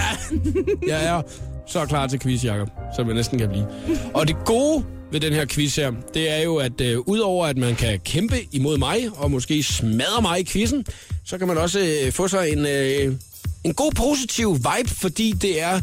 Jeg 0.87 1.05
er 1.05 1.21
så 1.67 1.85
klar 1.85 2.07
til 2.07 2.19
quiz, 2.19 2.43
Jacob, 2.43 2.69
som 2.95 3.07
jeg 3.07 3.15
næsten 3.15 3.39
kan 3.39 3.49
blive. 3.49 3.67
Og 4.13 4.27
det 4.27 4.35
gode 4.45 4.83
ved 5.11 5.19
den 5.19 5.33
her 5.33 5.45
quiz 5.45 5.75
her, 5.75 5.91
det 6.13 6.31
er 6.37 6.43
jo, 6.43 6.55
at 6.55 6.81
øh, 6.81 6.99
udover 6.99 7.47
at 7.47 7.57
man 7.57 7.75
kan 7.75 7.99
kæmpe 7.99 8.35
imod 8.51 8.77
mig, 8.77 9.09
og 9.15 9.31
måske 9.31 9.63
smadre 9.63 10.21
mig 10.21 10.39
i 10.39 10.43
quizzen, 10.45 10.85
så 11.25 11.37
kan 11.37 11.47
man 11.47 11.57
også 11.57 11.79
øh, 12.05 12.11
få 12.11 12.27
sig 12.27 12.51
en, 12.51 12.65
øh, 12.65 13.15
en 13.63 13.73
god 13.73 13.91
positiv 13.91 14.55
vibe, 14.55 14.89
fordi 14.89 15.31
det 15.31 15.61
er 15.61 15.81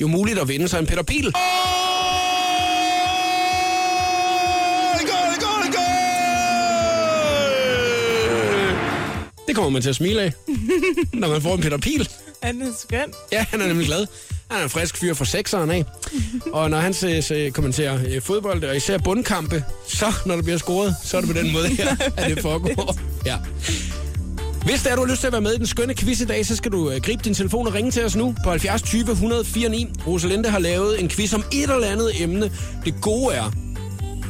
jo 0.00 0.06
muligt 0.06 0.38
at 0.38 0.48
vinde 0.48 0.68
sig 0.68 0.78
en 0.78 0.86
Peter 0.86 1.02
Pil. 1.02 1.32
Det 9.48 9.56
kommer 9.56 9.70
man 9.70 9.82
til 9.82 9.88
at 9.88 9.96
smile 9.96 10.22
af, 10.22 10.32
når 11.12 11.28
man 11.28 11.42
får 11.42 11.54
en 11.54 11.60
Peter 11.60 11.78
Pil. 11.78 12.08
Han 12.42 12.62
er 12.62 12.66
skøn. 12.78 13.12
Ja, 13.32 13.44
han 13.50 13.60
er 13.60 13.66
nemlig 13.66 13.86
glad. 13.86 14.06
Han 14.50 14.60
er 14.60 14.64
en 14.64 14.70
frisk 14.70 14.96
fyr 14.96 15.14
fra 15.14 15.24
sekseren 15.24 15.70
af. 15.70 15.84
Og 16.52 16.70
når 16.70 16.78
han 16.78 16.94
se, 16.94 17.22
se, 17.22 17.50
kommenterer 17.50 17.98
øh, 18.08 18.22
fodbold, 18.22 18.64
og 18.64 18.76
især 18.76 18.98
bundkampe, 18.98 19.64
så 19.86 20.12
når 20.26 20.34
der 20.34 20.42
bliver 20.42 20.58
scoret, 20.58 20.94
så 21.04 21.16
er 21.16 21.20
det 21.20 21.30
på 21.30 21.38
den 21.42 21.52
måde 21.52 21.68
her, 21.68 21.96
at 22.16 22.30
det 22.30 22.42
foregår. 22.42 22.98
Ja. 23.26 23.36
Hvis 24.64 24.82
det 24.82 24.92
er, 24.92 24.96
du 24.96 25.04
har 25.04 25.10
lyst 25.10 25.20
til 25.20 25.26
at 25.26 25.32
være 25.32 25.42
med 25.42 25.52
i 25.52 25.56
den 25.56 25.66
skønne 25.66 25.94
quiz 25.94 26.20
i 26.20 26.24
dag, 26.24 26.46
så 26.46 26.56
skal 26.56 26.72
du 26.72 26.90
øh, 26.90 27.00
gribe 27.00 27.22
din 27.24 27.34
telefon 27.34 27.66
og 27.66 27.74
ringe 27.74 27.90
til 27.90 28.04
os 28.04 28.16
nu 28.16 28.34
på 28.44 28.50
70 28.50 28.82
20 28.82 29.10
104 29.10 29.68
9. 29.68 29.86
Rosalinde 30.06 30.48
har 30.48 30.58
lavet 30.58 31.00
en 31.00 31.08
quiz 31.08 31.34
om 31.34 31.44
et 31.52 31.62
eller 31.62 31.86
andet 31.86 32.22
emne. 32.22 32.50
Det 32.84 32.94
gode 33.00 33.34
er, 33.34 33.52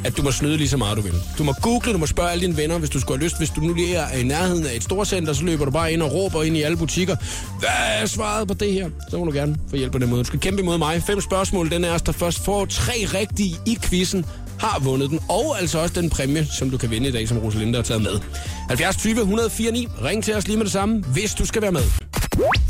at 0.05 0.17
du 0.17 0.23
må 0.23 0.31
snyde 0.31 0.57
lige 0.57 0.69
så 0.69 0.77
meget, 0.77 0.97
du 0.97 1.03
vil. 1.03 1.15
Du 1.39 1.45
må 1.45 1.53
google, 1.63 1.93
du 1.93 1.99
må 1.99 2.07
spørge 2.07 2.31
alle 2.31 2.43
dine 2.47 2.57
venner, 2.57 2.79
hvis 2.79 2.91
du 2.91 3.01
skulle 3.01 3.19
have 3.19 3.25
lyst. 3.25 3.39
Hvis 3.39 3.51
du 3.51 3.61
nu 3.61 3.75
lige 3.75 3.95
er 3.95 4.17
i 4.19 4.23
nærheden 4.23 4.67
af 4.67 4.77
et 4.77 4.83
storcenter, 4.85 5.33
så 5.33 5.45
løber 5.45 5.65
du 5.65 5.71
bare 5.71 5.93
ind 5.93 6.03
og 6.03 6.13
råber 6.13 6.43
ind 6.43 6.57
i 6.57 6.63
alle 6.63 6.77
butikker. 6.77 7.17
Hvad 7.59 8.03
er 8.03 8.07
svaret 8.07 8.49
på 8.49 8.55
det 8.55 8.73
her? 8.73 8.91
Så 9.11 9.19
må 9.19 9.25
du 9.25 9.31
gerne 9.31 9.57
få 9.71 9.77
hjælp 9.77 9.93
på 9.93 9.99
den 9.99 10.11
måde. 10.11 10.21
Du 10.21 10.25
skal 10.25 10.41
kæmpe 10.41 10.63
imod 10.63 10.79
mig. 10.79 11.03
Fem 11.03 11.21
spørgsmål. 11.21 11.71
Den 11.71 11.85
er 11.85 11.95
os, 11.95 12.03
der 12.03 12.13
først 12.13 12.45
får 12.45 12.65
tre 12.65 12.93
rigtige 13.15 13.57
i 13.67 13.79
quizzen, 13.83 14.25
har 14.61 14.79
vundet 14.81 15.11
den. 15.11 15.21
Og 15.29 15.61
altså 15.61 15.79
også 15.79 16.01
den 16.01 16.11
præmie, 16.11 16.47
som 16.59 16.71
du 16.71 16.79
kan 16.79 16.91
vinde 16.91 17.09
i 17.09 17.13
dag, 17.13 17.29
som 17.29 17.39
Rosalinde 17.39 17.75
har 17.75 17.83
taget 17.83 18.03
med. 18.03 18.21
70 18.69 18.97
20 18.97 19.21
104 19.21 19.73
9. 19.73 19.89
Ring 20.05 20.25
til 20.25 20.35
os 20.35 20.47
lige 20.47 20.57
med 20.57 20.65
det 20.65 20.73
samme, 20.73 21.01
hvis 21.01 21.35
du 21.35 21.47
skal 21.47 21.63
være 21.63 21.73
med. 21.73 21.83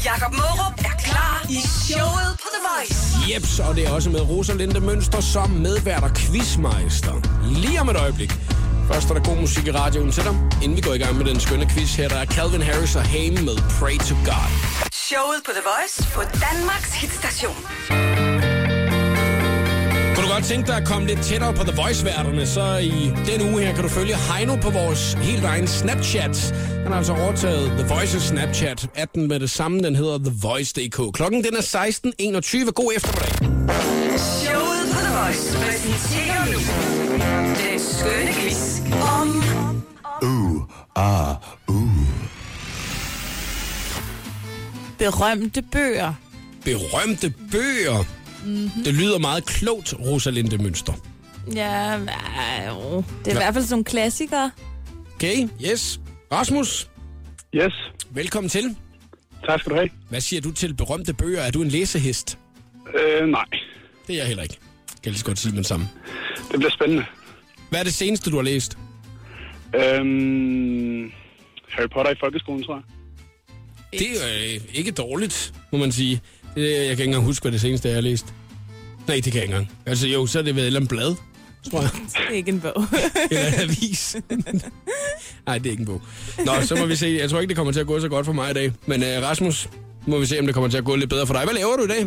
Jakob 0.05 0.33
Morup 0.33 0.68
i 1.51 1.61
showet 1.61 2.31
på 2.43 2.49
The 2.55 2.63
Voice. 2.69 3.35
Jeps, 3.35 3.59
og 3.59 3.75
det 3.77 3.87
er 3.87 3.91
også 3.91 4.11
med 4.11 4.21
Rosalinde 4.21 4.81
Mønster 4.81 5.21
som 5.21 5.51
medvært 5.51 6.03
og 6.03 6.11
quizmeister. 6.11 7.15
Lige 7.63 7.81
om 7.81 7.89
et 7.89 7.97
øjeblik. 7.97 8.33
Først 8.93 9.11
er 9.11 9.15
der 9.15 9.23
god 9.23 9.37
musik 9.37 9.67
i 9.67 9.71
radioen 9.71 10.13
til 10.13 10.25
dig, 10.25 10.35
inden 10.63 10.77
vi 10.77 10.83
går 10.83 10.95
i 10.95 10.99
gang 10.99 11.17
med 11.17 11.25
den 11.25 11.41
skønne 11.41 11.67
quiz 11.71 11.95
her. 11.97 12.09
Der 12.09 12.17
er 12.17 12.27
Calvin 12.27 12.63
Harris 12.63 12.97
og 12.97 13.03
Haim 13.03 13.33
med 13.33 13.57
Pray 13.79 13.99
to 13.99 14.15
God. 14.25 14.51
Showet 14.93 15.41
på 15.47 15.51
The 15.53 15.63
Voice 15.71 15.97
på 16.15 16.23
Danmarks 16.23 16.93
hitstation. 16.93 17.57
Kunne 20.29 20.37
du 20.37 20.41
godt 20.41 20.51
tænke 20.51 20.67
dig 20.67 20.77
at 20.77 20.87
komme 20.87 21.07
lidt 21.07 21.21
tættere 21.21 21.55
på 21.55 21.65
The 21.65 21.77
Voice-værterne, 21.83 22.47
så 22.47 22.77
i 22.77 23.13
den 23.27 23.53
uge 23.53 23.63
her 23.63 23.75
kan 23.75 23.83
du 23.83 23.89
følge 23.89 24.15
Heino 24.17 24.57
på 24.57 24.71
vores 24.71 25.13
helt 25.13 25.45
egen 25.45 25.67
Snapchat. 25.67 26.55
Han 26.83 26.87
har 26.87 26.97
altså 26.97 27.13
overtaget 27.13 27.71
The 27.79 27.95
Voice's 27.95 28.21
Snapchat. 28.21 28.89
18 28.95 29.29
med 29.29 29.41
det 29.41 29.51
samme, 29.51 29.83
den 29.83 29.97
hedder 29.97 30.19
The 30.19 30.33
Voice.dk. 30.43 31.15
Klokken 31.15 31.45
den 31.45 31.57
er 31.57 31.61
16.21. 31.61 32.71
God 32.71 32.93
eftermiddag. 32.97 33.33
Showet 34.19 34.85
på 34.93 34.99
The 35.07 35.13
Voice 35.19 35.57
præsenterer 35.57 36.45
nu 36.53 36.59
den 37.71 37.81
skønne 37.81 38.33
quiz 38.33 38.81
om 39.21 39.29
Berømte 44.99 45.63
bøger. 45.63 46.15
Berømte 46.65 47.35
bøger. 47.53 48.18
Mm-hmm. 48.45 48.85
Det 48.85 48.95
lyder 48.95 49.19
meget 49.19 49.45
klogt, 49.47 49.95
Rosalinde 50.01 50.59
Mønster. 50.63 50.93
Ja, 51.55 51.93
jo. 51.97 53.05
det 53.25 53.27
er 53.27 53.31
i 53.31 53.35
hvert 53.35 53.55
fald 53.55 53.65
sådan 53.65 53.71
nogle 53.71 53.85
klassikere. 53.85 54.51
Okay, 55.15 55.49
yes. 55.71 56.01
Rasmus, 56.33 56.89
Yes, 57.55 57.73
velkommen 58.11 58.49
til. 58.51 58.77
tak 59.47 59.61
skal 59.61 59.71
du 59.71 59.77
have. 59.77 59.89
Hvad 60.09 60.21
siger 60.21 60.41
du 60.41 60.53
til 60.53 60.75
berømte 60.75 61.15
bøger? 61.15 61.41
Er 61.41 61.51
du 61.51 61.63
en 61.63 61.69
læsehest? 61.69 62.39
Øh, 62.95 63.29
nej, 63.29 63.45
Det 64.07 64.15
er 64.15 64.19
jeg 64.19 64.27
heller 64.27 64.43
ikke. 64.43 64.55
Kan 64.89 64.97
jeg 65.05 65.11
lige 65.13 65.19
så 65.19 65.25
godt 65.25 65.39
sige 65.39 65.53
med 65.53 65.59
det 65.59 65.67
samme. 65.67 65.89
det 66.51 66.59
bliver 66.59 66.71
spændende. 66.73 67.05
Hvad 67.71 67.81
er 67.81 67.85
det 67.85 67.95
seneste, 67.95 68.31
du 68.31 68.37
har 68.37 68.43
læst? 68.43 68.79
Øhm, 69.75 71.13
Harry 71.69 71.89
Potter 71.93 72.11
i 72.13 72.15
folkeskolen, 72.21 72.63
tror 72.65 72.75
jeg. 72.75 72.85
Det 74.01 74.09
er 74.11 74.55
øh, 74.55 74.61
ikke 74.75 74.91
dårligt, 74.91 75.55
må 75.73 75.79
man 75.79 75.93
sige. 75.93 76.21
Jeg 76.57 76.65
kan 76.65 76.91
ikke 76.91 77.05
engang 77.05 77.25
huske, 77.25 77.45
hvad 77.45 77.53
det 77.53 77.61
seneste 77.61 77.89
er, 77.89 77.93
jeg 77.93 77.97
har 77.97 78.03
læst. 78.03 78.35
Nej, 79.07 79.17
det 79.17 79.25
kan 79.25 79.35
jeg 79.35 79.43
ikke 79.43 79.55
engang. 79.55 79.73
Altså 79.87 80.09
jo, 80.09 80.27
så 80.27 80.39
er 80.39 80.43
det 80.43 80.55
ved 80.55 80.63
et 80.63 80.67
eller 80.67 80.81
andet 80.81 80.89
blad, 80.89 81.15
tror 81.71 81.81
jeg. 81.81 81.91
Det 82.15 82.31
er 82.31 82.35
ikke 82.35 82.51
en 82.51 82.61
bog. 82.61 82.85
Eller 83.31 83.47
en 83.47 83.61
avis. 83.61 84.17
Nej, 85.47 85.59
det 85.59 85.67
er 85.67 85.71
ikke 85.71 85.81
en 85.81 85.87
bog. 85.87 86.03
Nå, 86.47 86.53
så 86.63 86.77
må 86.77 86.87
vi 86.87 86.97
se. 86.97 87.17
Jeg 87.21 87.31
tror 87.31 87.41
ikke, 87.41 87.49
det 87.49 87.57
kommer 87.57 87.73
til 87.73 87.81
at 87.81 87.87
gå 87.87 88.01
så 88.01 88.09
godt 88.09 88.27
for 88.27 88.33
mig 88.33 88.51
i 88.51 88.55
dag. 88.55 88.73
Men 88.87 89.03
uh, 89.03 89.09
Rasmus, 89.09 89.69
må 90.07 90.19
vi 90.19 90.27
se, 90.27 90.39
om 90.39 90.47
det 90.47 90.55
kommer 90.55 90.71
til 90.71 90.79
at 90.79 90.85
gå 90.85 90.97
lidt 90.97 91.11
bedre 91.11 91.27
for 91.27 91.35
dig. 91.35 91.45
Hvad 91.45 91.55
laver 91.55 91.77
du 91.77 91.85
i 91.85 91.87
dag? 91.87 92.07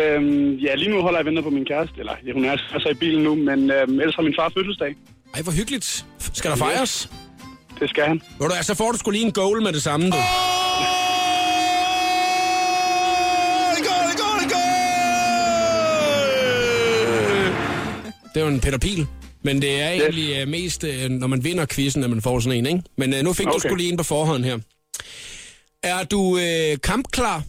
Øhm, 0.00 0.54
ja, 0.54 0.74
lige 0.74 0.90
nu 0.90 1.00
holder 1.00 1.18
jeg 1.18 1.26
venter 1.26 1.42
på 1.42 1.50
min 1.50 1.64
kæreste. 1.64 1.94
Eller, 1.98 2.12
ja, 2.26 2.32
hun 2.32 2.44
er 2.44 2.50
altså 2.50 2.88
i 2.88 2.94
bilen 2.94 3.22
nu, 3.22 3.34
men 3.34 3.70
øhm, 3.70 4.00
ellers 4.00 4.14
har 4.14 4.22
min 4.22 4.34
far 4.38 4.52
fødselsdag. 4.56 4.94
Ej, 5.34 5.42
hvor 5.42 5.52
hyggeligt. 5.52 6.06
Skal 6.32 6.50
der 6.50 6.56
fejres? 6.56 7.10
Det 7.80 7.90
skal 7.90 8.04
han. 8.04 8.22
Ved 8.40 8.48
du, 8.48 8.54
så 8.62 8.74
får 8.74 8.92
du 8.92 8.98
skulle 8.98 9.18
lige 9.18 9.26
en 9.26 9.32
goal 9.32 9.62
med 9.62 9.72
det 9.72 9.82
samme, 9.82 10.10
du. 10.10 10.16
Det 18.34 18.40
er 18.40 18.44
jo 18.44 18.52
en 18.52 18.60
Peter 18.60 18.78
Pil. 18.78 19.06
Men 19.42 19.62
det 19.62 19.82
er 19.82 19.90
egentlig 19.90 20.42
uh, 20.42 20.48
mest, 20.48 20.84
uh, 20.84 21.08
når 21.10 21.26
man 21.26 21.44
vinder 21.44 21.66
quizzen, 21.66 22.04
at 22.04 22.10
man 22.10 22.22
får 22.22 22.40
sådan 22.40 22.58
en, 22.58 22.66
ikke? 22.66 22.82
Men 22.96 23.14
uh, 23.14 23.20
nu 23.20 23.32
fik 23.32 23.46
okay. 23.46 23.54
du 23.54 23.60
skulle 23.60 23.78
lige 23.82 23.92
en 23.92 23.96
på 23.96 24.04
forhånd 24.04 24.44
her. 24.44 24.58
Er 25.82 26.04
du 26.04 26.20
uh, 26.20 26.80
kampklar? 26.82 27.42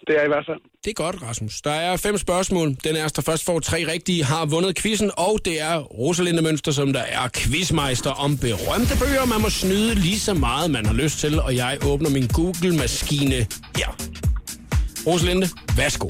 Det 0.00 0.14
er 0.14 0.18
jeg 0.18 0.24
i 0.24 0.28
hvert 0.28 0.46
fald. 0.46 0.60
Det 0.84 0.90
er 0.90 0.94
godt, 0.94 1.22
Rasmus. 1.22 1.60
Der 1.60 1.70
er 1.70 1.96
fem 1.96 2.18
spørgsmål. 2.18 2.76
Den 2.84 2.96
er, 2.96 3.08
der 3.08 3.22
først 3.22 3.44
får 3.44 3.60
tre 3.60 3.92
rigtige, 3.92 4.24
har 4.24 4.46
vundet 4.46 4.76
quizzen, 4.78 5.10
og 5.16 5.38
det 5.44 5.60
er 5.60 5.78
Rosalinde 5.78 6.42
Mønster, 6.42 6.72
som 6.72 6.92
der 6.92 7.00
er 7.00 7.28
quizmeister 7.34 8.10
om 8.10 8.38
berømte 8.38 8.98
bøger. 8.98 9.24
Man 9.24 9.40
må 9.40 9.50
snyde 9.50 9.94
lige 9.94 10.18
så 10.18 10.34
meget, 10.34 10.70
man 10.70 10.86
har 10.86 10.94
lyst 10.94 11.18
til, 11.18 11.40
og 11.40 11.56
jeg 11.56 11.78
åbner 11.86 12.10
min 12.10 12.26
Google-maskine 12.26 13.34
her. 13.76 13.96
Rosalinde, 15.06 15.48
værsgo. 15.76 16.08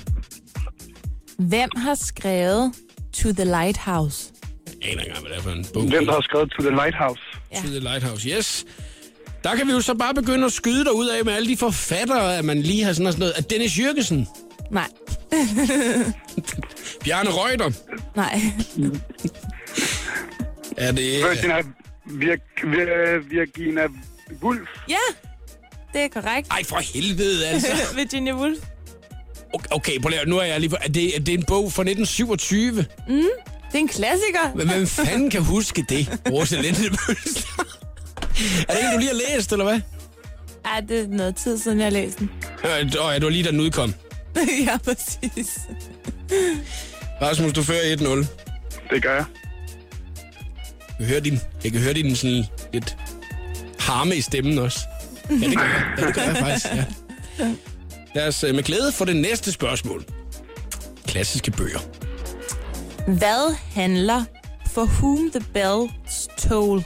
Hvem 1.38 1.70
har 1.76 1.94
skrevet 1.94 2.72
To 3.22 3.32
the 3.32 3.44
Lighthouse? 3.44 4.32
Jeg 4.82 4.90
aner 4.90 5.02
ikke 5.02 5.08
engang, 5.08 5.20
hvad 5.26 5.30
det 5.30 5.38
er 5.38 5.42
for 5.42 5.50
en 5.50 5.66
bog. 5.74 5.82
Hvem 5.82 6.06
der 6.06 6.12
har 6.12 6.20
skrevet 6.20 6.50
To 6.50 6.62
the 6.62 6.70
Lighthouse? 6.70 7.20
Ja. 7.52 7.56
To 7.56 7.66
the 7.66 7.78
Lighthouse, 7.80 8.28
yes. 8.28 8.64
Der 9.44 9.56
kan 9.56 9.66
vi 9.66 9.72
jo 9.72 9.80
så 9.80 9.94
bare 9.94 10.14
begynde 10.14 10.46
at 10.46 10.52
skyde 10.52 10.84
dig 10.84 10.92
ud 10.92 11.06
af 11.08 11.24
med 11.24 11.32
alle 11.32 11.48
de 11.48 11.56
forfattere, 11.56 12.38
at 12.38 12.44
man 12.44 12.62
lige 12.62 12.84
har 12.84 12.92
sådan 12.92 13.14
noget. 13.18 13.32
At 13.36 13.50
Dennis 13.50 13.78
Jørgensen, 13.78 14.28
Nej. 14.70 14.88
Bjarne 17.04 17.30
Reuter, 17.30 17.70
Nej. 18.16 18.40
er 20.86 20.92
det... 20.92 21.24
Virginia, 21.24 21.62
Vir, 22.06 22.36
Vir, 22.64 23.18
Virginia 23.28 23.86
Woolf. 24.42 24.68
Ja, 24.88 24.96
det 25.92 26.00
er 26.00 26.08
korrekt. 26.08 26.48
Ej, 26.50 26.64
for 26.64 26.76
helvede, 26.94 27.46
altså. 27.46 27.68
Virginia 27.96 28.34
Woolf. 28.34 28.58
Okay, 29.54 29.66
okay 29.70 30.00
prøv 30.00 30.08
lige, 30.08 30.24
nu 30.26 30.38
er 30.38 30.44
jeg 30.44 30.60
lige... 30.60 30.76
Er 30.82 30.88
det, 30.88 31.16
er 31.16 31.20
det 31.20 31.34
en 31.34 31.44
bog 31.46 31.72
fra 31.72 31.82
1927? 31.82 32.72
Mm. 33.08 33.14
Det 33.16 33.74
er 33.74 33.78
en 33.78 33.88
klassiker. 33.88 34.54
Men 34.54 34.68
hvem 34.68 34.86
fanden 34.86 35.30
kan 35.30 35.42
huske 35.42 35.84
det, 35.88 36.18
Rosalinde 36.30 36.80
Mønster? 36.80 37.48
Er 38.68 38.72
det 38.74 38.84
en, 38.84 38.92
du 38.92 38.98
lige 38.98 39.08
har 39.10 39.34
læst, 39.36 39.52
eller 39.52 39.64
hvad? 39.64 39.80
Ej, 40.64 40.80
det 40.80 41.00
er 41.00 41.06
noget 41.08 41.36
tid 41.36 41.58
siden, 41.58 41.78
jeg 41.78 41.86
har 41.86 41.90
læst 41.90 42.18
den. 42.18 42.30
Øh, 42.64 42.70
Åh, 42.70 43.12
ja, 43.12 43.14
det 43.14 43.24
var 43.24 43.28
lige, 43.30 43.44
da 43.44 43.50
den 43.50 43.60
udkom. 43.60 43.94
ja, 44.66 44.76
præcis. 44.84 45.58
Rasmus, 47.22 47.52
du 47.52 47.62
fører 47.62 47.96
1-0. 47.96 48.04
Det 48.94 49.02
gør 49.02 49.14
jeg. 49.14 49.24
Jeg 50.98 51.06
kan 51.06 51.06
høre 51.06 51.20
din, 51.20 51.40
jeg 51.64 51.72
kan 51.72 51.80
høre 51.80 51.92
din 51.92 52.16
sådan 52.16 52.44
lidt 52.72 52.96
harme 53.78 54.16
i 54.16 54.20
stemmen 54.20 54.58
også. 54.58 54.78
Ja, 55.30 55.34
det 55.34 55.56
gør 55.56 55.64
jeg. 55.64 55.82
Ja, 55.98 56.06
det 56.06 56.14
gør 56.14 56.22
jeg 56.22 56.36
faktisk, 56.36 56.66
ja. 56.66 56.84
Lad 58.18 58.28
os 58.28 58.44
øh, 58.44 58.54
med 58.54 58.62
glæde 58.62 58.92
få 58.92 59.04
det 59.04 59.16
næste 59.16 59.52
spørgsmål. 59.52 60.04
Klassiske 61.06 61.50
bøger. 61.50 61.78
Hvad 63.06 63.54
handler 63.72 64.24
For 64.70 64.84
Whom 64.84 65.30
the 65.30 65.44
Bells 65.52 66.28
Toll? 66.38 66.84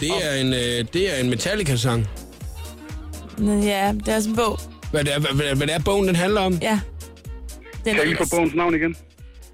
Det 0.00 0.08
er 0.24 0.34
en, 0.40 0.52
øh, 0.52 0.92
det 0.92 1.14
er 1.16 1.20
en 1.20 1.30
Metallica-sang. 1.30 2.06
Ja, 3.38 3.92
det 3.92 4.08
er 4.08 4.16
også 4.16 4.28
en 4.30 4.36
bog. 4.36 4.58
Hvad 4.90 5.04
det 5.04 5.14
er, 5.14 5.18
hvad, 5.18 5.30
hvad, 5.30 5.56
hvad 5.56 5.66
det 5.66 5.74
er 5.74 5.78
bogen, 5.84 6.06
den 6.06 6.16
handler 6.16 6.40
om? 6.40 6.52
Ja. 6.62 6.80
Den 7.84 7.94
Kan 7.94 8.06
lige 8.06 8.16
få 8.16 8.24
bogens 8.30 8.54
navn 8.54 8.74
igen? 8.74 8.96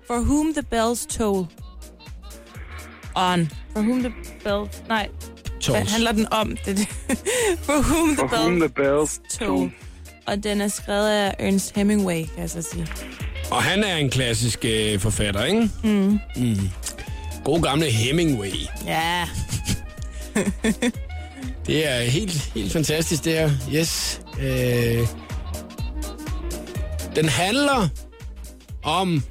For 0.07 0.14
Whom 0.14 0.55
the 0.55 0.62
Bells 0.62 1.07
Toll. 1.07 1.47
On. 3.14 3.51
For 3.73 3.81
Whom 3.81 4.01
the 4.01 4.12
Bells... 4.45 4.83
Nej, 4.88 5.09
hvad 5.45 5.61
Tolls. 5.61 5.92
handler 5.92 6.12
den 6.12 6.33
om? 6.33 6.57
Det 6.64 6.68
er 6.68 6.75
det. 6.75 6.88
For 7.66 7.73
Whom 7.73 8.09
the 8.09 8.29
For 8.29 8.37
whom 8.37 8.61
the 8.61 8.68
Bells 8.68 9.18
bells 9.18 9.38
Toll. 9.38 9.49
toll. 9.49 9.71
Og 10.26 10.44
den 10.44 10.61
er 10.61 10.68
skrevet 10.68 11.08
af 11.11 11.35
Ernest 11.38 11.76
Hemingway, 11.76 12.24
kan 12.24 12.38
jeg 12.38 12.50
så 12.50 12.62
sige. 12.62 12.87
Og 13.50 13.62
han 13.62 13.85
er 13.85 13.96
en 13.96 14.11
klassisk 14.11 14.64
øh, 14.64 14.98
forfatter, 15.00 15.44
ikke? 15.44 15.70
Mm. 15.85 16.18
mm. 16.37 16.70
God 17.44 17.62
gamle 17.62 17.87
Hemingway. 17.87 18.52
Ja. 18.87 19.28
Det 21.66 21.88
er 21.88 22.00
helt, 22.00 22.50
helt 22.54 22.72
fantastisk, 22.72 23.24
det 23.24 23.32
her. 23.32 23.50
Yes. 23.74 24.20
Øh, 24.40 25.06
den 27.16 27.28
handler 27.28 27.88
om 28.82 29.22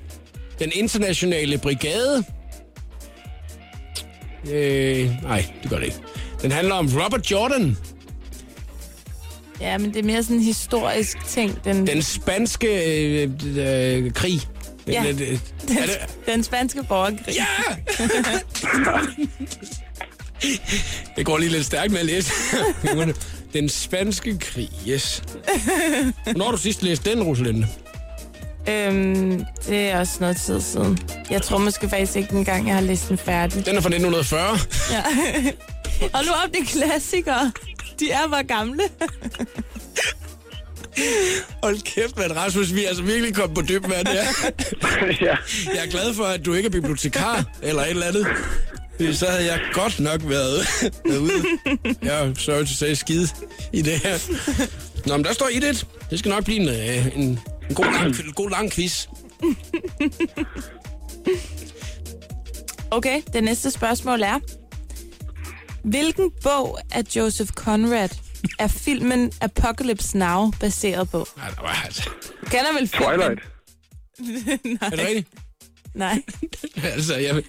den 0.59 0.71
internationale 0.75 1.57
brigade. 1.57 2.23
Øh, 4.51 5.23
nej, 5.23 5.45
det 5.61 5.69
gør 5.69 5.77
det 5.77 5.85
ikke. 5.85 5.97
Den 6.41 6.51
handler 6.51 6.75
om 6.75 6.89
Robert 7.03 7.31
Jordan, 7.31 7.77
Ja, 9.61 9.77
men 9.77 9.93
det 9.93 9.99
er 9.99 10.03
mere 10.03 10.23
sådan 10.23 10.37
en 10.37 10.43
historisk 10.43 11.17
ting. 11.27 11.63
Den, 11.63 11.87
den 11.87 12.01
spanske 12.01 12.67
øh, 13.23 13.29
øh, 13.57 14.11
krig. 14.13 14.41
Ja. 14.87 15.03
Den, 15.07 15.17
den, 15.17 15.41
den, 15.67 15.77
er 15.77 15.85
det, 15.85 15.97
den 16.25 16.43
spanske 16.43 16.83
borgerkrig. 16.83 17.35
ja! 17.35 17.45
det 21.15 21.25
går 21.25 21.37
lige 21.37 21.51
lidt 21.51 21.65
stærkt 21.65 21.91
med 21.91 21.99
at 21.99 22.05
læse. 22.05 22.31
den 23.53 23.69
spanske 23.69 24.37
krig, 24.37 24.69
yes. 24.87 25.23
Når 26.35 26.45
har 26.45 26.51
du 26.51 26.57
sidst 26.57 26.83
læst 26.83 27.05
den, 27.05 27.23
Rosalinde? 27.23 27.67
Øhm, 28.69 29.43
det 29.67 29.79
er 29.79 29.99
også 29.99 30.13
noget 30.19 30.37
tid 30.37 30.61
siden. 30.61 30.99
Jeg 31.29 31.41
tror 31.41 31.57
måske 31.57 31.89
faktisk 31.89 32.15
ikke 32.15 32.33
engang, 32.33 32.67
jeg 32.67 32.75
har 32.75 32.81
læst 32.81 33.09
den 33.09 33.17
færdig. 33.17 33.65
Den 33.65 33.75
er 33.77 33.81
fra 33.81 33.89
1940. 33.89 34.57
Ja. 34.91 35.03
Og 36.13 36.25
nu 36.25 36.31
op, 36.31 36.51
det 36.53 36.59
er 36.61 36.65
klassikere. 36.65 37.51
De 38.01 38.11
er 38.11 38.27
bare 38.27 38.43
gamle. 38.43 38.83
Hold 41.63 41.81
kæft, 41.81 42.17
man, 42.17 42.35
Rasmus, 42.35 42.73
vi 42.73 42.83
er 42.83 42.87
altså 42.87 43.03
virkelig 43.03 43.35
kommet 43.35 43.55
på 43.57 43.61
dyb 43.61 43.89
vand 43.89 44.07
her. 44.07 44.23
ja. 45.27 45.35
Jeg 45.75 45.85
er 45.85 45.89
glad 45.89 46.13
for, 46.13 46.23
at 46.23 46.45
du 46.45 46.53
ikke 46.53 46.67
er 46.67 46.71
bibliotekar 46.71 47.45
eller 47.61 47.81
et 47.81 47.89
eller 47.89 48.05
andet. 48.05 48.27
Fordi 48.95 49.13
så 49.13 49.25
havde 49.25 49.45
jeg 49.45 49.59
godt 49.73 49.99
nok 49.99 50.21
været, 50.23 50.67
været 51.05 51.17
ude. 51.17 51.45
Jeg 52.01 52.27
er 52.27 52.33
sorry 52.33 52.59
to 52.65 52.73
say 52.73 52.93
skide 52.93 53.27
i 53.73 53.81
det 53.81 53.99
her. 53.99 54.17
Nå, 55.05 55.17
men 55.17 55.25
der 55.25 55.33
står 55.33 55.45
1-1. 55.45 55.83
Det 56.09 56.19
skal 56.19 56.29
nok 56.29 56.43
blive 56.43 56.59
en, 56.59 56.69
øh, 56.69 57.17
en, 57.17 57.39
en 57.69 57.75
god, 57.75 57.85
lang, 57.85 58.35
god 58.35 58.49
lang 58.49 58.71
quiz. 58.71 59.07
Okay, 62.91 63.21
det 63.33 63.43
næste 63.43 63.71
spørgsmål 63.71 64.21
er. 64.21 64.39
Hvilken 65.83 66.31
bog 66.43 66.79
af 66.91 67.03
Joseph 67.15 67.51
Conrad 67.51 68.09
er 68.59 68.67
filmen 68.67 69.31
Apocalypse 69.41 70.17
Now 70.17 70.51
baseret 70.59 71.09
på? 71.09 71.27
Nej, 71.37 71.49
der 71.49 71.61
var 71.61 71.81
altså... 71.85 72.09
Kender 72.43 72.73
vel 72.79 72.87
filmen? 72.87 73.09
Twilight. 73.09 73.41
Er 74.81 74.89
det 74.89 74.99
rigtigt? 74.99 75.27
Nej. 75.95 76.21
Altså, 76.83 77.15
jeg, 77.15 77.43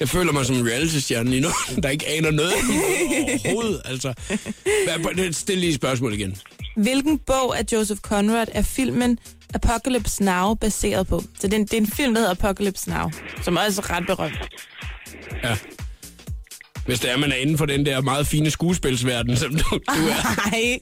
jeg 0.00 0.08
føler 0.08 0.32
mig 0.32 0.46
som 0.46 0.56
en 0.56 0.66
reality-stjerne 0.68 1.30
lige 1.30 1.40
nu, 1.42 1.48
der 1.82 1.88
ikke 1.88 2.08
aner 2.08 2.30
noget 2.30 2.52
overhovedet. 2.52 3.82
Altså, 3.84 4.14
hvad, 5.14 5.32
stil 5.32 5.58
lige 5.58 5.68
et 5.70 5.74
spørgsmål 5.74 6.12
igen. 6.14 6.36
Hvilken 6.76 7.18
bog 7.18 7.58
af 7.58 7.64
Joseph 7.72 8.00
Conrad 8.00 8.46
er 8.52 8.62
filmen 8.62 9.18
Apocalypse 9.54 10.24
Now 10.24 10.54
baseret 10.54 11.06
på? 11.06 11.20
Så 11.40 11.46
det 11.48 11.52
er 11.54 11.58
en, 11.58 11.64
det 11.64 11.72
er 11.72 11.78
en 11.78 11.86
film, 11.86 12.14
der 12.14 12.20
hedder 12.20 12.34
Apocalypse 12.34 12.90
Now, 12.90 13.10
som 13.42 13.56
også 13.56 13.80
er 13.80 13.90
ret 13.90 14.06
berømt. 14.06 14.38
Ja. 15.42 15.56
Hvis 16.86 17.00
det 17.00 17.10
er, 17.10 17.16
man 17.16 17.32
er 17.32 17.36
inden 17.36 17.58
for 17.58 17.66
den 17.66 17.86
der 17.86 18.00
meget 18.00 18.26
fine 18.26 18.50
skuespilsverden, 18.50 19.36
som 19.36 19.50
du, 19.56 19.64
du 19.70 19.78
er. 20.08 20.34
Nej, 20.50 20.78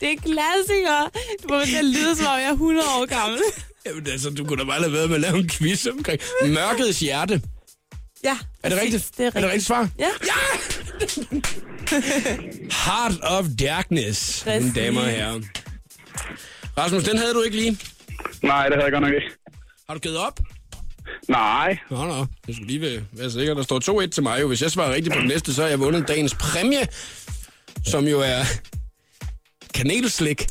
det 0.00 0.12
er 0.12 0.16
klassikere. 0.16 1.10
Du 1.42 1.48
må 1.48 1.54
at 1.60 1.84
lyde, 1.84 2.16
som 2.16 2.26
om 2.26 2.38
jeg 2.38 2.46
er 2.48 2.52
100 2.52 2.86
år 2.88 3.06
gammel. 3.06 3.38
Jamen, 3.86 4.06
altså, 4.06 4.30
du 4.30 4.44
kunne 4.44 4.58
da 4.58 4.64
bare 4.64 4.80
lade 4.80 4.92
være 4.92 5.06
med 5.06 5.14
at 5.14 5.20
lave 5.20 5.38
en 5.38 5.48
quiz 5.48 5.86
omkring 5.86 6.20
Mørkets 6.46 7.00
hjerte. 7.00 7.42
Ja, 8.24 8.38
Er 8.62 8.68
det 8.68 8.80
rigtigt? 8.80 9.10
Det 9.18 9.26
er 9.26 9.26
Er 9.26 9.30
det 9.30 9.50
rigtigt. 9.52 9.52
rigtigt 9.52 9.66
svar? 9.66 9.88
Ja. 9.98 10.08
Heart 12.70 13.18
of 13.22 13.44
Darkness, 13.60 14.46
mine 14.46 14.58
Præcis. 14.58 14.74
damer 14.74 15.00
og 15.00 15.06
herrer. 15.08 15.40
Rasmus, 16.78 17.04
den 17.04 17.18
havde 17.18 17.34
du 17.34 17.42
ikke 17.42 17.56
lige. 17.56 17.78
Nej, 18.42 18.64
det 18.68 18.74
havde 18.74 18.84
jeg 18.84 18.92
godt 18.92 19.02
nok 19.04 19.12
ikke. 19.14 19.30
Har 19.88 19.94
du 19.94 20.00
givet 20.00 20.18
op? 20.18 20.40
Nej. 21.28 21.78
Nå, 21.90 22.04
nå. 22.04 22.26
Jeg 22.46 22.54
skulle 22.54 22.66
lige 22.66 22.80
være- 22.80 23.02
være 23.12 23.30
sikker. 23.30 23.54
Der 23.54 23.62
står 23.62 23.78
2-1 24.06 24.10
til 24.10 24.22
mig 24.22 24.40
jo. 24.40 24.48
Hvis 24.48 24.62
jeg 24.62 24.70
svarer 24.70 24.94
rigtigt 24.94 25.14
på 25.14 25.20
den 25.20 25.28
næste, 25.28 25.54
så 25.54 25.62
har 25.62 25.68
jeg 25.68 25.80
vundet 25.80 26.08
dagens 26.08 26.34
præmie, 26.34 26.86
som 27.86 28.08
jo 28.08 28.20
er 28.20 28.44
kanelslik. 29.74 30.46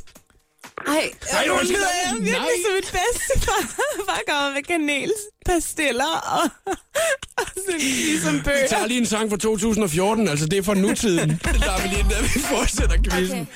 Ej, 0.88 0.94
Ej, 1.32 1.48
var 1.50 1.64
lyder 1.64 1.78
jeg 2.06 2.14
virkelig 2.14 2.32
Nej. 2.32 2.48
som 2.66 2.76
et 2.78 2.92
bedstefar. 2.92 3.84
Bare 4.10 4.20
kommer 4.28 4.54
med 4.54 4.64
kanelspastiller 4.64 6.06
og, 6.38 6.44
og 7.38 7.46
sådan 7.66 7.80
ligesom 7.80 8.34
Vi 8.38 8.42
bøger. 8.42 8.68
tager 8.70 8.88
lige 8.88 9.00
en 9.00 9.06
sang 9.06 9.30
fra 9.30 9.38
2014, 9.38 10.28
altså 10.28 10.46
det 10.46 10.60
er 10.60 10.64
fra 10.64 10.74
nutiden. 10.74 11.30
Der 11.44 11.72
er 11.72 11.82
vi 11.82 11.88
lige 11.88 12.06
der, 12.10 12.22
vi 12.22 12.40
fortsætter 12.40 12.98
quizzen. 13.12 13.48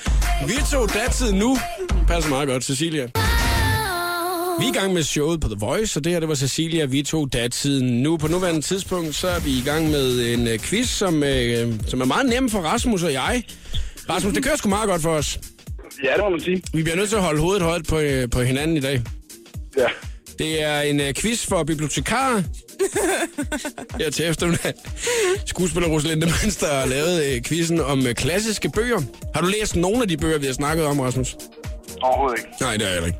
Okay. 0.42 0.46
Vi 0.54 0.62
to 0.70 0.86
datiden 0.86 1.38
nu. 1.38 1.58
Passer 2.08 2.30
meget 2.30 2.48
godt, 2.48 2.64
Cecilia. 2.64 3.08
Vi 4.60 4.64
er 4.64 4.70
i 4.70 4.72
gang 4.72 4.92
med 4.92 5.02
showet 5.02 5.40
på 5.40 5.48
The 5.48 5.56
Voice, 5.58 5.98
og 5.98 6.04
det 6.04 6.12
her 6.12 6.20
det 6.20 6.28
var 6.28 6.34
Cecilia, 6.34 6.84
vi 6.84 7.02
to 7.02 7.24
datiden 7.24 8.02
nu. 8.02 8.16
På 8.16 8.28
nuværende 8.28 8.60
tidspunkt, 8.60 9.14
så 9.14 9.28
er 9.28 9.40
vi 9.40 9.50
i 9.50 9.62
gang 9.64 9.90
med 9.90 10.34
en 10.34 10.42
uh, 10.42 10.58
quiz, 10.58 10.88
som, 10.88 11.14
uh, 11.14 11.74
som 11.86 12.00
er 12.00 12.04
meget 12.04 12.26
nem 12.26 12.48
for 12.50 12.58
Rasmus 12.58 13.02
og 13.02 13.12
jeg. 13.12 13.44
Rasmus, 14.10 14.34
det 14.34 14.44
kører 14.44 14.56
sgu 14.56 14.68
meget 14.68 14.88
godt 14.88 15.02
for 15.02 15.10
os. 15.10 15.40
Ja, 16.04 16.12
det 16.12 16.20
må 16.20 16.28
man 16.28 16.40
sige. 16.40 16.62
Vi 16.72 16.82
bliver 16.82 16.96
nødt 16.96 17.08
til 17.08 17.16
at 17.16 17.22
holde 17.22 17.40
hovedet 17.40 17.62
højt 17.62 17.86
på, 17.86 17.98
uh, 17.98 18.30
på 18.32 18.42
hinanden 18.42 18.76
i 18.76 18.80
dag. 18.80 19.02
Ja. 19.78 19.86
Det 20.38 20.62
er 20.62 20.80
en 20.80 21.00
uh, 21.00 21.06
quiz 21.16 21.46
for 21.46 21.64
bibliotekarer. 21.64 22.42
Her 24.00 24.10
til 24.10 24.28
eftermiddag. 24.28 24.72
Skuespiller 25.46 25.88
Rosalinde 25.88 26.26
Mønster 26.26 26.74
har 26.74 26.86
lavet 26.86 27.36
uh, 27.36 27.42
quizzen 27.42 27.80
om 27.80 27.98
uh, 27.98 28.12
klassiske 28.12 28.70
bøger. 28.70 29.00
Har 29.34 29.40
du 29.40 29.48
læst 29.60 29.76
nogle 29.76 30.02
af 30.02 30.08
de 30.08 30.16
bøger, 30.16 30.38
vi 30.38 30.46
har 30.46 30.52
snakket 30.52 30.86
om, 30.86 31.00
Rasmus? 31.00 31.36
Overhovedet 32.02 32.38
ikke. 32.38 32.50
Nej, 32.60 32.76
det 32.76 32.88
er 32.88 32.92
jeg 32.92 33.06
ikke. 33.06 33.18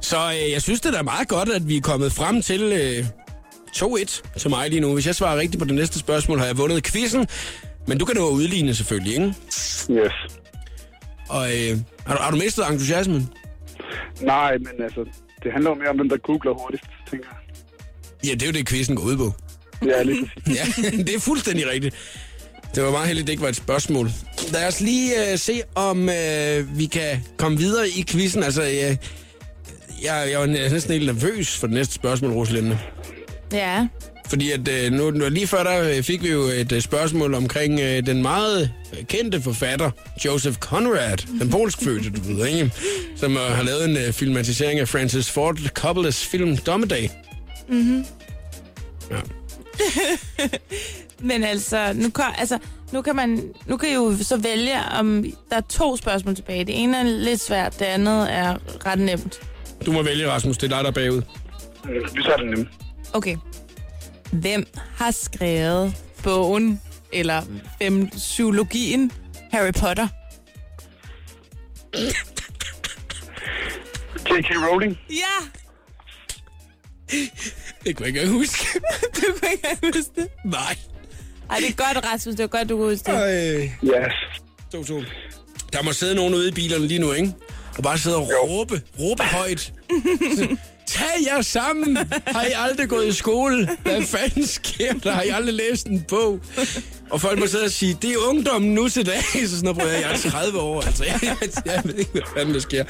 Så 0.00 0.16
øh, 0.16 0.50
jeg 0.52 0.62
synes, 0.62 0.80
det 0.80 0.94
er 0.94 1.02
meget 1.02 1.28
godt, 1.28 1.48
at 1.48 1.68
vi 1.68 1.76
er 1.76 1.80
kommet 1.80 2.12
frem 2.12 2.42
til 2.42 2.62
øh, 2.62 3.06
2-1 3.76 4.38
til 4.38 4.50
mig 4.50 4.68
lige 4.70 4.80
nu. 4.80 4.94
Hvis 4.94 5.06
jeg 5.06 5.14
svarer 5.14 5.38
rigtigt 5.38 5.58
på 5.58 5.64
det 5.64 5.74
næste 5.74 5.98
spørgsmål, 5.98 6.38
har 6.38 6.46
jeg 6.46 6.58
vundet 6.58 6.84
quizzen. 6.84 7.26
Men 7.86 7.98
du 7.98 8.04
kan 8.04 8.16
nå 8.16 8.28
at 8.28 8.32
udligne 8.32 8.74
selvfølgelig, 8.74 9.12
ikke? 9.12 9.34
Yes. 9.90 10.12
Og 11.28 11.46
øh, 11.56 11.78
har, 12.06 12.16
du, 12.16 12.22
har 12.22 12.30
du 12.30 12.36
mistet 12.36 12.64
entusiasmen? 12.70 13.28
Nej, 14.20 14.58
men 14.58 14.84
altså, 14.84 15.04
det 15.42 15.52
handler 15.52 15.70
jo 15.70 15.74
mere 15.74 15.88
om, 15.88 15.96
hvem 15.96 16.08
der 16.08 16.16
googler 16.16 16.52
hurtigst, 16.52 16.84
tænker 17.10 17.26
jeg. 17.30 17.38
Ja, 18.28 18.34
det 18.34 18.42
er 18.42 18.46
jo 18.46 18.52
det, 18.52 18.68
quizzen 18.68 18.96
går 18.96 19.04
ud 19.04 19.16
på. 19.16 19.32
Ja, 19.86 20.02
lige 20.02 20.26
præcis. 20.26 20.56
Ja, 20.58 20.90
det 21.02 21.14
er 21.14 21.20
fuldstændig 21.20 21.70
rigtigt. 21.70 21.94
Det 22.74 22.82
var 22.82 22.90
meget 22.90 23.06
heldigt, 23.06 23.26
det 23.26 23.32
ikke 23.32 23.42
var 23.42 23.48
et 23.48 23.56
spørgsmål. 23.56 24.10
Lad 24.52 24.68
os 24.68 24.80
lige 24.80 25.32
øh, 25.32 25.38
se, 25.38 25.62
om 25.74 26.08
øh, 26.08 26.78
vi 26.78 26.86
kan 26.86 27.24
komme 27.36 27.58
videre 27.58 27.88
i 27.88 28.04
quizzen. 28.08 28.42
Altså, 28.42 28.62
øh, 28.62 28.96
jeg, 30.02 30.28
jeg 30.30 30.38
var 30.40 30.46
næsten 30.46 30.92
helt 30.92 31.06
nervøs 31.06 31.56
for 31.56 31.66
det 31.66 31.74
næste 31.74 31.94
spørgsmål, 31.94 32.32
Rosalinde. 32.32 32.78
Ja, 33.52 33.86
Fordi 34.28 34.50
at 34.50 34.68
øh, 34.68 34.92
nu, 34.92 35.10
nu, 35.10 35.28
lige 35.28 35.46
før 35.46 35.62
der 35.62 35.96
øh, 35.96 36.02
fik 36.02 36.22
vi 36.22 36.28
jo 36.30 36.42
et 36.42 36.72
øh, 36.72 36.82
spørgsmål 36.82 37.34
omkring 37.34 37.80
øh, 37.80 38.06
den 38.06 38.22
meget 38.22 38.70
øh, 38.98 39.04
kendte 39.04 39.42
forfatter, 39.42 39.90
Joseph 40.24 40.58
Conrad, 40.58 41.16
den 41.40 41.50
polskfødte, 41.50 42.10
du 42.10 42.20
ved, 42.34 42.46
ikke? 42.46 42.70
Som 43.16 43.36
øh, 43.36 43.42
har 43.42 43.62
lavet 43.62 43.84
en 43.84 43.96
øh, 43.96 44.12
filmatisering 44.12 44.80
af 44.80 44.88
Francis 44.88 45.30
Ford 45.30 45.58
Coppola's 45.78 46.28
film 46.30 46.56
Dommedag. 46.56 47.10
Men 51.22 51.44
altså, 51.44 51.92
nu 51.94 52.10
kan, 52.10 52.24
altså, 52.38 52.58
nu 52.92 53.02
kan 53.02 53.16
man 53.16 53.54
nu 53.66 53.76
kan 53.76 53.88
I 53.88 53.92
jo 53.94 54.16
så 54.22 54.36
vælge, 54.36 54.80
om 54.98 55.24
der 55.50 55.56
er 55.56 55.60
to 55.60 55.96
spørgsmål 55.96 56.34
tilbage. 56.34 56.64
Det 56.64 56.82
ene 56.82 56.96
er 56.96 57.02
lidt 57.02 57.40
svært, 57.40 57.78
det 57.78 57.84
andet 57.84 58.32
er 58.32 58.56
ret 58.86 58.98
nemt. 58.98 59.40
Du 59.86 59.92
må 59.92 60.02
vælge, 60.02 60.30
Rasmus. 60.30 60.58
Det 60.58 60.72
er 60.72 60.76
dig, 60.76 60.84
der 60.84 60.90
er 60.90 60.94
bagud. 60.94 61.22
Vi 62.14 62.22
tager 62.22 62.36
den 62.36 62.50
nemme. 62.50 62.68
Okay. 63.12 63.36
Hvem 64.32 64.66
har 64.96 65.10
skrevet 65.10 65.94
bogen, 66.22 66.80
eller 67.12 67.42
fem, 67.82 68.08
psykologien, 68.08 69.12
Harry 69.50 69.72
Potter? 69.72 70.08
J.K. 74.30 74.50
Rowling. 74.68 74.98
Ja! 75.10 75.48
Det 77.84 77.96
kunne 77.96 78.08
jeg 78.08 78.16
ikke 78.22 78.32
huske. 78.32 78.66
Du 79.16 79.20
kunne 79.40 79.50
ikke 79.52 79.96
huske 79.98 80.10
det. 80.16 80.28
Nej. 80.44 80.76
Ej, 81.52 81.58
det 81.58 81.68
er 81.68 81.94
godt, 81.94 82.06
Rasmus. 82.12 82.34
Det 82.34 82.42
var 82.42 82.46
godt, 82.58 82.68
du 82.68 82.76
kunne 82.76 82.90
huske 82.90 83.12
det. 83.12 83.18
Ej. 83.18 83.62
Yes. 83.84 84.14
To, 84.72 84.84
to. 84.84 85.02
Der 85.72 85.82
må 85.82 85.92
sidde 85.92 86.14
nogen 86.14 86.34
ude 86.34 86.48
i 86.48 86.52
bilerne 86.52 86.86
lige 86.86 87.00
nu, 87.00 87.12
ikke? 87.12 87.32
Og 87.76 87.82
bare 87.82 87.98
sidde 87.98 88.16
og 88.16 88.28
råbe, 88.48 88.82
råbe 89.00 89.22
højt. 89.22 89.72
Tag 90.88 91.06
jer 91.26 91.42
sammen! 91.42 91.96
Har 92.26 92.42
I 92.42 92.50
aldrig 92.56 92.88
gået 92.88 93.06
i 93.06 93.12
skole? 93.12 93.68
Hvad 93.82 94.02
fanden 94.02 94.46
sker 94.46 94.92
der? 94.92 95.10
Har 95.12 95.22
I 95.22 95.28
aldrig 95.28 95.54
læst 95.54 95.86
en 95.86 96.04
bog? 96.08 96.40
Og 97.10 97.20
folk 97.20 97.38
må 97.38 97.46
sidde 97.46 97.64
og 97.64 97.70
sige, 97.70 97.98
det 98.02 98.10
er 98.10 98.16
ungdommen 98.28 98.74
nu 98.74 98.88
til 98.88 99.06
dag. 99.06 99.22
Så 99.48 99.56
sådan 99.60 99.74
noget, 99.74 99.92
jeg 100.00 100.12
er 100.12 100.30
30 100.30 100.58
år. 100.60 100.82
Altså, 100.82 101.04
jeg, 101.04 101.20
jeg, 101.30 101.36
jeg 101.66 101.80
ved 101.84 101.94
ikke, 101.94 102.10
hvad 102.10 102.22
fanden 102.36 102.54
der 102.54 102.60
sker. 102.60 102.84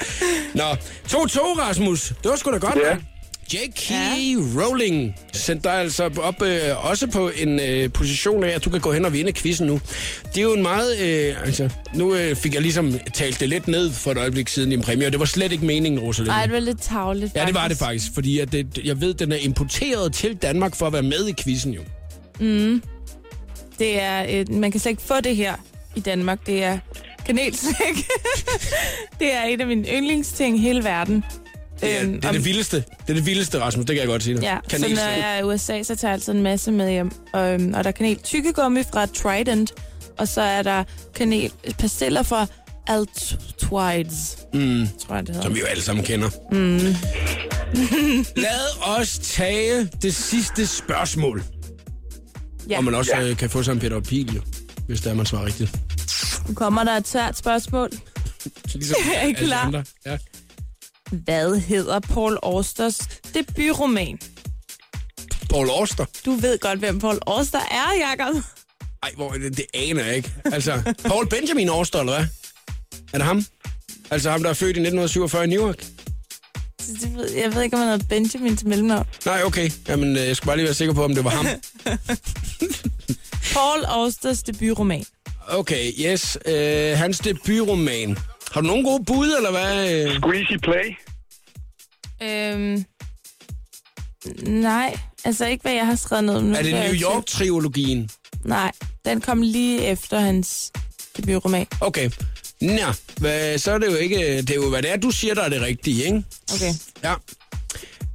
Nå, 0.54 0.62
2-2, 1.08 1.60
Rasmus. 1.60 2.08
Det 2.22 2.30
var 2.30 2.36
sgu 2.36 2.52
da 2.52 2.56
godt, 2.58 2.76
Ja. 2.76 2.88
ja. 2.88 2.96
J.K. 3.52 3.90
Ja. 3.90 4.14
Rowling 4.62 5.14
sendte 5.32 5.68
dig 5.68 5.78
altså 5.78 6.10
op 6.22 6.42
øh, 6.42 6.90
også 6.90 7.06
på 7.06 7.30
en 7.36 7.60
øh, 7.60 7.92
position 7.92 8.44
af, 8.44 8.48
at 8.48 8.64
du 8.64 8.70
kan 8.70 8.80
gå 8.80 8.92
hen 8.92 9.04
og 9.04 9.12
vinde 9.12 9.32
quizzen 9.32 9.66
nu. 9.66 9.80
Det 10.34 10.38
er 10.38 10.42
jo 10.42 10.52
en 10.54 10.62
meget... 10.62 10.98
Øh, 11.00 11.46
altså, 11.46 11.68
nu 11.94 12.14
øh, 12.14 12.36
fik 12.36 12.54
jeg 12.54 12.62
ligesom 12.62 12.98
talt 13.14 13.40
det 13.40 13.48
lidt 13.48 13.68
ned 13.68 13.92
for 13.92 14.10
et 14.10 14.18
øjeblik 14.18 14.48
siden 14.48 14.72
i 14.72 14.74
en 14.74 14.82
præmie, 14.82 15.06
og 15.06 15.12
det 15.12 15.20
var 15.20 15.26
slet 15.26 15.52
ikke 15.52 15.64
meningen, 15.64 16.00
Rosalinde. 16.00 16.34
Ej, 16.34 16.42
det 16.46 16.52
var 16.52 16.60
lidt 16.60 16.80
tavligt, 16.80 17.36
Ja, 17.36 17.46
det 17.46 17.54
var 17.54 17.68
det 17.68 17.76
faktisk, 17.76 18.14
fordi 18.14 18.38
at 18.38 18.52
det, 18.52 18.78
jeg 18.84 19.00
ved, 19.00 19.14
den 19.14 19.32
er 19.32 19.36
importeret 19.36 20.12
til 20.12 20.34
Danmark 20.36 20.76
for 20.76 20.86
at 20.86 20.92
være 20.92 21.02
med 21.02 21.28
i 21.28 21.32
quizzen 21.42 21.72
jo. 21.74 21.80
Det 23.78 24.00
er, 24.02 24.24
et, 24.28 24.48
man 24.48 24.70
kan 24.70 24.80
slet 24.80 24.90
ikke 24.90 25.02
få 25.02 25.20
det 25.20 25.36
her 25.36 25.54
i 25.94 26.00
Danmark. 26.00 26.46
Det 26.46 26.64
er 26.64 26.78
kanelslæg. 27.26 27.94
det 29.20 29.34
er 29.34 29.44
et 29.44 29.60
af 29.60 29.66
mine 29.66 29.88
yndlingsting 29.88 30.56
i 30.56 30.60
hele 30.60 30.84
verden. 30.84 31.24
Det 31.82 31.96
er, 31.96 32.02
Øhm, 32.02 32.12
det, 32.14 32.24
er 32.24 32.28
om- 32.28 32.34
det 32.34 32.44
vildeste. 32.44 32.76
Det 32.76 33.10
er 33.10 33.14
det 33.14 33.26
vildeste, 33.26 33.60
Rasmus. 33.60 33.86
Det 33.86 33.94
kan 33.94 34.00
jeg 34.00 34.06
godt 34.06 34.22
sige 34.22 34.34
dig. 34.36 34.42
Ja, 34.42 34.58
så 34.64 34.70
Kanelslæg. 34.70 34.94
når 35.06 35.12
jeg 35.12 35.34
er 35.36 35.38
i 35.38 35.42
USA, 35.42 35.82
så 35.82 35.96
tager 35.96 36.10
jeg 36.10 36.14
altid 36.14 36.32
en 36.32 36.42
masse 36.42 36.72
med 36.72 36.90
hjem. 36.90 37.10
Og, 37.32 37.52
øhm, 37.54 37.74
og 37.74 37.84
der 37.84 37.88
er 37.88 37.92
kanel 37.92 38.16
tykkegummi 38.18 38.82
fra 38.92 39.06
Trident, 39.06 39.72
og 40.18 40.28
så 40.28 40.40
er 40.42 40.62
der 40.62 40.84
kanel 41.14 41.52
pastiller 41.78 42.22
fra 42.22 42.46
Altoids, 42.86 44.38
Mm, 44.54 44.86
tror 45.06 45.14
jeg 45.14 45.26
det 45.26 45.34
hedder. 45.34 45.42
som 45.42 45.54
vi 45.54 45.60
jo 45.60 45.66
alle 45.66 45.82
sammen 45.82 46.04
kender. 46.04 46.30
Mm. 46.52 46.94
Lad 48.42 48.82
os 48.98 49.18
tage 49.18 49.88
det 50.02 50.14
sidste 50.14 50.66
spørgsmål. 50.66 51.42
Ja, 52.70 52.76
Og 52.76 52.84
man 52.84 52.94
også 52.94 53.16
ja. 53.16 53.34
kan 53.34 53.50
få 53.50 53.62
sig 53.62 53.72
en 53.72 53.78
Peter 53.80 54.00
Pil, 54.00 54.34
jo, 54.34 54.40
hvis 54.86 55.00
det 55.00 55.10
er, 55.10 55.14
man 55.14 55.26
svarer 55.26 55.44
rigtigt. 55.46 55.70
nu 56.48 56.54
kommer 56.54 56.84
der 56.84 56.92
et 56.96 57.08
svært 57.08 57.38
spørgsmål. 57.38 57.90
Så 58.68 58.78
ligesom 58.78 58.96
Er 59.14 59.26
I 59.26 59.32
klar? 59.32 59.84
Ja. 60.06 60.16
Hvad 61.12 61.56
hedder 61.60 62.00
Paul 62.00 62.38
Austers 62.42 62.98
debutroman? 63.34 64.18
Paul 65.50 65.70
Auster. 65.70 66.04
Du 66.24 66.32
ved 66.34 66.58
godt, 66.58 66.78
hvem 66.78 66.98
Paul 66.98 67.18
Auster 67.26 67.58
er, 67.58 68.08
Jacob. 68.10 68.42
Ej, 69.02 69.10
hvor, 69.16 69.30
det, 69.30 69.56
det 69.56 69.64
aner 69.74 70.04
jeg 70.04 70.16
ikke. 70.16 70.32
Altså, 70.44 70.94
Paul 71.04 71.28
Benjamin 71.28 71.68
Auster, 71.68 72.00
eller 72.00 72.12
hvad? 72.12 72.26
Er 73.12 73.18
det 73.18 73.26
ham? 73.26 73.44
Altså 74.10 74.30
ham, 74.30 74.42
der 74.42 74.50
er 74.50 74.54
født 74.54 74.76
i 74.76 74.80
1947 74.80 75.44
i 75.44 75.46
Newark? 75.46 75.86
Jeg 77.36 77.54
ved 77.54 77.62
ikke, 77.62 77.76
om 77.76 77.80
han 77.82 77.88
hedder 77.90 78.06
Benjamin 78.08 78.56
til 78.56 78.68
mellemnavn. 78.68 79.06
Nej, 79.26 79.42
okay. 79.44 79.70
Jamen, 79.88 80.16
øh, 80.16 80.26
jeg 80.26 80.36
skulle 80.36 80.46
bare 80.46 80.56
lige 80.56 80.64
være 80.66 80.74
sikker 80.74 80.94
på, 80.94 81.04
om 81.04 81.14
det 81.14 81.24
var 81.24 81.30
ham. 81.30 81.46
Paul 83.54 83.84
Austers 83.84 84.42
debutroman. 84.42 85.04
Okay, 85.48 85.92
yes. 86.00 86.38
Øh, 86.46 86.98
hans 86.98 87.18
debutroman. 87.18 88.18
Har 88.52 88.60
du 88.60 88.66
nogen 88.66 88.84
gode 88.84 89.04
bud, 89.04 89.26
eller 89.36 89.50
hvad? 89.50 90.10
Squeezy 90.20 90.56
Play. 90.62 90.96
Øhm, 92.22 92.84
nej, 94.42 94.98
altså 95.24 95.46
ikke, 95.46 95.62
hvad 95.62 95.72
jeg 95.72 95.86
har 95.86 95.96
skrevet 95.96 96.24
ned. 96.24 96.40
Nu 96.42 96.54
Er 96.54 96.62
det 96.62 96.72
New 96.72 96.82
tjekke. 96.82 97.04
York-trilogien? 97.04 98.10
Nej, 98.44 98.72
den 99.04 99.20
kom 99.20 99.42
lige 99.42 99.80
efter 99.86 100.20
hans 100.20 100.72
debutroman. 101.16 101.66
Okay. 101.80 102.10
Nå, 102.60 102.92
hvad, 103.16 103.58
så 103.58 103.72
er 103.72 103.78
det 103.78 103.86
jo 103.86 103.94
ikke... 103.96 104.16
Det 104.42 104.50
er 104.50 104.54
jo, 104.54 104.68
hvad 104.70 104.82
det 104.82 104.90
er, 104.92 104.96
du 104.96 105.10
siger, 105.10 105.34
der 105.34 105.42
er 105.42 105.48
det 105.48 105.60
rigtige, 105.62 106.04
ikke? 106.04 106.22
Okay. 106.54 106.72
Ja. 107.04 107.14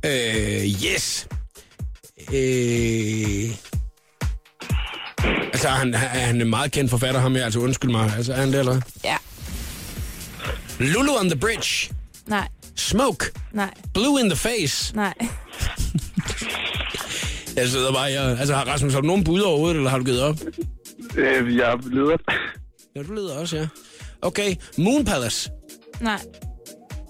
Øh, 0.05 0.65
yes. 0.85 1.27
Øh... 2.33 3.51
Altså, 5.53 5.69
han, 5.69 5.93
han 5.93 6.35
er 6.41 6.43
en 6.43 6.49
meget 6.49 6.71
kendt 6.71 6.89
forfatter, 6.91 7.19
ham 7.21 7.35
her, 7.35 7.45
altså 7.45 7.59
undskyld 7.59 7.91
mig. 7.91 8.13
Altså, 8.17 8.33
er 8.33 8.37
han 8.37 8.51
det, 8.51 8.59
eller? 8.59 8.81
Ja, 9.03 9.17
Lulu 10.79 11.11
on 11.19 11.29
the 11.29 11.39
Bridge. 11.39 11.93
nej, 12.27 12.47
Smoke. 12.77 13.25
nej, 13.51 13.73
Blue 13.93 14.19
in 14.21 14.29
the 14.29 14.37
Face. 14.37 14.95
nej. 14.95 15.13
Jeg 17.55 17.67
sidder 17.69 17.93
bare 17.93 18.09
her. 18.09 18.37
Altså, 18.39 18.55
har 18.55 18.63
Rasmus, 18.65 18.93
har 18.93 19.01
du 19.01 19.07
nogen 19.07 19.23
bud 19.23 19.39
overhovedet, 19.41 19.77
eller 19.77 19.89
har 19.89 19.97
du 19.97 20.03
givet 20.03 20.21
op? 20.21 20.35
Øh, 21.15 21.57
jeg 21.57 21.77
leder. 21.83 22.17
Ja, 22.95 23.03
du 23.03 23.13
leder 23.13 23.37
også, 23.39 23.57
ja. 23.57 23.67
Okay, 24.21 24.55
Moon 24.77 25.05
Palace. 25.05 25.49
Nej, 26.01 26.21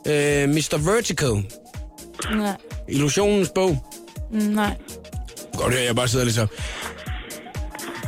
Øh, 0.07 0.49
Mr. 0.49 0.77
Vertigo. 0.91 1.41
nej, 2.35 2.57
Illusionens 2.89 3.49
bog. 3.55 3.85
nej. 4.31 4.77
Godt 5.53 5.73
høre, 5.73 5.83
jeg 5.83 5.95
bare 5.95 6.07
sidder 6.07 6.25
lidt 6.25 6.35
så... 6.35 6.47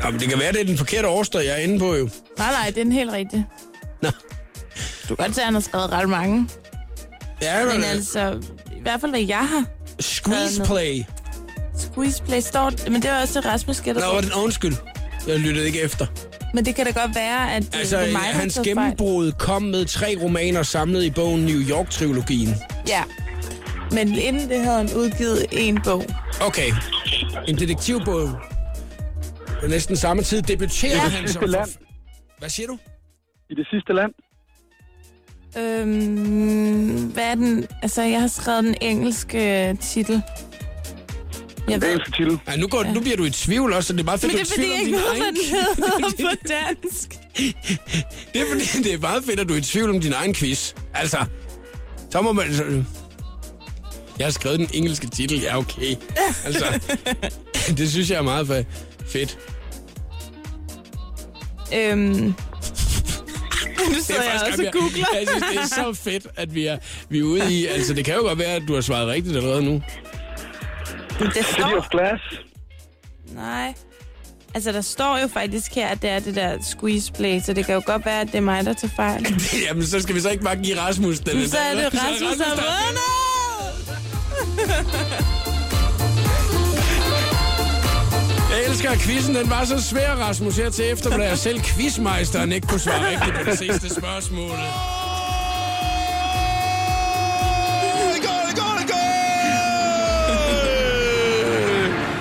Jamen, 0.03 0.19
det 0.19 0.29
kan 0.29 0.39
være, 0.39 0.51
det 0.51 0.61
er 0.61 0.65
den 0.65 0.77
forkerte 0.77 1.07
årsdag, 1.07 1.45
jeg 1.45 1.53
er 1.53 1.57
inde 1.63 1.79
på, 1.79 1.95
jo. 1.95 2.09
Nej, 2.37 2.51
nej, 2.51 2.65
det 2.69 2.77
er 2.77 2.83
den 2.83 2.91
helt 2.91 3.11
rigtige. 3.11 3.45
Nå. 4.01 4.09
Du 5.09 5.15
kan 5.15 5.25
godt 5.25 5.35
se, 5.35 5.41
at 5.41 5.45
han 5.45 5.53
har 5.53 5.61
skrevet 5.61 5.91
ret 5.91 6.09
mange. 6.09 6.49
Ja, 7.41 7.65
Men 7.65 7.75
men, 7.75 7.83
altså, 7.83 8.41
i 8.77 8.81
hvert 8.81 9.01
fald, 9.01 9.11
hvad 9.11 9.21
jeg 9.21 9.47
har. 9.47 9.65
Squeeze 9.99 10.63
Play. 10.63 11.03
Squeeze 11.77 12.23
Play 12.23 12.39
står... 12.39 12.89
Men 12.89 13.01
det 13.01 13.11
var 13.11 13.21
også 13.21 13.39
Rasmus 13.39 13.81
gætter 13.81 14.01
Nå, 14.07 14.13
var 14.13 14.21
det 14.21 14.33
undskyld. 14.33 14.75
Jeg 15.27 15.39
lyttede 15.39 15.65
ikke 15.65 15.81
efter. 15.81 16.05
Men 16.53 16.65
det 16.65 16.75
kan 16.75 16.85
da 16.85 16.91
godt 16.91 17.15
være, 17.15 17.53
at 17.53 17.63
det, 17.63 17.75
Altså, 17.75 17.97
det 17.99 18.07
er 18.07 18.11
mig, 18.11 18.21
hans 18.21 18.59
gennembrud 18.63 19.31
kom 19.31 19.61
med 19.61 19.85
tre 19.85 20.17
romaner 20.21 20.63
samlet 20.63 21.03
i 21.03 21.09
bogen 21.09 21.41
New 21.45 21.59
York-trilogien. 21.69 22.55
Ja. 22.87 23.03
Men 23.91 24.15
inden 24.15 24.49
det 24.49 24.59
havde 24.59 24.77
han 24.77 24.89
udgivet 24.95 25.45
en 25.51 25.79
bog. 25.83 26.05
Okay. 26.41 26.71
En 27.47 27.57
detektivbog. 27.59 28.29
På 29.61 29.67
næsten 29.67 29.95
samme 29.95 30.23
tid 30.23 30.41
debuterede 30.41 30.95
Ja. 30.95 31.01
han 31.01 31.27
som... 31.27 31.27
Sidste 31.27 31.45
land. 31.47 31.69
Hvad 32.39 32.49
siger 32.49 32.67
du? 32.67 32.77
I 33.49 33.53
det 33.55 33.67
sidste 33.71 33.93
land. 33.93 34.11
Øhm, 35.57 37.05
hvad 37.13 37.23
er 37.23 37.35
den? 37.35 37.65
Altså, 37.81 38.01
jeg 38.01 38.19
har 38.21 38.27
skrevet 38.27 38.63
den 38.63 38.75
engelske 38.81 39.77
titel. 39.81 40.21
Jeg 41.69 41.81
ved. 41.81 41.89
engelske 41.89 42.11
titel. 42.17 42.39
Ej, 42.47 42.55
nu, 42.57 42.67
går, 42.67 42.83
nu 42.93 42.99
bliver 42.99 43.17
du 43.17 43.23
i 43.23 43.29
tvivl 43.29 43.73
også, 43.73 43.87
så 43.87 43.93
det 43.93 43.99
er 43.99 44.03
meget 44.03 44.19
fedt, 44.19 44.33
Men 44.33 44.39
du 44.39 44.43
det 44.45 44.51
er 44.51 44.55
fordi, 44.55 44.67
jeg 44.67 44.73
om 44.73 44.79
ikke 44.79 44.91
din 44.91 44.95
ved, 44.95 45.09
egen... 45.11 45.21
hvad 45.21 45.31
den 45.31 46.15
hedder 46.17 46.31
på 46.31 46.47
dansk. 46.49 47.09
Det 48.33 48.41
er 48.41 48.45
fordi, 48.51 48.83
det 48.83 48.93
er 48.93 48.97
meget 48.99 49.23
fedt, 49.23 49.39
at 49.39 49.49
du 49.49 49.53
er 49.53 49.57
i 49.57 49.61
tvivl 49.61 49.89
om 49.89 49.99
din 50.01 50.13
egen 50.13 50.33
quiz. 50.33 50.73
Altså, 50.93 51.17
så 52.11 52.21
må 52.21 52.31
man... 52.31 52.53
Så... 52.53 52.63
Jeg 54.19 54.25
har 54.27 54.31
skrevet 54.31 54.59
den 54.59 54.69
engelske 54.73 55.07
titel, 55.07 55.41
ja 55.41 55.57
okay. 55.57 55.95
Altså, 56.45 56.79
det 57.77 57.91
synes 57.91 58.09
jeg 58.09 58.17
er 58.17 58.21
meget 58.21 58.45
fe- 58.49 58.65
fedt. 59.07 59.37
Øhm, 61.75 62.33
nu 63.87 64.01
sidder 64.01 64.23
jeg 64.23 64.33
også 64.33 64.61
og 64.61 64.63
jeg, 64.63 64.73
googler. 64.73 65.05
jeg 65.13 65.27
synes, 65.27 65.43
det 65.51 65.59
er 65.59 65.65
så 65.65 65.93
fedt, 66.03 66.27
at 66.35 66.55
vi 66.55 66.65
er, 66.65 66.77
vi 67.09 67.19
er 67.19 67.23
ude 67.23 67.53
i... 67.53 67.65
Altså, 67.65 67.93
det 67.93 68.05
kan 68.05 68.15
jo 68.15 68.21
godt 68.21 68.39
være, 68.39 68.55
at 68.55 68.63
du 68.67 68.73
har 68.73 68.81
svaret 68.81 69.07
rigtigt 69.07 69.37
allerede 69.37 69.63
nu. 69.65 69.83
Det 71.19 71.33
City 71.33 71.51
står... 71.51 71.77
of 71.77 71.87
Glass. 71.91 72.23
Nej. 73.35 73.73
Altså, 74.53 74.71
der 74.71 74.81
står 74.81 75.17
jo 75.17 75.27
faktisk 75.27 75.75
her, 75.75 75.87
at 75.87 76.01
det 76.01 76.09
er 76.09 76.19
det 76.19 76.35
der 76.35 76.57
squeeze 76.61 77.11
play, 77.13 77.41
så 77.45 77.53
det 77.53 77.65
kan 77.65 77.75
jo 77.75 77.81
godt 77.85 78.05
være, 78.05 78.21
at 78.21 78.27
det 78.27 78.35
er 78.35 78.41
mig, 78.41 78.65
der 78.65 78.73
tager 78.73 78.93
fejl. 78.95 79.27
Jamen, 79.67 79.85
så 79.85 80.01
skal 80.01 80.15
vi 80.15 80.19
så 80.19 80.29
ikke 80.29 80.43
bare 80.43 80.55
give 80.55 80.79
Rasmus 80.79 81.19
den. 81.19 81.49
Så 81.49 81.57
er 81.57 81.75
det 81.75 81.85
Rasmus, 81.93 82.37
der 82.37 82.49
vundet! 82.55 82.99
Jeg 88.59 88.67
elsker, 88.67 88.95
quizzen 88.95 89.35
den 89.35 89.49
var 89.49 89.65
så 89.65 89.81
svær, 89.81 90.15
Rasmus, 90.15 90.57
her 90.57 90.69
til 90.69 90.91
eftermiddag. 90.91 91.37
Selv 91.37 91.61
quizmeisteren 91.61 92.51
ikke 92.51 92.67
kunne 92.67 92.79
svare 92.79 93.09
rigtigt 93.09 93.35
på 93.35 93.49
det 93.49 93.57
sidste 93.57 93.89
spørgsmål. 93.89 94.57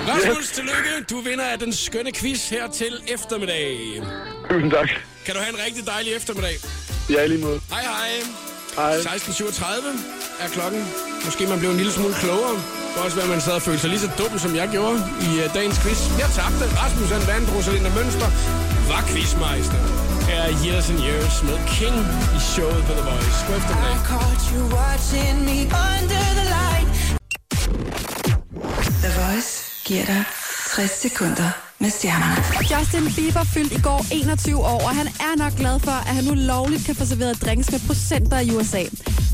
Rasmus, 0.07 0.49
tillykke. 0.51 1.05
Du 1.09 1.19
vinder 1.21 1.45
af 1.45 1.59
den 1.59 1.73
skønne 1.73 2.11
quiz 2.11 2.49
her 2.49 2.67
til 2.67 3.01
eftermiddag. 3.07 3.77
Tusind 4.51 4.71
tak. 4.71 4.89
Kan 5.25 5.35
du 5.35 5.39
have 5.39 5.53
en 5.53 5.59
rigtig 5.65 5.85
dejlig 5.87 6.13
eftermiddag? 6.13 6.55
Ja, 7.09 7.25
lige 7.25 7.41
måde. 7.41 7.61
Hej 7.69 7.81
hej. 7.81 8.09
Hej. 8.75 8.97
16.37 8.97 10.43
er 10.43 10.47
klokken. 10.47 10.85
Måske 11.25 11.47
man 11.47 11.59
blev 11.59 11.69
en 11.69 11.77
lille 11.77 11.91
smule 11.91 12.13
klogere. 12.13 12.78
Det 12.89 12.95
kan 12.97 13.03
også 13.07 13.17
være, 13.19 13.27
at 13.29 13.33
man 13.35 13.41
sad 13.41 13.53
og 13.59 13.61
følte 13.61 13.81
sig 13.81 13.89
lige 13.89 14.03
så 14.07 14.09
dum, 14.19 14.33
som 14.45 14.51
jeg 14.55 14.67
gjorde 14.75 14.95
i 15.27 15.29
uh, 15.41 15.45
dagens 15.57 15.77
quiz. 15.83 15.99
Jeg 16.23 16.29
tabte. 16.37 16.65
Rasmus 16.81 17.09
han 17.15 17.23
vandt. 17.31 17.47
Rosalinda 17.55 17.91
Mønster 17.99 18.29
var 18.91 19.01
quizmeister. 19.09 19.79
Her 20.29 20.41
er 20.49 20.53
Years 20.65 20.85
and 20.91 20.99
Years 21.07 21.35
med 21.47 21.57
King 21.75 21.95
i 22.37 22.39
showet 22.53 22.81
på 22.87 22.93
The 22.99 23.05
Voice. 23.09 23.37
God 23.47 23.57
eftermiddag. 23.61 23.97
caught 24.13 24.43
you 24.51 24.61
watching 24.79 25.35
me 25.49 25.57
under 25.89 26.23
the 26.39 26.45
light. 26.57 26.91
The 29.03 29.11
Voice 29.21 29.51
giver 29.87 30.05
dig 30.05 30.23
60 30.75 30.91
sekunder 31.05 31.68
med 31.79 31.89
stjernerne. 31.89 32.35
Justin 32.71 33.05
Bieber 33.15 33.43
fyldte 33.43 33.75
i 33.75 33.81
går 33.81 34.05
21 34.11 34.57
år, 34.57 34.81
og 34.87 34.95
han 34.95 35.07
er 35.07 35.33
nok 35.37 35.53
glad 35.61 35.79
for, 35.79 35.91
at 35.91 36.15
han 36.15 36.23
nu 36.23 36.33
lovligt 36.33 36.85
kan 36.85 36.95
få 36.95 37.05
serveret 37.05 37.41
drinks 37.41 37.71
med 37.71 37.79
procenter 37.87 38.39
i 38.39 38.51
USA. 38.55 38.83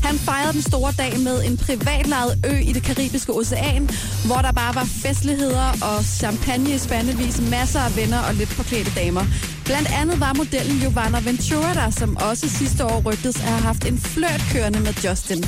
Han 0.08 0.18
fejrede 0.18 0.52
den 0.52 0.62
store 0.62 0.92
dag 0.98 1.12
med 1.20 1.44
en 1.44 1.56
privatlejet 1.56 2.32
ø 2.50 2.56
i 2.70 2.72
det 2.72 2.82
karibiske 2.82 3.32
ocean, 3.32 3.90
hvor 4.26 4.40
der 4.46 4.52
bare 4.52 4.74
var 4.74 4.84
festligheder 4.84 5.68
og 5.82 6.04
champagne 6.04 6.70
i 6.74 6.78
spandevis, 6.78 7.40
masser 7.50 7.80
af 7.80 7.96
venner 7.96 8.20
og 8.28 8.34
lidt 8.34 8.48
forklædte 8.48 8.90
damer. 8.94 9.24
Blandt 9.64 9.88
andet 10.00 10.20
var 10.20 10.32
modellen 10.32 10.78
Giovanna 10.78 11.20
Ventura 11.20 11.74
der, 11.74 11.90
som 11.90 12.16
også 12.16 12.48
sidste 12.48 12.84
år 12.84 13.02
rygtes 13.06 13.36
at 13.36 13.42
have 13.42 13.62
haft 13.62 13.84
en 13.90 13.98
flørt 13.98 14.42
kørende 14.52 14.80
med 14.80 14.94
Justin. 15.04 15.44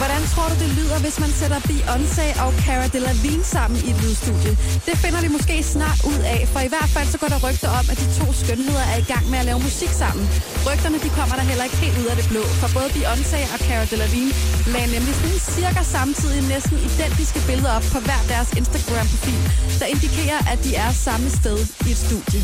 Hvordan 0.00 0.22
tror 0.32 0.48
du, 0.50 0.54
det 0.64 0.70
lyder, 0.78 0.98
hvis 1.04 1.16
man 1.24 1.30
sætter 1.40 1.60
Beyoncé 1.70 2.26
og 2.44 2.50
Cara 2.66 2.86
Delevingne 2.94 3.44
sammen 3.44 3.78
i 3.86 3.90
et 3.90 3.98
lydstudie? 4.02 4.52
Det 4.88 4.94
finder 5.04 5.20
vi 5.24 5.28
måske 5.36 5.56
snart 5.62 6.00
ud 6.10 6.20
af, 6.34 6.40
for 6.52 6.60
i 6.68 6.70
hvert 6.74 6.90
fald 6.94 7.06
så 7.14 7.18
går 7.22 7.30
der 7.34 7.40
rygter 7.46 7.70
om, 7.78 7.84
at 7.92 7.98
de 8.02 8.06
to 8.20 8.26
skønheder 8.40 8.84
er 8.92 8.98
i 9.04 9.06
gang 9.12 9.24
med 9.30 9.38
at 9.42 9.46
lave 9.50 9.60
musik 9.68 9.92
sammen. 10.02 10.24
Rygterne 10.68 10.98
de 11.04 11.10
kommer 11.18 11.34
der 11.38 11.44
heller 11.50 11.64
ikke 11.68 11.78
helt 11.84 11.98
ud 12.02 12.06
af 12.12 12.16
det 12.20 12.26
blå, 12.32 12.42
for 12.60 12.68
både 12.76 12.88
Beyoncé 12.96 13.38
og 13.54 13.58
Cara 13.68 13.84
Delevingne 13.92 14.32
lagde 14.74 14.88
nemlig 14.94 15.14
sådan 15.20 15.40
cirka 15.56 15.82
samtidig 15.96 16.40
næsten 16.54 16.76
identiske 16.88 17.40
billeder 17.48 17.72
op 17.78 17.86
på 17.94 17.98
hver 18.06 18.22
deres 18.32 18.50
Instagram-profil, 18.60 19.40
der 19.80 19.86
indikerer, 19.94 20.40
at 20.52 20.58
de 20.66 20.70
er 20.84 20.90
samme 21.06 21.28
sted 21.40 21.58
i 21.86 21.90
et 21.94 22.00
studie. 22.06 22.42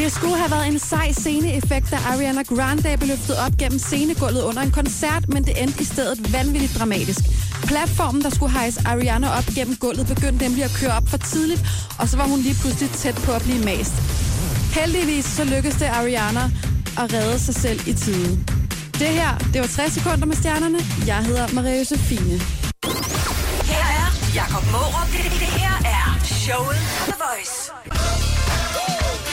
Det 0.00 0.08
skulle 0.16 0.36
have 0.42 0.50
været 0.56 0.66
en 0.72 0.78
sej 0.78 1.08
sceneeffekt, 1.20 1.86
da 1.92 1.98
Ariana 2.10 2.42
Grande 2.42 2.96
blev 3.00 3.08
løftet 3.14 3.36
op 3.44 3.54
gennem 3.60 3.78
scenegulvet 3.78 4.42
under 4.48 4.62
en 4.62 4.72
koncert, 4.80 5.24
men 5.34 5.42
det 5.46 5.54
endte 5.62 5.81
i 5.82 5.84
stedet 5.84 6.32
vanvittigt 6.32 6.74
dramatisk. 6.78 7.20
Platformen, 7.66 8.22
der 8.22 8.30
skulle 8.30 8.52
hejse 8.52 8.80
Ariana 8.86 9.28
op 9.38 9.46
gennem 9.56 9.76
gulvet, 9.76 10.06
begyndte 10.06 10.44
nemlig 10.44 10.64
at 10.64 10.74
køre 10.80 10.94
op 10.98 11.08
for 11.08 11.16
tidligt, 11.16 11.62
og 12.00 12.08
så 12.08 12.16
var 12.16 12.26
hun 12.32 12.40
lige 12.40 12.56
pludselig 12.60 12.90
tæt 12.90 13.14
på 13.26 13.32
at 13.32 13.42
blive 13.42 13.64
mast. 13.64 13.94
Heldigvis 14.78 15.24
så 15.24 15.44
lykkedes 15.44 15.76
det 15.76 15.86
Ariana 15.86 16.44
at 17.00 17.06
redde 17.14 17.38
sig 17.38 17.54
selv 17.54 17.80
i 17.88 17.92
tide. 17.92 18.30
Det 19.02 19.08
her, 19.08 19.38
det 19.52 19.60
var 19.60 19.66
60 19.66 19.92
sekunder 19.92 20.26
med 20.26 20.36
stjernerne. 20.36 20.78
Jeg 21.06 21.24
hedder 21.24 21.46
Maria 21.54 21.78
Josefine. 21.78 22.36
Her 23.72 23.84
er 24.00 24.08
Jakob 24.34 24.64
Mårup. 24.72 25.08
Det, 25.12 25.24
det 25.42 25.52
her 25.60 25.74
er 25.98 26.06
showet 26.24 26.80
på 26.98 27.04
The 27.10 27.18
Voice. 27.24 27.56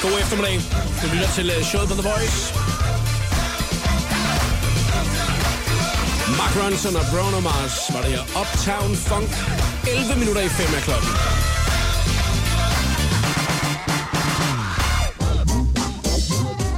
God 0.01 0.19
eftermiddag. 0.21 0.55
Du 1.01 1.05
lytter 1.13 1.29
til 1.35 1.51
øh, 1.57 1.63
showet 1.63 1.87
på 1.89 1.93
The 1.93 2.09
Voice. 2.09 2.68
Mark 6.39 6.53
Ronson 6.63 6.95
og 6.95 7.05
Bruno 7.11 7.39
Mars 7.39 7.75
var 7.93 8.01
det 8.01 8.11
her 8.11 8.23
Uptown 8.41 8.95
Funk. 8.95 9.29
11 9.87 10.19
minutter 10.19 10.41
i 10.41 10.49
5 10.49 10.75
af 10.75 10.81
klokken. 10.81 11.09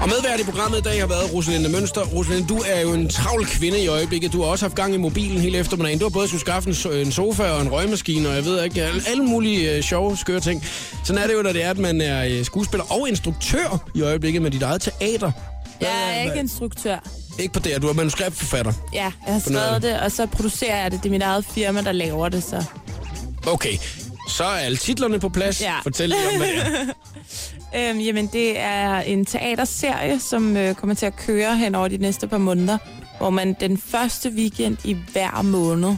Og 0.01 0.07
medvært 0.09 0.39
i 0.39 0.43
programmet 0.43 0.78
i 0.78 0.82
dag 0.82 0.99
har 0.99 1.07
været 1.07 1.34
Rosalinde 1.34 1.70
Mønster. 1.70 2.01
Rosalinde, 2.01 2.47
du 2.47 2.57
er 2.68 2.82
jo 2.82 2.93
en 2.93 3.09
travl 3.09 3.45
kvinde 3.45 3.84
i 3.84 3.88
øjeblikket. 3.88 4.34
Du 4.34 4.41
har 4.41 4.49
også 4.49 4.66
haft 4.66 4.76
gang 4.76 4.93
i 4.93 4.97
mobilen 4.97 5.41
hele 5.41 5.57
eftermiddagen. 5.57 5.99
Du 5.99 6.05
har 6.05 6.09
både 6.09 6.28
skulle 6.28 6.41
skaffe 6.41 6.70
en, 6.70 6.76
so- 6.76 6.93
en 6.93 7.12
sofa 7.12 7.43
og 7.43 7.62
en 7.62 7.72
røgmaskine, 7.72 8.30
og 8.30 8.36
jeg 8.36 8.45
ved 8.45 8.64
ikke, 8.64 8.82
alle, 9.07 9.24
mulige 9.24 9.78
uh, 9.78 9.84
sjove, 9.84 10.18
skøre 10.18 10.39
ting. 10.39 10.66
Sådan 11.03 11.22
er 11.24 11.28
det 11.28 11.34
jo, 11.34 11.41
når 11.41 11.51
det 11.51 11.64
er, 11.64 11.70
at 11.70 11.78
man 11.78 12.01
er 12.01 12.26
øh, 12.26 12.45
skuespiller 12.45 12.93
og 12.93 13.09
instruktør 13.09 13.89
i 13.95 14.01
øjeblikket 14.01 14.41
med 14.41 14.51
dit 14.51 14.62
eget 14.64 14.82
teater. 14.82 15.32
Jeg 15.82 15.89
er 16.18 16.24
ikke 16.24 16.39
instruktør. 16.39 16.97
Ikke 17.42 17.54
på 17.54 17.60
det, 17.60 17.72
at 17.72 17.82
du 17.82 17.88
er 17.88 17.94
manuskriptforfatter. 17.94 18.74
Ja, 18.94 19.12
jeg 19.26 19.34
har 19.34 19.39
skrevet 19.39 19.82
det, 19.82 20.00
og 20.00 20.12
så 20.12 20.26
producerer 20.26 20.82
jeg 20.82 20.92
det. 20.92 21.04
Det 21.04 21.10
er 21.10 21.12
mit 21.12 21.22
eget 21.22 21.46
firma, 21.46 21.82
der 21.82 21.92
laver 21.92 22.30
det, 22.30 22.44
så... 22.44 22.64
Okay, 23.48 23.78
så 24.30 24.44
er 24.44 24.48
alle 24.48 24.78
titlerne 24.78 25.20
på 25.20 25.30
plads. 25.30 25.62
Ja. 25.62 25.80
Fortæl 25.84 26.10
lige 26.10 26.28
om, 26.32 26.38
hvad 26.38 26.48
det 26.48 26.58
er. 26.58 26.94
Øhm, 27.76 28.00
jamen, 28.00 28.28
det 28.28 28.60
er 28.60 29.00
en 29.00 29.26
teaterserie, 29.26 30.20
som 30.20 30.58
øh, 30.58 30.76
kommer 30.76 30.96
til 30.96 31.06
at 31.06 31.16
køre 31.16 31.58
hen 31.58 31.76
over 31.76 31.88
de 31.88 31.98
næste 31.98 32.28
par 32.28 32.38
måneder, 32.38 32.78
hvor 33.18 33.30
man 33.30 33.56
den 33.60 33.78
første 33.78 34.30
weekend 34.30 34.78
i 34.84 34.98
hver 35.12 35.42
måned 35.42 35.96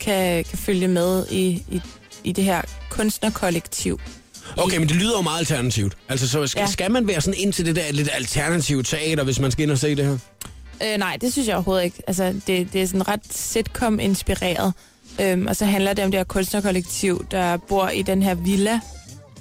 kan, 0.00 0.44
kan 0.44 0.58
følge 0.58 0.88
med 0.88 1.26
i, 1.30 1.62
i, 1.70 1.80
i 2.24 2.32
det 2.32 2.44
her 2.44 2.62
kunstnerkollektiv. 2.90 4.00
Okay, 4.56 4.76
men 4.78 4.88
det 4.88 4.96
lyder 4.96 5.16
jo 5.16 5.22
meget 5.22 5.38
alternativt. 5.38 5.96
Altså, 6.08 6.28
så 6.28 6.46
skal. 6.46 6.60
Ja. 6.60 6.66
skal 6.66 6.90
man 6.90 7.08
være 7.08 7.20
sådan 7.20 7.40
ind 7.40 7.52
til 7.52 7.66
det 7.66 7.76
der 7.76 7.92
lidt 7.92 8.08
alternative 8.12 8.82
teater, 8.82 9.24
hvis 9.24 9.40
man 9.40 9.50
skal 9.50 9.62
ind 9.62 9.70
og 9.70 9.78
se 9.78 9.94
det 9.96 10.04
her? 10.04 10.18
Øh, 10.82 10.98
nej, 10.98 11.16
det 11.20 11.32
synes 11.32 11.48
jeg 11.48 11.56
overhovedet 11.56 11.84
ikke. 11.84 12.02
Altså, 12.06 12.34
det, 12.46 12.72
det 12.72 12.82
er 12.82 12.86
sådan 12.86 13.08
ret 13.08 13.20
sitcom-inspireret. 13.30 14.72
Øhm, 15.20 15.46
og 15.46 15.56
så 15.56 15.64
handler 15.64 15.92
det 15.92 16.04
om 16.04 16.10
det 16.10 16.18
her 16.18 16.24
kunstnerkollektiv, 16.24 17.26
der 17.30 17.56
bor 17.56 17.88
i 17.88 18.02
den 18.02 18.22
her 18.22 18.34
villa. 18.34 18.80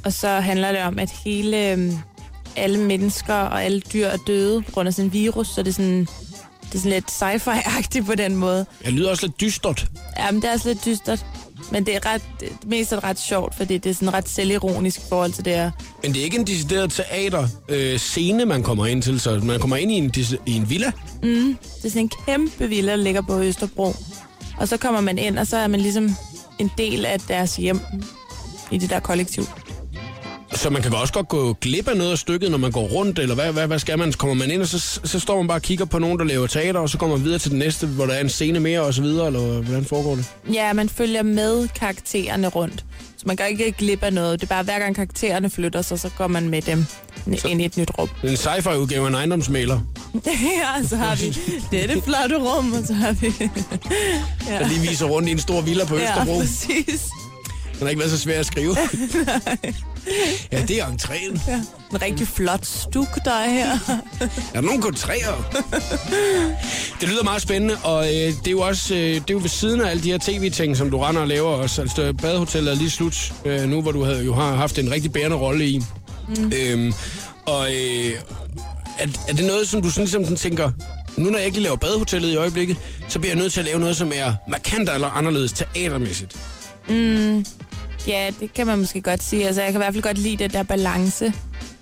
Og 0.05 0.13
så 0.13 0.27
handler 0.27 0.71
det 0.71 0.81
om, 0.81 0.99
at 0.99 1.09
hele 1.25 1.71
øhm, 1.71 1.97
alle 2.55 2.79
mennesker 2.79 3.33
og 3.33 3.63
alle 3.63 3.79
dyr 3.79 4.07
er 4.07 4.17
døde 4.17 4.61
på 4.61 4.71
grund 4.71 4.87
af 4.87 4.93
sådan 4.93 5.07
en 5.07 5.13
virus, 5.13 5.47
så 5.47 5.63
det 5.63 5.69
er 5.69 5.73
sådan, 5.73 5.99
det 6.61 6.75
er 6.75 6.77
sådan 6.77 6.91
lidt 6.91 7.11
sci-fi-agtigt 7.11 8.05
på 8.05 8.15
den 8.15 8.35
måde. 8.35 8.65
Det 8.85 8.93
lyder 8.93 9.09
også 9.09 9.25
lidt 9.25 9.41
dystert. 9.41 9.85
Jamen, 10.19 10.41
det 10.41 10.49
er 10.49 10.53
også 10.53 10.67
lidt 10.67 10.85
dystert. 10.85 11.25
Men 11.73 11.85
det 11.85 11.95
er 11.95 12.05
ret, 12.05 12.21
det 12.39 12.49
mest 12.65 12.91
er 12.91 13.03
ret 13.03 13.19
sjovt, 13.19 13.55
fordi 13.55 13.77
det 13.77 13.89
er 13.89 13.93
sådan 13.93 14.13
ret 14.13 14.29
selvironisk 14.29 14.99
i 14.99 15.03
forhold 15.09 15.31
til 15.31 15.45
det 15.45 15.53
her. 15.53 15.71
Men 16.03 16.13
det 16.13 16.19
er 16.19 16.23
ikke 16.23 16.37
en 16.37 16.47
decideret 16.47 16.91
teater 16.91 17.47
øh, 17.69 17.97
scene, 17.99 18.45
man 18.45 18.63
kommer 18.63 18.85
ind 18.85 19.01
til, 19.01 19.19
så 19.19 19.39
man 19.43 19.59
kommer 19.59 19.75
ind 19.75 19.91
i 19.91 19.95
en, 19.95 20.13
i 20.45 20.55
en 20.55 20.69
villa. 20.69 20.91
Det 21.21 21.85
er 21.85 21.89
sådan 21.89 22.01
en 22.01 22.11
kæmpe 22.25 22.67
villa, 22.67 22.91
der 22.91 22.97
ligger 22.97 23.21
på 23.21 23.39
Østerbro. 23.39 23.95
Og 24.57 24.67
så 24.67 24.77
kommer 24.77 25.01
man 25.01 25.17
ind, 25.17 25.39
og 25.39 25.47
så 25.47 25.57
er 25.57 25.67
man 25.67 25.79
ligesom 25.79 26.15
en 26.59 26.71
del 26.77 27.05
af 27.05 27.19
deres 27.19 27.55
hjem 27.55 27.79
i 28.71 28.77
det 28.77 28.89
der 28.89 28.99
kollektiv. 28.99 29.43
Så 30.55 30.69
man 30.69 30.81
kan 30.81 30.93
også 30.93 31.13
godt 31.13 31.27
gå 31.27 31.53
glip 31.53 31.87
af 31.87 31.97
noget 31.97 32.11
af 32.11 32.17
stykket, 32.17 32.51
når 32.51 32.57
man 32.57 32.71
går 32.71 32.83
rundt, 32.87 33.19
eller 33.19 33.35
hvad, 33.35 33.51
hvad, 33.51 33.67
hvad 33.67 33.79
skal 33.79 33.99
man? 33.99 34.13
Kommer 34.13 34.33
man 34.33 34.51
ind, 34.51 34.61
og 34.61 34.67
så, 34.67 34.99
så 35.03 35.19
står 35.19 35.37
man 35.37 35.47
bare 35.47 35.57
og 35.57 35.61
kigger 35.61 35.85
på 35.85 35.99
nogen, 35.99 36.19
der 36.19 36.25
laver 36.25 36.47
teater, 36.47 36.79
og 36.79 36.89
så 36.89 36.97
kommer 36.97 37.15
man 37.15 37.25
videre 37.25 37.39
til 37.39 37.51
den 37.51 37.59
næste, 37.59 37.87
hvor 37.87 38.05
der 38.05 38.13
er 38.13 38.21
en 38.21 38.29
scene 38.29 38.59
mere, 38.59 38.81
og 38.81 38.93
så 38.93 39.01
videre, 39.01 39.27
eller 39.27 39.61
hvordan 39.61 39.85
foregår 39.85 40.15
det? 40.15 40.25
Ja, 40.53 40.73
man 40.73 40.89
følger 40.89 41.23
med 41.23 41.67
karaktererne 41.67 42.47
rundt. 42.47 42.85
Så 43.17 43.23
man 43.25 43.37
kan 43.37 43.49
ikke 43.49 43.71
glip 43.71 44.03
af 44.03 44.13
noget. 44.13 44.41
Det 44.41 44.47
er 44.47 44.55
bare, 44.55 44.63
hver 44.63 44.79
gang 44.79 44.95
karaktererne 44.95 45.49
flytter 45.49 45.81
sig, 45.81 45.99
så 45.99 46.09
går 46.17 46.27
man 46.27 46.49
med 46.49 46.61
dem 46.61 46.85
så... 47.37 47.47
ind 47.47 47.61
i 47.61 47.65
et 47.65 47.77
nyt 47.77 47.91
rum. 47.99 48.09
En 48.23 48.37
sci-fi-udgave 48.37 49.03
af 49.05 49.09
en 49.09 49.15
ejendomsmaler, 49.15 49.79
ja, 50.25 50.87
så 50.87 50.95
har 50.95 51.15
vi 51.15 51.37
dette 51.77 52.01
flotte 52.01 52.35
rum, 52.37 52.73
og 52.73 52.87
så 52.87 52.93
har 52.93 53.11
vi... 53.11 53.27
der 54.59 54.67
lige 54.67 54.81
viser 54.81 55.05
rundt 55.05 55.29
i 55.29 55.31
en 55.31 55.39
stor 55.39 55.61
villa 55.61 55.85
på 55.85 55.97
ja, 55.97 56.03
Østerbro. 56.03 56.39
præcis. 56.39 57.09
Den 57.73 57.81
har 57.81 57.89
ikke 57.89 57.99
været 57.99 58.11
så 58.11 58.19
svær 58.19 58.39
at 58.39 58.45
skrive. 58.45 58.77
ja, 60.51 60.61
det 60.61 60.81
er 60.81 60.85
entréen. 60.85 61.51
En 61.91 62.01
rigtig 62.01 62.27
flot 62.27 62.65
stuk, 62.65 63.25
der 63.25 63.31
er 63.31 63.49
her. 63.49 63.71
Er 64.21 64.27
der 64.53 64.61
nogen 64.61 64.81
kontræer? 64.81 65.61
det 67.01 67.09
lyder 67.09 67.23
meget 67.23 67.41
spændende, 67.41 67.77
og 67.83 68.05
øh, 68.05 68.11
det 68.11 68.47
er 68.47 68.51
jo 68.51 68.61
også 68.61 68.95
øh, 68.95 68.99
det 68.99 69.17
er 69.17 69.23
jo 69.31 69.39
ved 69.39 69.49
siden 69.49 69.81
af 69.81 69.89
alle 69.89 70.03
de 70.03 70.11
her 70.11 70.17
tv-ting, 70.17 70.77
som 70.77 70.91
du 70.91 70.97
render 70.97 71.21
og 71.21 71.27
laver 71.27 71.49
også. 71.49 71.81
Altså, 71.81 72.13
badehotellet 72.21 72.71
er 72.71 72.75
lige 72.75 72.89
slut 72.89 73.33
øh, 73.45 73.61
nu, 73.69 73.81
hvor 73.81 73.91
du 73.91 74.03
havde, 74.03 74.25
jo 74.25 74.33
har 74.33 74.55
haft 74.55 74.79
en 74.79 74.91
rigtig 74.91 75.11
bærende 75.11 75.37
rolle 75.37 75.65
i. 75.65 75.81
Mm. 76.27 76.51
Øhm, 76.55 76.93
og 77.45 77.67
øh, 77.67 78.11
er, 78.99 79.07
er 79.27 79.33
det 79.33 79.45
noget, 79.45 79.67
som 79.67 79.81
du 79.81 79.89
sådan, 79.89 80.03
ligesom 80.03 80.23
sådan 80.23 80.37
tænker, 80.37 80.71
nu 81.17 81.29
når 81.29 81.37
jeg 81.37 81.47
ikke 81.47 81.59
laver 81.59 81.75
badehotellet 81.75 82.29
i 82.29 82.35
øjeblikket, 82.35 82.77
så 83.09 83.19
bliver 83.19 83.33
jeg 83.33 83.41
nødt 83.41 83.53
til 83.53 83.59
at 83.59 83.65
lave 83.65 83.79
noget, 83.79 83.97
som 83.97 84.11
er 84.15 84.33
markant 84.49 84.89
eller 84.89 85.07
anderledes 85.07 85.53
teatermæssigt. 85.53 86.37
Ja, 88.07 88.31
det 88.39 88.53
kan 88.53 88.67
man 88.67 88.79
måske 88.79 89.01
godt 89.01 89.23
sige. 89.23 89.47
Altså, 89.47 89.61
jeg 89.61 89.71
kan 89.71 89.81
i 89.81 89.83
hvert 89.83 89.93
fald 89.93 90.03
godt 90.03 90.17
lide 90.17 90.37
det 90.37 90.53
der 90.53 90.63
balance, 90.63 91.33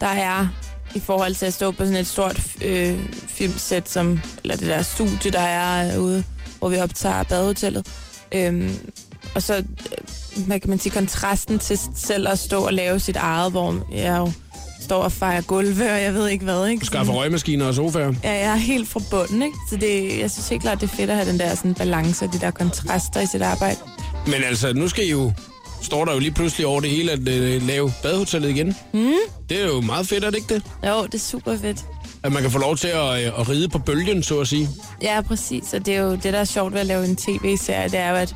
der 0.02 0.08
er 0.08 0.48
i 0.96 1.00
forhold 1.00 1.36
til 1.36 1.46
at 1.46 1.54
stå 1.54 1.72
på 1.72 1.84
sådan 1.84 1.96
et 1.96 2.08
stort 2.08 2.42
øh, 2.66 3.00
filmsæt, 3.28 3.90
som, 3.90 4.20
eller 4.44 4.56
det 4.58 4.68
der 4.68 4.82
studie, 4.82 5.32
der 5.32 5.40
er 5.40 5.98
ude, 5.98 6.24
hvor 6.60 6.70
vi 6.70 6.78
optager 6.78 7.24
badehotellet. 7.24 7.88
Øhm, 8.32 8.76
og 9.36 9.42
så, 9.44 9.56
øh, 9.58 10.46
hvad 10.46 10.60
kan 10.60 10.70
man 10.70 10.80
sige, 10.80 10.94
kontrasten 10.94 11.60
til 11.60 11.80
selv 11.96 12.28
at 12.28 12.40
stå 12.40 12.66
og 12.66 12.74
lave 12.74 13.00
sit 13.00 13.16
eget, 13.16 13.52
hvor 13.52 13.88
jeg 13.94 14.18
jo 14.18 14.32
står 14.82 15.04
og 15.04 15.12
fejrer 15.12 15.42
gulve, 15.42 15.92
og 15.92 16.02
jeg 16.02 16.14
ved 16.14 16.28
ikke 16.28 16.44
hvad, 16.44 16.68
ikke? 16.68 16.86
Skaffe 16.86 17.12
røgmaskiner 17.12 17.66
og 17.66 17.74
sofaer. 17.76 18.14
Ja, 18.24 18.32
jeg 18.32 18.52
er 18.52 18.56
helt 18.56 18.90
fra 18.90 19.02
bunden, 19.12 19.42
ikke? 19.42 19.58
Så 19.70 19.78
det, 19.78 20.20
jeg 20.20 20.32
synes 20.32 20.50
helt 20.50 20.62
klart, 20.62 20.82
det 20.82 20.92
er 20.92 20.96
fedt 20.96 21.10
at 21.10 21.16
have 21.16 21.32
den 21.32 21.40
der 21.40 21.56
sådan, 21.56 21.74
balance 21.74 22.26
og 22.26 22.34
de 22.34 22.40
der 22.40 22.52
kontraster 22.52 23.22
i 23.22 23.26
sit 23.26 23.42
arbejde. 23.42 23.78
Men 24.26 24.44
altså, 24.44 24.74
nu 24.74 24.88
skal 24.88 25.06
I 25.06 25.12
jo 25.12 25.32
står 25.82 26.06
der 26.06 26.14
jo 26.14 26.20
lige 26.20 26.32
pludselig 26.32 26.68
over 26.68 26.82
det 26.82 26.90
hele 26.90 27.12
at 27.12 27.28
øh, 27.28 27.68
lave 27.68 27.94
badehotellet 28.04 28.50
igen. 28.50 28.76
Mm. 28.94 29.14
Det 29.50 29.62
er 29.62 29.66
jo 29.68 29.82
meget 29.82 30.08
fedt, 30.08 30.24
er 30.24 30.30
det 30.30 30.38
ikke 30.38 30.54
det? 30.54 30.64
Jo, 30.88 31.06
det 31.06 31.14
er 31.14 31.20
super 31.20 31.58
fedt. 31.58 31.86
At 32.24 32.32
man 32.32 32.42
kan 32.42 32.52
få 32.52 32.60
lov 32.60 32.78
til 32.78 32.88
at, 32.88 33.26
øh, 33.28 33.40
at 33.40 33.50
ride 33.50 33.70
på 33.70 33.80
bølgen, 33.80 34.24
så 34.24 34.40
at 34.40 34.48
sige. 34.48 34.70
Ja, 35.02 35.22
præcis. 35.22 35.74
Og 35.74 35.86
det 35.86 35.96
er 35.96 36.02
jo 36.02 36.12
det, 36.12 36.24
der 36.24 36.40
er 36.40 36.44
sjovt 36.46 36.74
ved 36.74 36.80
at 36.80 36.86
lave 36.86 37.06
en 37.06 37.16
tv-serie, 37.16 37.90
det 37.90 38.00
er 38.00 38.10
jo, 38.10 38.16
at 38.16 38.36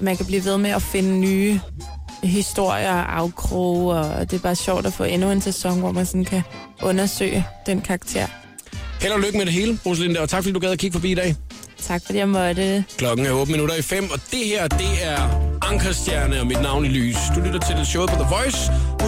man 0.00 0.16
kan 0.16 0.26
blive 0.26 0.44
ved 0.44 0.58
med 0.58 0.70
at 0.70 0.82
finde 0.82 1.18
nye 1.18 1.60
historier 2.22 2.92
og 2.92 3.18
afkroge, 3.18 3.94
og 3.94 4.30
det 4.30 4.36
er 4.36 4.40
bare 4.42 4.56
sjovt 4.56 4.86
at 4.86 4.92
få 4.92 5.04
endnu 5.04 5.30
en 5.30 5.40
sæson, 5.40 5.78
hvor 5.80 5.92
man 5.92 6.06
sådan 6.06 6.24
kan 6.24 6.42
undersøge 6.82 7.46
den 7.66 7.80
karakter. 7.80 8.26
Held 9.00 9.12
og 9.12 9.20
lykke 9.20 9.38
med 9.38 9.46
det 9.46 9.54
hele, 9.54 9.78
Rosalinde, 9.86 10.20
og 10.20 10.28
tak 10.28 10.42
fordi 10.42 10.52
du 10.52 10.58
gad 10.58 10.70
at 10.70 10.78
kigge 10.78 10.92
forbi 10.92 11.10
i 11.10 11.14
dag. 11.14 11.34
Tak 11.82 12.02
fordi 12.06 12.18
jeg 12.18 12.28
måtte. 12.28 12.84
Klokken 12.98 13.26
er 13.26 13.32
8 13.32 13.52
minutter 13.52 13.74
i 13.74 13.82
5, 13.82 14.10
og 14.10 14.20
det 14.30 14.44
her, 14.46 14.68
det 14.68 14.92
er 15.02 15.46
Ankerstjerne 15.62 16.40
og 16.40 16.46
mit 16.46 16.62
navn 16.62 16.84
i 16.84 16.88
lys. 16.88 17.16
Du 17.34 17.40
lytter 17.40 17.60
til 17.60 17.86
showet 17.86 18.10
på 18.10 18.16
The 18.16 18.28
Voice, 18.36 18.58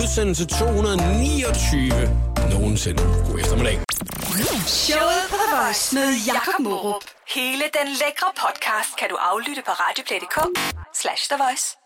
udsendelse 0.00 0.46
229 0.46 1.90
nogensinde. 2.50 3.02
God 3.02 3.38
eftermiddag. 3.40 3.78
Showet 4.66 5.22
på 5.30 5.36
The 5.42 5.48
Voice 5.56 5.94
med 5.94 6.08
Jakob 6.26 6.58
Morup. 6.60 7.04
Hele 7.34 7.64
den 7.78 7.88
lækre 8.02 8.30
podcast 8.44 8.90
kan 8.98 9.08
du 9.10 9.16
aflytte 9.30 9.62
på 9.66 9.72
radioplay.dk 9.84 10.36
slash 11.02 11.22
The 11.30 11.38
Voice. 11.44 11.78